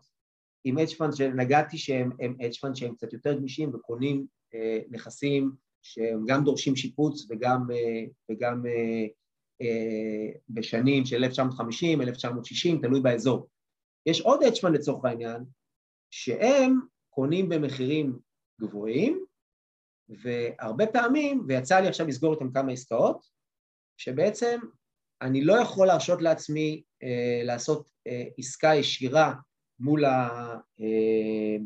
[0.65, 5.53] עם hedge fund שנגעתי שהם hedge fund שהם קצת יותר גמישים וקונים אה, נכסים
[5.83, 9.07] שהם גם דורשים שיפוץ וגם, אה, וגם אה,
[10.49, 13.49] בשנים של 1950, 1960, תלוי באזור.
[14.07, 15.45] יש עוד אצ'מן לצורך העניין,
[16.11, 16.81] שהם
[17.11, 18.19] קונים במחירים
[18.61, 19.25] גבוהים,
[20.09, 23.27] והרבה פעמים, ויצא לי עכשיו לסגור איתם כמה עסקאות,
[23.97, 24.59] שבעצם
[25.23, 29.35] אני לא יכול להרשות לעצמי אה, לעשות אה, עסקה ישירה
[29.79, 30.29] מול, ה,
[30.81, 31.57] אה,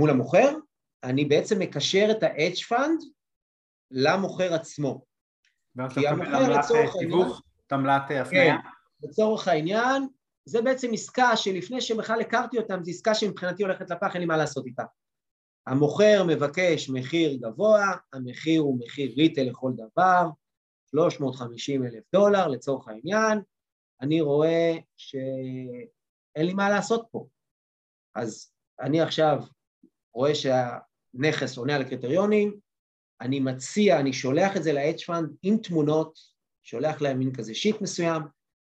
[0.00, 0.56] מול המוכר,
[1.04, 3.04] אני בעצם מקשר את ה-Edge Fund
[3.90, 5.04] למוכר עצמו.
[5.94, 7.28] כי המוכר לצורך העניין...
[7.66, 8.56] תמלת הפניה?
[8.56, 8.56] כן,
[9.02, 10.08] לצורך העניין,
[10.44, 14.36] זה בעצם עסקה שלפני שבכלל הכרתי אותם, זו עסקה שמבחינתי הולכת לפח, אין לי מה
[14.36, 14.84] לעשות איתה.
[15.66, 20.28] המוכר מבקש מחיר גבוה, המחיר הוא מחיר ריטל לכל דבר,
[20.90, 23.40] 350 אלף דולר לצורך העניין,
[24.00, 27.26] אני רואה שאין לי מה לעשות פה.
[28.14, 29.42] אז אני עכשיו
[30.14, 32.54] רואה שהנכס עונה על הקריטריונים,
[33.20, 36.18] אני מציע, אני שולח את זה ל-H fund עם תמונות,
[36.62, 38.22] שולח להם מין כזה שיט מסוים,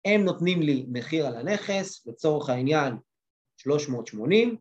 [0.05, 2.95] הם נותנים לי מחיר על הנכס, לצורך העניין
[3.57, 4.57] 380,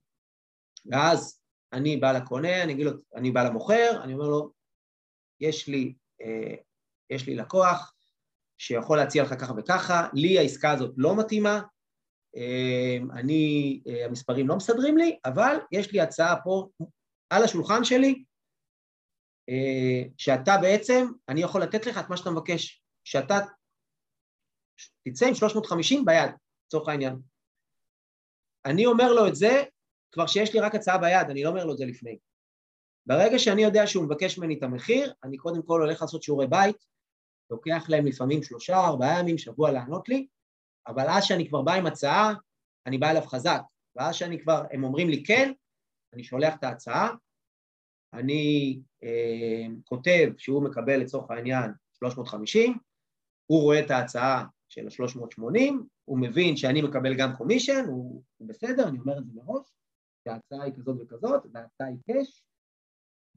[0.86, 1.42] ואז
[1.74, 4.52] אני בא לקונה, אני אגיד לו, אני בא למוכר, אני אומר לו,
[5.40, 6.56] יש לי, אה,
[7.10, 7.94] יש לי לקוח
[8.58, 11.62] שיכול להציע לך ככה וככה, לי העסקה הזאת לא מתאימה,
[12.36, 16.68] אה, אני, אה, המספרים לא מסדרים לי, אבל יש לי הצעה פה
[17.30, 18.24] על השולחן שלי,
[20.18, 23.36] שאתה בעצם, אני יכול לתת לך את מה שאתה מבקש, שאתה
[25.08, 26.32] תצא עם 350 ביד,
[26.66, 27.16] לצורך העניין.
[28.66, 29.64] אני אומר לו את זה
[30.12, 32.18] כבר שיש לי רק הצעה ביד, אני לא אומר לו את זה לפני.
[33.06, 36.86] ברגע שאני יודע שהוא מבקש ממני את המחיר, אני קודם כל הולך לעשות שיעורי בית,
[37.52, 40.28] לוקח להם לפעמים שלושה, ארבעה ימים, שבוע לענות לי,
[40.88, 42.34] אבל אז שאני כבר בא עם הצעה,
[42.86, 43.62] אני בא אליו חזק.
[43.96, 45.52] ואז שאני כבר, הם אומרים לי כן,
[46.14, 47.10] אני שולח את ההצעה,
[48.14, 48.80] אני
[49.84, 52.78] כותב שהוא מקבל לצורך העניין 350,
[53.46, 55.74] הוא רואה את ההצעה של ה-380,
[56.06, 59.68] הוא מבין שאני מקבל גם קומישן, הוא, בסדר, אני אומר את זה מראש,
[60.24, 62.44] שההצעה היא כזאת וכזאת, וההצעה היא קאש,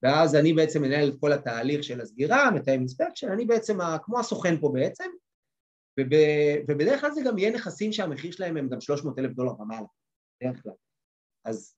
[0.02, 4.60] ואז אני בעצם מנהל את כל התהליך של הסגירה, מתאם אינספקשן, אני בעצם כמו הסוכן
[4.60, 5.10] פה בעצם,
[6.00, 6.12] וב,
[6.68, 9.86] ובדרך כלל זה גם יהיה נכסים שהמחיר שלהם הם גם 300 אלף דולר ומעלה,
[10.40, 10.72] בדרך כלל.
[11.44, 11.76] אז,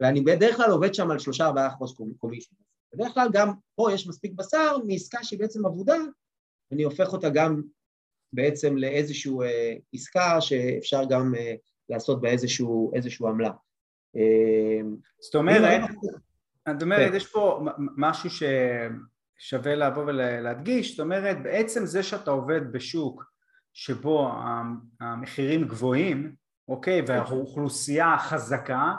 [0.00, 2.54] ואני בדרך כלל עובד שם על 3-4 אחוז קומישן.
[2.96, 5.96] בדרך כלל גם פה יש מספיק בשר מעסקה שהיא בעצם עבודה,
[6.72, 7.62] אני הופך אותה גם
[8.32, 11.54] בעצם לאיזושהי אה, עסקה שאפשר גם אה,
[11.88, 13.50] לעשות בה איזושהי עמלה.
[14.16, 14.80] אה,
[15.20, 15.80] זאת אומרת,
[16.66, 17.16] זאת אומרת, כן.
[17.16, 23.24] יש פה משהו ששווה לבוא ולהדגיש, זאת אומרת, בעצם זה שאתה עובד בשוק
[23.72, 24.32] שבו
[25.00, 26.34] המחירים גבוהים,
[26.68, 28.92] אוקיי, והאוכלוסייה חזקה,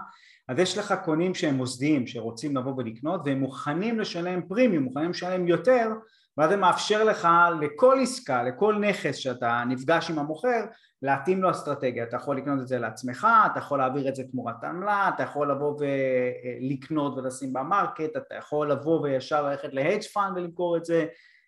[0.47, 5.47] אז יש לך קונים שהם מוסדיים שרוצים לבוא ולקנות והם מוכנים לשלם פרימיום, מוכנים לשלם
[5.47, 5.91] יותר
[6.37, 7.27] ואז זה מאפשר לך
[7.61, 10.65] לכל עסקה, לכל נכס שאתה נפגש עם המוכר,
[11.01, 12.03] להתאים לו אסטרטגיה.
[12.03, 15.51] אתה יכול לקנות את זה לעצמך, אתה יכול להעביר את זה תמורת עמלה, אתה יכול
[15.51, 20.85] לבוא ולקנות ולשים ב market, אתה יכול לבוא וישר ללכת ל hedge fund ולמכור את
[20.85, 21.05] זה,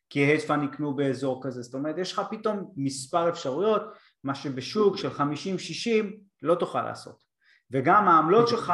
[0.10, 1.62] כי hedge fund יקנו באזור כזה.
[1.62, 3.84] זאת אומרת, יש לך פתאום מספר אפשרויות,
[4.24, 5.22] מה שבשוק של 50-60
[6.42, 7.29] לא תוכל לעשות.
[7.72, 8.74] וגם העמלות שלך,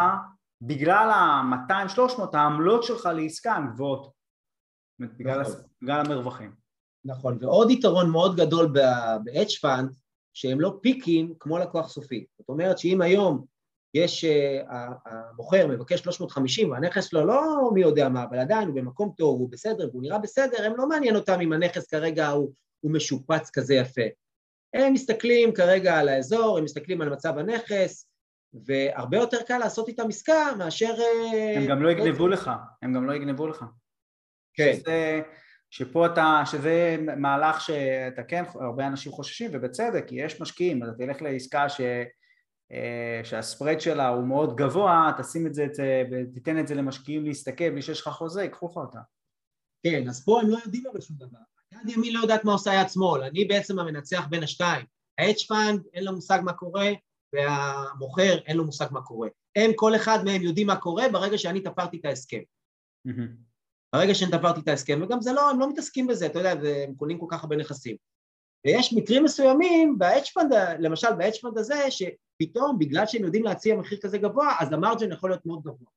[0.62, 4.12] בגלל ה-200-300, העמלות שלך לעסקה הן גבוהות.
[5.00, 5.54] בגלל, נכון.
[5.82, 6.56] בגלל המרווחים.
[7.06, 9.94] נכון, ועוד יתרון מאוד גדול ב-hedge fund,
[10.34, 12.26] שהם לא picky כמו לקוח סופי.
[12.40, 13.46] זאת אומרת שאם היום
[13.94, 14.74] יש, אה,
[15.06, 19.50] המוכר מבקש 350 והנכס שלו לא מי יודע מה, אבל עדיין הוא במקום טוב, הוא
[19.50, 23.76] בסדר, והוא נראה בסדר, הם לא מעניין אותם אם הנכס כרגע הוא, הוא משופץ כזה
[23.76, 24.02] יפה.
[24.74, 28.08] הם מסתכלים כרגע על האזור, הם מסתכלים על מצב הנכס,
[28.66, 30.94] והרבה יותר קל לעשות איתם עסקה מאשר...
[31.00, 32.52] אה, הם גם לא יגנבו לך,
[32.82, 33.66] הם גם לא יגנבו לך.
[34.54, 34.74] כן.
[34.74, 35.22] שזה,
[35.70, 41.22] שפה אתה, שזה מהלך שאתה כן, הרבה אנשים חוששים ובצדק, כי יש משקיעים, אתה תלך
[41.22, 41.82] לעסקה ש,
[42.72, 45.68] אה, שהספרד שלה הוא מאוד גבוה, תשים את זה
[46.12, 49.00] ותיתן את זה למשקיעים להסתכל בלי שיש לך חוזה, ייקחו לך אותה.
[49.84, 51.40] כן, אז פה הם לא יודעים אבל שום דבר.
[51.74, 54.86] יד ימין לא יודעת מה עושה יד שמאל, אני בעצם המנצח בין השתיים.
[55.20, 56.90] ה-hedge fund אין לו מושג מה קורה,
[57.36, 59.30] והמוכר אין לו מושג מה קורה.
[59.56, 62.42] הם, כל אחד מהם יודעים מה קורה ברגע שאני תפרתי את ההסכם.
[63.08, 63.46] Mm-hmm.
[63.96, 66.52] ברגע שתפרתי את ההסכם, וגם זה לא, הם לא מתעסקים בזה, אתה יודע,
[66.88, 67.96] הם קונים כל כך הרבה נכסים.
[68.66, 74.56] ויש מקרים מסוימים ב-H-Fund, למשל ב-H-Fund הזה, שפתאום בגלל שהם יודעים להציע מחיר כזה גבוה,
[74.60, 75.88] אז ה margin יכול להיות מאוד גבוה.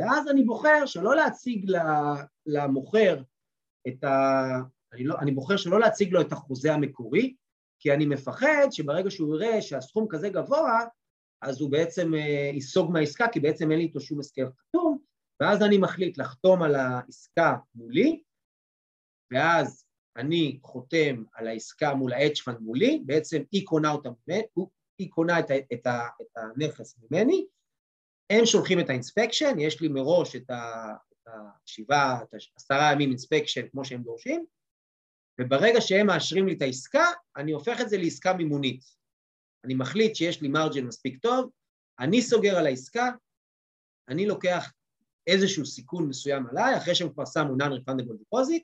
[0.00, 1.72] ואז אני בוחר שלא להציג
[2.46, 3.22] למוכר
[3.88, 4.44] את ה...
[4.92, 7.34] אני, לא, אני בוחר שלא להציג לו את החוזה המקורי,
[7.78, 10.80] כי אני מפחד שברגע שהוא יראה שהסכום כזה גבוה,
[11.42, 14.98] אז הוא בעצם אה, ייסוג מהעסקה, כי בעצם אין לי איתו שום הסכם חתום,
[15.40, 18.22] ואז אני מחליט לחתום על העסקה מולי,
[19.32, 19.84] ואז
[20.16, 24.08] אני חותם על העסקה מול ה-H fund מולי, בעצם היא קונה אותה
[24.98, 25.86] היא קונה את, את,
[26.22, 27.46] את הנכס ממני,
[28.30, 30.50] הם שולחים את ה inspection, יש לי מראש את
[31.26, 34.46] השבעה, את העשרה ימים inspection כמו שהם דורשים,
[35.40, 37.06] וברגע שהם מאשרים לי את העסקה,
[37.36, 38.84] אני הופך את זה לעסקה מימונית.
[39.64, 41.50] אני מחליט שיש לי margin מספיק טוב,
[42.00, 43.10] אני סוגר על העסקה,
[44.08, 44.72] אני לוקח
[45.26, 48.62] איזשהו סיכון מסוים עליי, אחרי שהם כבר שמו non-refundable deposit,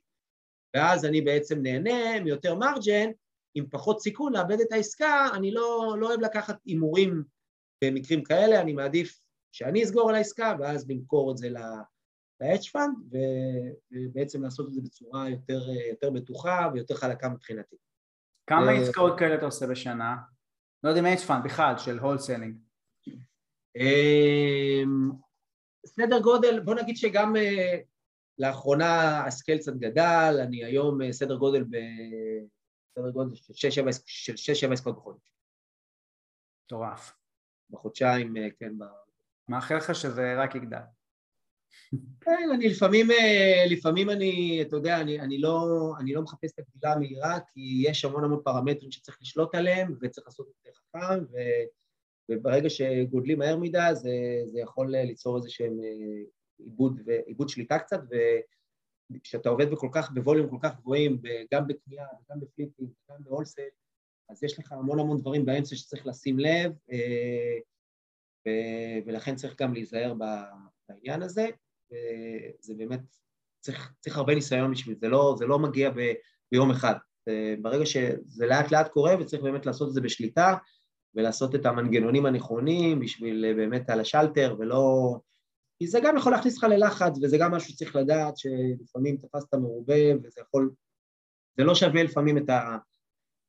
[0.76, 3.10] ואז אני בעצם נהנה מיותר margin,
[3.54, 7.24] עם פחות סיכון לאבד את העסקה, אני לא, לא אוהב לקחת הימורים
[7.84, 9.20] במקרים כאלה, אני מעדיף
[9.52, 11.48] שאני אסגור על העסקה, ואז למכור את זה
[12.42, 13.16] ל-hedge fund,
[13.90, 15.60] ובעצם לעשות את זה בצורה יותר,
[15.90, 17.76] יותר בטוחה ויותר חלקה מבחינתי.
[18.46, 20.16] כמה עסקאות כאלה אתה עושה בשנה?
[20.82, 22.56] לא יודע אם hedge fund בכלל, של wholesaling.
[23.76, 25.10] אמ,
[25.86, 27.80] סדר גודל, בוא נגיד שגם אה,
[28.38, 31.76] לאחרונה ה scale קצת גדל, אני היום אה, סדר גודל ב...
[32.98, 34.32] סדר גודל של
[34.68, 35.34] 6-7 עסקאות בחודש.
[36.64, 37.16] מטורף.
[37.70, 38.72] בחודשיים, כן.
[39.48, 40.78] מאחל לך שזה רק יגדל.
[42.20, 43.06] כן, אני לפעמים,
[43.70, 48.04] לפעמים אני, אתה יודע, אני, אני, לא, אני לא מחפש את הגדילה המהירה, כי יש
[48.04, 51.36] המון המון פרמטרים שצריך לשלוט עליהם, וצריך לעשות את זה חכם, ו...
[52.30, 54.10] וברגע שגודלים מהר מדי זה,
[54.46, 56.22] זה יכול ליצור איזה שהם אה,
[56.58, 58.00] עיבוד, עיבוד שליטה קצת,
[59.16, 61.20] וכשאתה עובד בכל כך, בווליום כל כך גבוהים,
[61.54, 63.62] גם בקנייה וגם בפליפים וגם בהולסל,
[64.28, 67.58] אז יש לך המון המון דברים באמצע שצריך לשים לב, אה,
[69.06, 70.14] ולכן צריך גם להיזהר
[70.94, 71.46] בעניין הזה,
[71.90, 73.00] וזה באמת,
[73.60, 76.12] צריך, צריך הרבה ניסיון בשביל זה, לא, זה לא מגיע ב,
[76.52, 76.94] ביום אחד.
[77.62, 80.54] ברגע שזה לאט לאט קורה וצריך באמת לעשות את זה בשליטה
[81.14, 85.14] ולעשות את המנגנונים הנכונים בשביל באמת על השלטר ולא...
[85.78, 90.16] כי זה גם יכול להכניס לך ללחץ וזה גם משהו שצריך לדעת שלפעמים תפסת מרובה
[90.22, 90.70] וזה יכול...
[91.56, 92.76] זה לא שווה לפעמים את, ה...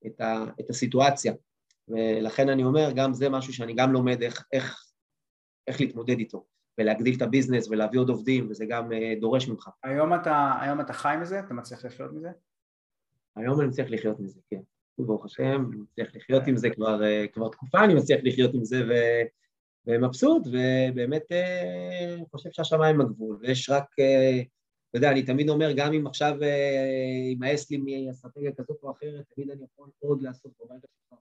[0.08, 0.46] את, ה...
[0.60, 1.34] את הסיטואציה
[1.88, 4.84] ולכן אני אומר, גם זה משהו שאני גם לומד איך, איך,
[5.68, 6.46] איך להתמודד איתו
[6.78, 9.70] ולהגדיל את הביזנס ולהביא עוד עובדים וזה גם uh, דורש ממך.
[9.84, 11.40] היום אתה, היום אתה חי מזה?
[11.40, 12.30] אתה מצליח לחיות מזה?
[13.36, 14.60] היום אני מצליח לחיות מזה, כן.
[14.98, 18.66] ברוך השם, אני מצליח לחיות עם זה כבר, uh, כבר תקופה, אני מצליח לחיות עם
[18.66, 18.94] זה ו...
[19.88, 23.86] ומבסוט, ובאמת uh, חושב שהשמיים הגבול, ויש רק,
[24.90, 26.38] אתה יודע, אני תמיד אומר, גם אם עכשיו
[27.30, 31.20] יימאס לי מאסטרטגיה כזאת או אחרת, תמיד אני יכול עוד לעשות ברגע שלך.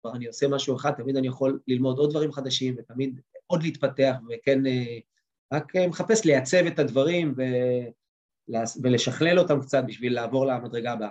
[0.00, 4.14] כבר אני עושה משהו אחד, תמיד אני יכול ללמוד עוד דברים חדשים, ותמיד עוד להתפתח,
[4.28, 4.98] וכן, אה,
[5.52, 7.34] רק אה, מחפש לייצב את הדברים.
[8.82, 11.10] ולשכלל אותם קצת בשביל לעבור למדרגה הבאה.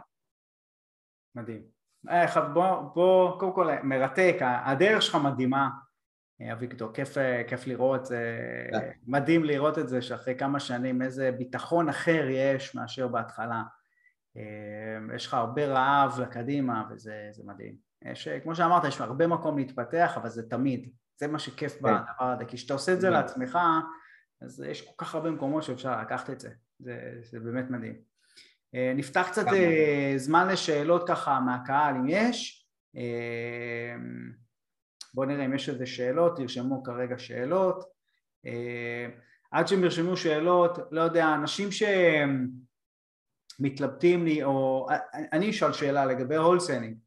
[1.36, 1.62] מדהים.
[2.10, 5.70] איך, אה, בוא, בוא, קודם כל, מרתק, הדרך שלך מדהימה,
[6.52, 7.18] אביגדור, כיף,
[7.48, 8.40] כיף לראות, זה
[9.08, 13.64] מדהים לראות את זה שאחרי כמה שנים איזה ביטחון אחר יש מאשר בהתחלה.
[15.16, 17.85] יש לך הרבה רעב לקדימה וזה מדהים.
[18.12, 21.80] יש, כמו שאמרת, יש הרבה מקום להתפתח, אבל זה תמיד, זה מה שכיף כן.
[21.80, 23.60] בדבר הזה, כי כשאתה עושה את זה לעצמך,
[24.42, 26.50] אז יש כל כך הרבה מקומות שאפשר לקחת את זה,
[26.80, 27.96] זה, זה באמת מדהים.
[28.76, 32.68] אה, נפתח קצת אה, זמן לשאלות ככה מהקהל, אם יש.
[32.98, 33.96] אה,
[35.14, 37.96] בואו נראה אם יש איזה שאלות, תרשמו כרגע שאלות.
[39.52, 41.70] עד שהם ירשמו שאלות, לא יודע, אנשים
[43.60, 44.88] שמתלבטים לי, או
[45.34, 46.98] אני אשאל שאלה לגבי wholesaling.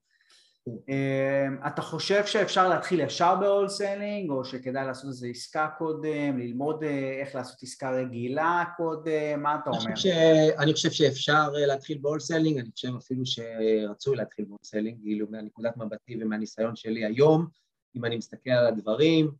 [0.89, 6.85] אמ, אתה חושב שאפשר להתחיל ישר ב wholesaling או שכדאי לעשות איזה עסקה קודם, ללמוד
[6.85, 9.85] אה, איך לעשות עסקה רגילה קודם, מה אתה אומר?
[9.85, 10.59] אני חושב, ש...
[10.59, 15.27] אני חושב שאפשר אה, להתחיל ב wholesaling, אני חושב אפילו שרצוי להתחיל ב wholesaling, כאילו
[15.31, 17.47] מהנקודת מבטי ומהניסיון שלי היום,
[17.97, 19.31] אם אני מסתכל על הדברים,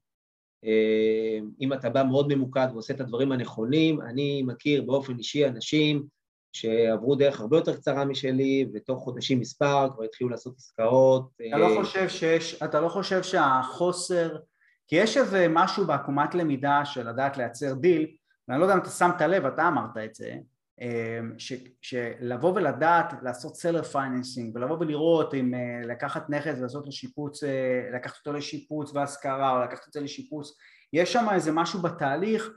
[0.65, 6.18] אה, אם אתה בא מאוד ממוקד ועושה את הדברים הנכונים, אני מכיר באופן אישי אנשים
[6.53, 11.31] שעברו דרך הרבה יותר קצרה משלי, ותוך חודשים מספר כבר התחילו לעשות עסקאות.
[11.49, 14.37] אתה לא אה, חושב שיש, אתה לא חושב שהחוסר,
[14.87, 18.07] כי יש איזה משהו בעקומת למידה של לדעת לייצר דיל,
[18.49, 20.35] ואני לא יודע אם אתה שמת לב, אתה אמרת את זה,
[20.81, 21.53] אה, ש,
[21.83, 27.41] שלבוא ולדעת לעשות seller financing ולבוא ולראות אם אה, לקחת נכס ולעשות לו שיפוץ,
[27.95, 30.57] לקחת אותו לשיפוץ והשכרה או לקחת את זה לשיפוץ,
[30.93, 32.51] יש שם איזה משהו בתהליך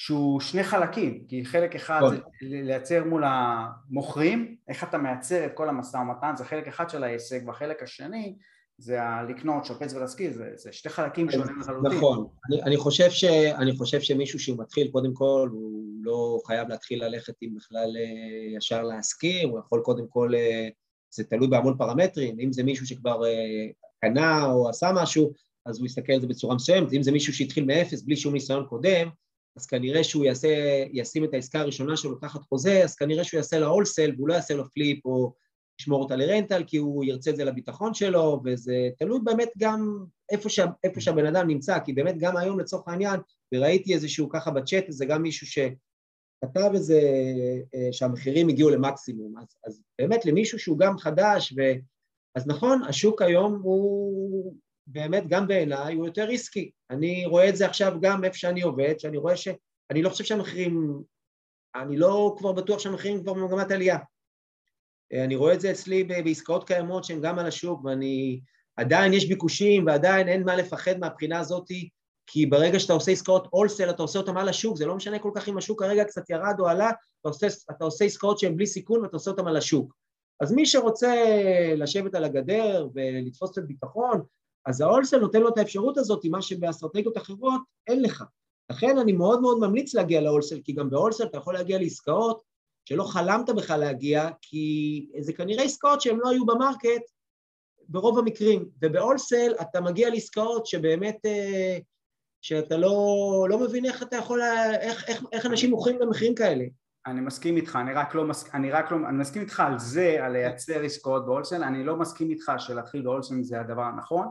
[0.00, 5.68] שהוא שני חלקים, כי חלק אחד זה לייצר מול המוכרים, איך אתה מייצר את כל
[5.68, 8.36] המשא ומתן, זה חלק אחד של העסק, והחלק השני
[8.78, 8.98] זה
[9.28, 11.98] לקנות, לשפץ ולהשכיר, זה, זה שתי חלקים שונים לחלוטין.
[11.98, 13.24] נכון, אני, אני, חושב ש,
[13.58, 18.56] אני חושב שמישהו שהוא מתחיל, קודם כל, הוא לא חייב להתחיל ללכת עם בכלל אה,
[18.56, 20.68] ישר להשכיר, הוא יכול קודם כל, אה,
[21.10, 23.66] זה תלוי בהמון פרמטרים, אם זה מישהו שכבר אה,
[24.00, 25.32] קנה או עשה משהו,
[25.66, 28.66] אז הוא יסתכל על זה בצורה מסוימת, אם זה מישהו שהתחיל מאפס בלי שום ניסיון
[28.68, 29.08] קודם,
[29.58, 30.48] אז כנראה שהוא יעשה,
[30.92, 34.34] ישים את העסקה הראשונה שלו תחת חוזה, אז כנראה שהוא יעשה לה הולסל והוא לא
[34.34, 35.32] יעשה לו פליפ או
[35.80, 40.48] ישמור אותה לרנטל, כי הוא ירצה את זה לביטחון שלו, וזה תלוי באמת גם איפה,
[40.48, 43.20] שה, איפה שהבן אדם נמצא, כי באמת גם היום לצורך העניין,
[43.54, 47.00] וראיתי איזשהו ככה בצ'אט, זה גם מישהו שכתב איזה,
[47.74, 51.62] אה, שהמחירים הגיעו למקסימום, אז, אז באמת למישהו שהוא גם חדש, ו...
[52.34, 54.54] אז נכון, השוק היום הוא
[54.90, 56.70] באמת גם בעיניי הוא יותר ריסקי.
[56.90, 59.48] אני רואה את זה עכשיו גם איפה שאני עובד, שאני רואה ש...
[59.90, 61.02] אני לא חושב שהמחירים...
[61.74, 63.98] אני לא כבר בטוח שהמחירים כבר במגמת עלייה.
[65.12, 68.40] אני רואה את זה אצלי בעסקאות קיימות שהן גם על השוק, ואני...
[68.76, 71.66] עדיין יש ביקושים ועדיין אין מה לפחד מהבחינה הזאת,
[72.26, 75.30] כי ברגע שאתה עושה עסקאות אולסל, אתה עושה אותן על השוק, זה לא משנה כל
[75.34, 78.66] כך אם השוק כרגע קצת ירד או עלה, אתה עושה, אתה עושה עסקאות שהן בלי
[78.66, 79.94] סיכון ואתה עושה אותן על השוק.
[80.40, 81.14] אז מי שרוצה
[81.76, 84.22] לשבת על הגדר ולתפוס קצת ביטחון,
[84.66, 88.24] אז ההולסל נותן לו את האפשרות הזאת, מה שבאסטרטגיות אחרות אין לך.
[88.70, 92.42] לכן אני מאוד מאוד ממליץ להגיע להולסל, כי גם בהולסל אתה יכול להגיע לעסקאות
[92.84, 97.02] שלא חלמת בכלל להגיע, כי זה כנראה עסקאות שהן לא היו במרקט
[97.88, 101.78] ברוב המקרים, ובהולסל אתה מגיע לעסקאות שבאמת, אה,
[102.40, 104.42] שאתה לא, לא מבין איך אתה יכול,
[104.80, 106.64] איך, איך, איך אנשים מוכרים במחירים כאלה.
[107.06, 110.24] אני מסכים איתך, אני רק לא, מסכים, אני רק לא, אני מסכים איתך על זה,
[110.24, 114.26] על לייצר עסקאות בהולסל, אני לא מסכים איתך שלהתחיל בהולסל זה הדבר הנכון,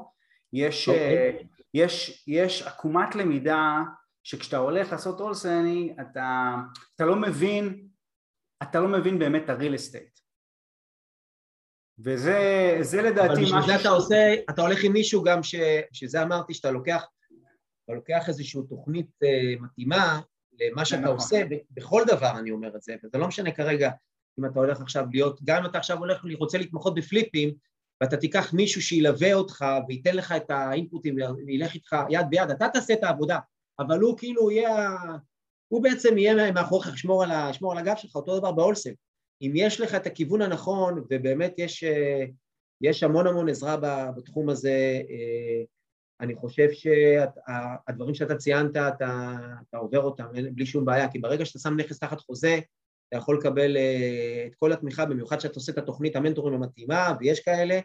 [0.53, 0.91] יש, okay.
[0.91, 1.17] אוקיי.
[1.17, 1.39] אה,
[1.73, 3.83] יש, יש עקומת למידה
[4.23, 6.55] שכשאתה הולך לעשות הולסלינג אתה,
[6.95, 7.87] אתה לא מבין,
[8.63, 10.19] אתה לא מבין באמת את הריל אסטייט
[11.99, 13.55] וזה לדעתי משהו...
[13.55, 15.55] אבל בשביל זה אתה עושה, אתה הולך עם מישהו גם ש...
[15.91, 17.05] שזה אמרתי שאתה לוקח
[17.85, 20.19] אתה לוקח איזושהי תוכנית uh, מתאימה
[20.59, 21.15] למה שאתה נכון.
[21.15, 23.91] עושה, בכל דבר אני אומר את זה, וזה לא משנה כרגע
[24.39, 27.53] אם אתה הולך עכשיו להיות, גם אם אתה עכשיו הולך, רוצה להתמחות בפליפים,
[28.01, 31.15] ואתה תיקח מישהו שילווה אותך וייתן לך את האינפוטים
[31.47, 33.39] וילך איתך יד ביד, אתה תעשה את העבודה,
[33.79, 34.95] אבל הוא כאילו יהיה,
[35.67, 37.31] הוא בעצם יהיה מאחוריך, ישמור על,
[37.71, 38.93] על הגב שלך, אותו דבר בהולסל.
[39.41, 42.25] אם יש לך את הכיוון הנכון, ובאמת יש, אה,
[42.81, 43.77] יש המון המון עזרה
[44.15, 45.63] בתחום הזה, אה,
[46.21, 49.35] אני חושב שהדברים שאתה ציינת, אתה,
[49.69, 52.59] אתה עובר אותם בלי שום בעיה, כי ברגע שאתה שם נכס תחת חוזה,
[53.09, 57.39] אתה יכול לקבל אה, את כל התמיכה, במיוחד שאתה עושה את התוכנית המנטורים המתאימה, ויש
[57.39, 57.79] כאלה,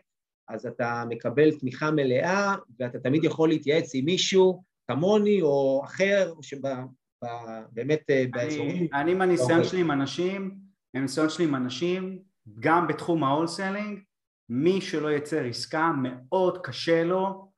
[0.48, 8.10] אז אתה מקבל תמיכה מלאה, ואתה תמיד יכול להתייעץ עם מישהו כמוני או אחר, שבאמת
[8.10, 8.88] אה, באזורים...
[8.94, 10.56] אני מהניסיון שלי עם אנשים,
[10.94, 12.18] מהניסיון שלי עם אנשים,
[12.60, 14.00] גם בתחום ה wholesaling,
[14.48, 17.52] מי שלא יצר עסקה, מאוד קשה לו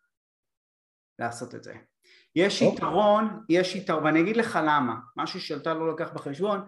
[1.18, 1.74] לעשות את זה.
[2.36, 2.76] יש אוקיי.
[2.76, 6.60] יתרון, יש יתרון, ואני אגיד לך למה, משהו שאתה לא לוקח בחשבון,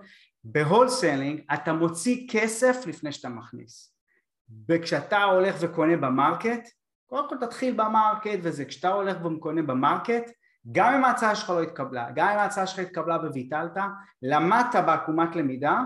[0.53, 3.97] ב wholesaling אתה מוציא כסף לפני שאתה מכניס.
[4.69, 6.69] וכשאתה הולך וקונה ב market
[7.07, 10.31] קודם כל תתחיל ב market וזה כשאתה הולך וקונה ב market
[10.73, 13.77] גם אם ההצעה שלך לא התקבלה גם אם ההצעה שלך התקבלה וויתלת
[14.23, 15.81] למדת בעקומת למידה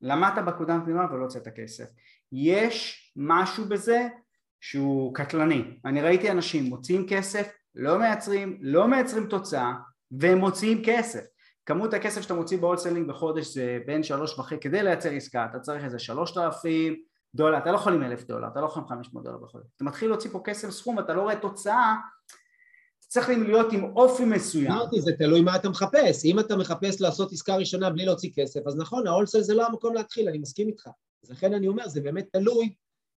[0.00, 1.84] למדת בעקומת למידה ולא הוצאת כסף.
[2.32, 4.08] יש משהו בזה
[4.60, 5.78] שהוא קטלני.
[5.84, 9.72] אני ראיתי אנשים מוציאים כסף לא מייצרים לא מייצרים תוצאה
[10.10, 11.24] והם מוציאים כסף
[11.66, 15.58] כמות הכסף שאתה מוציא ב wholesaling בחודש זה בין שלוש וחצי, כדי לייצר עסקה אתה
[15.58, 16.96] צריך איזה שלושת אלפים
[17.34, 19.66] דולר, אתה לא יכול עם אלף דולר, אתה לא יכול עם חמש מאות דולר בחודש,
[19.76, 21.94] אתה מתחיל להוציא פה כסף סכום, אתה לא רואה תוצאה,
[22.98, 24.72] צריך להיות עם אופי מסוים.
[24.72, 28.60] אמרתי, זה תלוי מה אתה מחפש, אם אתה מחפש לעשות עסקה ראשונה בלי להוציא כסף,
[28.66, 30.88] אז נכון, ההולסל זה לא המקום להתחיל, אני מסכים איתך,
[31.24, 32.74] אז לכן אני אומר, זה באמת תלוי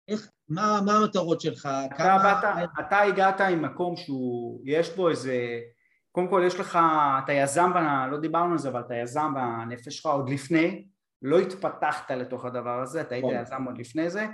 [0.07, 2.41] איך, מה, מה המטרות שלך, אתה כמה...
[2.57, 5.59] באת, אתה הגעת עם מקום שהוא, יש בו איזה
[6.15, 6.79] קודם כל יש לך,
[7.23, 7.71] אתה יזם,
[8.11, 10.85] לא דיברנו על זה, אבל אתה יזם בנפש שלך עוד לפני,
[11.21, 13.37] לא התפתחת לתוך הדבר הזה, אתה היית נכון.
[13.41, 14.25] יזם עוד לפני זה,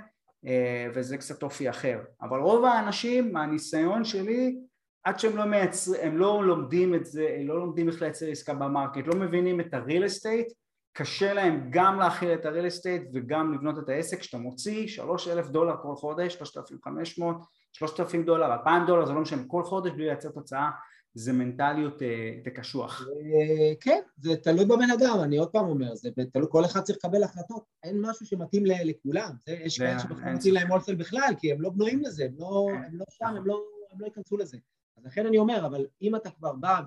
[0.46, 2.00] אה, וזה קצת אופי אחר.
[2.22, 4.58] אבל רוב האנשים, מהניסיון שלי,
[5.04, 8.54] עד שהם לא מייצרים, הם לא לומדים את זה, הם לא לומדים איך לייצר עסקה
[8.54, 10.46] ב market, לא מבינים את ה real estate,
[10.92, 15.28] קשה להם גם להכיל את ה real estate וגם לבנות את העסק כשאתה מוציא שלוש
[15.28, 17.36] אלף דולר כל חודש, שלושת אלפים חמש מאות,
[17.72, 20.70] שלושת אלפים דולר, אלפיים דולר, זה לא משנה, כל חודש בלי לייצר תוצאה
[21.14, 22.02] זה מנטליות
[22.46, 23.06] וקשוח.
[23.08, 26.98] אה, כן, זה תלוי בבן אדם, אני עוד פעם אומר, זה תלוי, כל אחד צריך
[26.98, 31.62] לקבל החלטות, אין משהו שמתאים לכולם, יש כאלה שבכלל מתאים להם הולסל בכלל, כי הם
[31.62, 32.84] לא בנויים לזה, הם לא, כן.
[32.84, 33.62] הם לא שם, הם לא,
[33.92, 34.58] הם לא ייכנסו לזה.
[34.96, 36.80] אז לכן אני אומר, אבל אם אתה כבר בא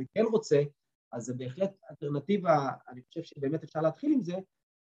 [0.00, 0.62] וכן רוצה,
[1.12, 4.34] אז זה בהחלט אלטרנטיבה, אני חושב שבאמת אפשר להתחיל עם זה,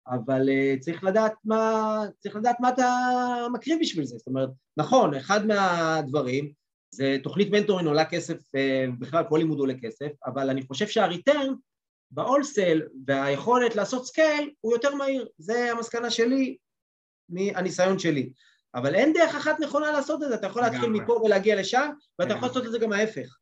[0.08, 2.88] אבל uh, צריך לדעת מה, צריך לדעת מה אתה
[3.54, 6.54] מקריב בשביל זה, זאת אומרת, נכון, אחד מהדברים
[6.92, 11.10] זה תוכנית mentoring עולה כסף, אה, בכלל כל לימוד עולה כסף, אבל אני חושב שה
[11.10, 11.54] return
[12.12, 16.58] ב wholesale והיכולת לעשות scale הוא יותר מהיר, זה המסקנה שלי
[17.30, 18.34] מהניסיון שלי.
[18.76, 21.90] אבל אין דרך אחת נכונה לעשות את זה, אתה יכול להתחיל מפה ולהגיע לשם,
[22.20, 23.38] ואתה יכול לעשות את זה גם ההפך.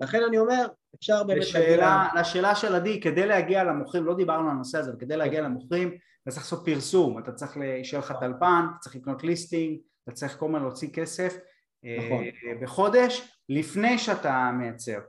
[0.00, 0.66] לכן אני אומר,
[0.96, 2.08] אפשר באמת לשאלה.
[2.20, 5.88] לשאלה של עדי, כדי להגיע למוכרים, לא דיברנו על הנושא הזה, אבל כדי להגיע למוכרים,
[5.88, 7.52] אתה צריך לעשות פרסום, אתה צריך
[7.82, 11.36] שיהיה לך טלפון, אתה צריך לקנות listing, אתה צריך כל הזמן להוציא כסף,
[11.84, 12.24] נכון.
[12.24, 15.00] אה, בחודש לפני שאתה מייצר.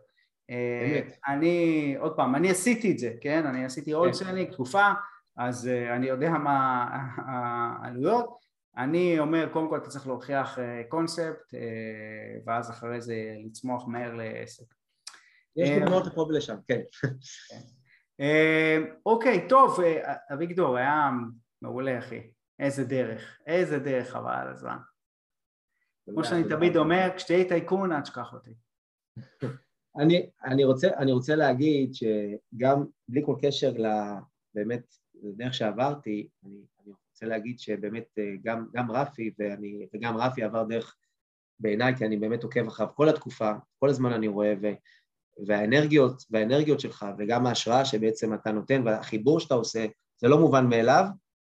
[0.50, 3.46] אה, אני, עוד פעם, אני עשיתי את זה, כן?
[3.46, 4.88] אני עשיתי wholesaling תקופה,
[5.38, 6.86] אז אה, אני יודע מה
[7.28, 8.48] העלויות.
[8.78, 11.54] אני אומר, קודם כל אתה צריך להוכיח קונספט,
[12.46, 13.16] ואז אחרי זה
[13.46, 14.64] לצמוח מהר לעסק.
[15.56, 16.82] יש דוגמאות לפה ולשם, כן.
[17.02, 18.84] כן.
[19.06, 19.80] אוקיי, טוב,
[20.34, 21.10] אביגדור, היה
[21.62, 22.22] מעולה אחי.
[22.60, 24.78] איזה דרך, איזה דרך חבל על הזמן.
[26.14, 28.52] כמו שאני תמיד אומר, כשתהיה טייקון, אל תשכח אותי.
[30.00, 33.74] אני, אני, רוצה, אני רוצה להגיד שגם בלי כל קשר
[34.54, 40.44] באמת לדרך שעברתי, אני, אני רוצה להגיד שבאמת אה, גם, גם רפי ואני, וגם רפי
[40.44, 40.96] עבר דרך
[41.60, 44.68] בעיניי, כי אני באמת עוקב אחריו כל התקופה, כל הזמן אני רואה, ו,
[45.48, 49.86] והאנרגיות, והאנרגיות שלך וגם ההשראה שבעצם אתה נותן והחיבור שאתה עושה,
[50.18, 51.06] זה לא מובן מאליו,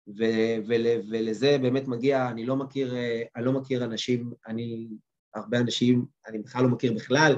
[0.08, 2.96] ו- ול- ולזה באמת מגיע, אני לא מכיר,
[3.36, 4.88] אני לא מכיר אנשים, אני,
[5.36, 7.36] הרבה אנשים, אני בכלל לא מכיר בכלל,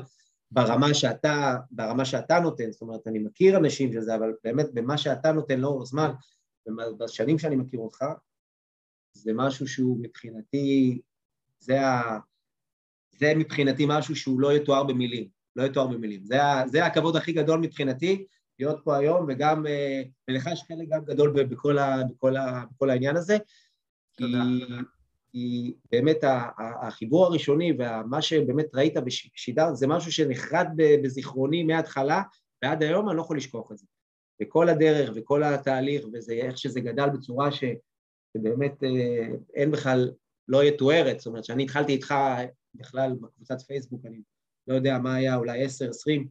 [0.52, 5.32] ברמה שאתה, ברמה שאתה נותן, זאת אומרת, אני מכיר אנשים שזה, אבל באמת במה שאתה
[5.32, 6.12] נותן לאורך זמן,
[7.00, 8.06] בשנים שאני מכיר אותך,
[9.14, 11.02] זה משהו שהוא מבחינתי,
[11.60, 12.20] זה, ה,
[13.12, 16.24] זה מבחינתי משהו שהוא לא יתואר במילים, לא יתואר במילים.
[16.24, 18.26] זה, ה, זה הכבוד הכי גדול מבחינתי,
[18.60, 22.90] להיות פה היום, וגם, אה, ולך יש חלק גם גדול בכל, ה, בכל, ה, בכל
[22.90, 23.38] העניין הזה.
[24.18, 24.38] תודה.
[24.38, 24.76] כי,
[25.32, 26.18] כי באמת
[26.82, 30.68] החיבור הראשוני ומה שבאמת ראית בשידר זה משהו שנחרט
[31.04, 32.22] בזיכרוני מההתחלה
[32.64, 33.86] ועד היום אני לא יכול לשכוח את זה.
[34.42, 37.64] וכל הדרך וכל התהליך וזה איך שזה גדל בצורה ש,
[38.38, 40.12] שבאמת אה, אין בכלל,
[40.48, 42.16] לא יתוארת, זאת אומרת שאני התחלתי איתך
[42.76, 44.22] בכלל בקבוצת פייסבוק, אני
[44.68, 46.28] לא יודע מה היה, אולי עשר, עשרים,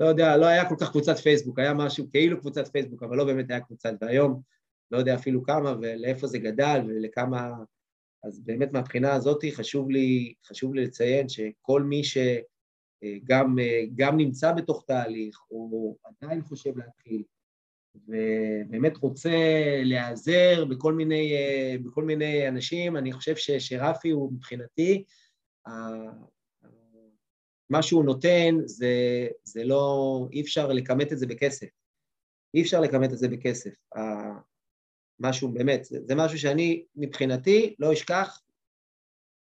[0.00, 3.24] לא יודע, לא היה כל כך קבוצת פייסבוק, היה משהו כאילו קבוצת פייסבוק, אבל לא
[3.24, 4.42] באמת היה קבוצת, והיום
[4.90, 7.50] לא יודע אפילו כמה ולאיפה זה גדל ולכמה...
[8.24, 13.56] אז באמת מהבחינה הזאת חשוב לי, חשוב לי לציין שכל מי שגם
[13.94, 17.22] גם נמצא בתוך תהליך או עדיין חושב להתחיל
[17.94, 19.30] ובאמת רוצה
[19.84, 21.32] להיעזר בכל מיני,
[21.84, 25.04] בכל מיני אנשים, אני חושב ש, שרפי הוא מבחינתי,
[27.70, 28.88] מה שהוא נותן זה,
[29.44, 31.68] זה לא, אי אפשר לכמת את זה בכסף.
[32.54, 33.74] אי אפשר לכמת את זה בכסף.
[35.20, 38.40] משהו באמת, זה, זה משהו שאני מבחינתי לא אשכח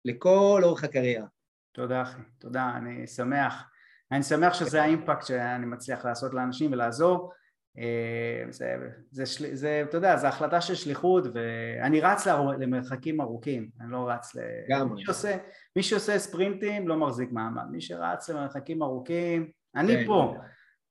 [0.05, 1.27] לכל אורך הקריירה.
[1.73, 3.65] תודה אחי, תודה, אני שמח.
[4.13, 7.33] אני שמח שזה האימפקט שאני מצליח לעשות לאנשים ולעזור.
[7.79, 8.77] אה, זה,
[9.11, 12.27] זה, זה, זה, אתה יודע, זו החלטה של שליחות ואני רץ
[12.59, 14.41] למרחקים ארוכים, אני לא רץ ל...
[14.71, 14.95] גם.
[14.95, 15.37] מי שעושה,
[15.77, 20.07] מי שעושה ספרינטים לא מחזיק מעמד, מי שרץ למרחקים ארוכים, אני כן.
[20.07, 20.35] פה.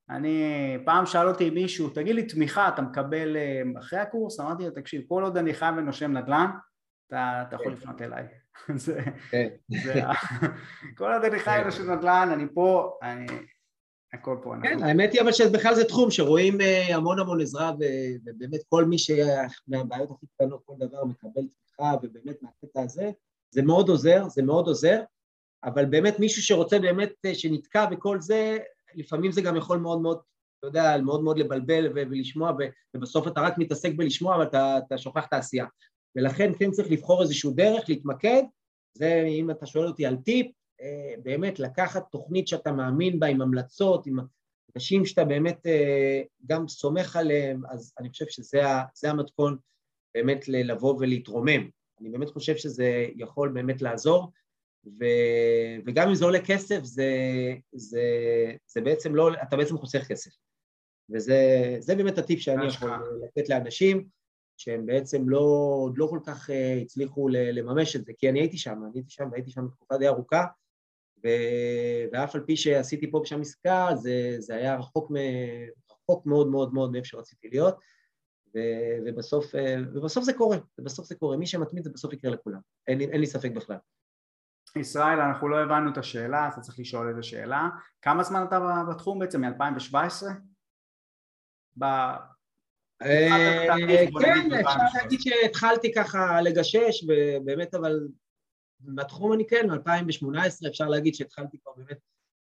[0.10, 4.40] אני, פעם שאל אותי מישהו, תגיד לי תמיכה, אתה מקבל אה, אחרי הקורס?
[4.40, 6.48] אמרתי לו, תקשיב, כל עוד אני חייב ונושם נדל"ן,
[7.08, 7.72] אתה, אתה יכול כן.
[7.72, 8.24] לפנות אליי.
[8.76, 9.02] זה,
[9.32, 9.48] כן.
[9.84, 10.02] זה,
[10.98, 13.26] כל עוד אני חייב ונושם נדל"ן, אני פה, אני,
[14.14, 14.54] הכל פה.
[14.64, 17.72] כן, האמת היא אבל שבכלל זה תחום שרואים אה, המון המון עזרה,
[18.26, 23.12] ובאמת כל מי שמהבעיות הכי קטנות, כל דבר מקבל תמיכה, ובאמת מהקטע הזה,
[23.52, 25.02] זה מאוד עוזר, זה מאוד עוזר,
[25.64, 28.58] אבל באמת מישהו שרוצה באמת, אה, שנתקע בכל זה,
[28.96, 30.20] לפעמים זה גם יכול מאוד מאוד,
[30.60, 32.52] אתה יודע, מאוד מאוד לבלבל ולשמוע,
[32.96, 35.66] ובסוף אתה רק מתעסק בלשמוע, אבל אתה, אתה שוכח את העשייה.
[36.16, 38.44] ולכן כן צריך לבחור איזשהו דרך, להתמקד,
[38.98, 40.52] זה אם אתה שואל אותי על טיפ,
[41.24, 44.20] באמת לקחת תוכנית שאתה מאמין בה עם המלצות, עם
[44.76, 49.58] אנשים שאתה באמת אה, גם סומך עליהם, אז אני חושב שזה המתכון
[50.14, 51.70] באמת לבוא ולהתרומם.
[52.02, 54.32] אני באמת חושב שזה יכול באמת לעזור,
[54.86, 55.06] ו,
[55.86, 57.10] וגם אם זה עולה כסף, זה,
[57.72, 58.04] זה,
[58.68, 60.32] זה בעצם לא, אתה בעצם חוסך כסף.
[61.10, 62.90] וזה באמת הטיפ שאני יכול
[63.24, 64.08] לתת לאנשים,
[64.58, 68.72] שהם בעצם לא, לא כל כך אה, הצליחו לממש את זה, כי אני הייתי שם,
[68.84, 70.46] אני הייתי שם והייתי שם תקופה די ארוכה,
[71.24, 71.28] ו...
[72.12, 75.16] ואף על פי שעשיתי פה ושם עסקה, זה, זה היה רחוק, מ...
[75.92, 77.76] רחוק מאוד מאוד מאוד מאיפה שרציתי להיות,
[78.56, 78.60] ו...
[79.06, 82.98] ובסוף, אה, ובסוף זה קורה, ובסוף זה קורה, מי שמתמיד זה בסוף יקרה לכולם, אין
[82.98, 83.78] לי, אין לי ספק בכלל.
[84.76, 87.70] ישראל, אנחנו לא הבנו את השאלה, אתה צריך לשאול איזה שאלה.
[88.02, 89.42] כמה זמן אתה בתחום בעצם?
[89.42, 90.26] מ-2017?
[91.78, 91.84] ב...
[93.04, 93.68] אה,
[94.22, 98.08] כן, אפשר להגיד שהתחלתי ככה לגשש, ובאמת אבל
[98.84, 101.98] בתחום אני כן, מ-2018 אפשר להגיד שהתחלתי כבר באמת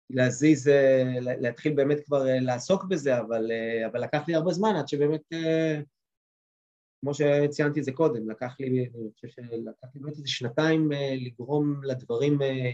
[0.10, 3.52] להזיז, אה, להתחיל באמת כבר אה, לעסוק בזה, אבל,
[3.92, 5.22] אבל לקח לי הרבה זמן עד שבאמת
[7.06, 11.16] כמו שציינתי את זה קודם, לקח לי, אני חושב שלקח לי באמת איזה שנתיים אה,
[11.26, 12.72] לגרום לדברים אה,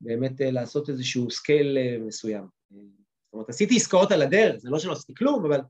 [0.00, 2.46] באמת אה, לעשות איזשהו scale מסוים.
[2.70, 5.60] זאת אומרת, עשיתי עסקאות על הדרך, זה לא שלא עשיתי כלום, אבל,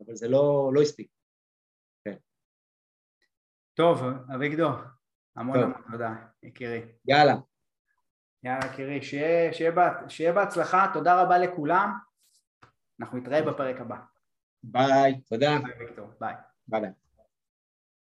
[0.00, 1.08] אבל זה לא, לא הספיק.
[2.04, 2.16] כן.
[3.74, 3.98] טוב,
[4.34, 4.72] אביגדור,
[5.38, 5.64] המון טוב.
[5.64, 6.82] המון תודה, יקירי.
[7.06, 7.34] יאללה.
[8.42, 9.72] יאללה, יקירי, שיהיה, שיהיה,
[10.08, 11.92] שיהיה בהצלחה, תודה רבה לכולם,
[13.00, 13.96] אנחנו נתראה בפרק הבא.
[14.62, 15.58] ביי, תודה.
[15.58, 16.34] ביי, ויקטור, ביי.
[16.68, 16.90] ביי.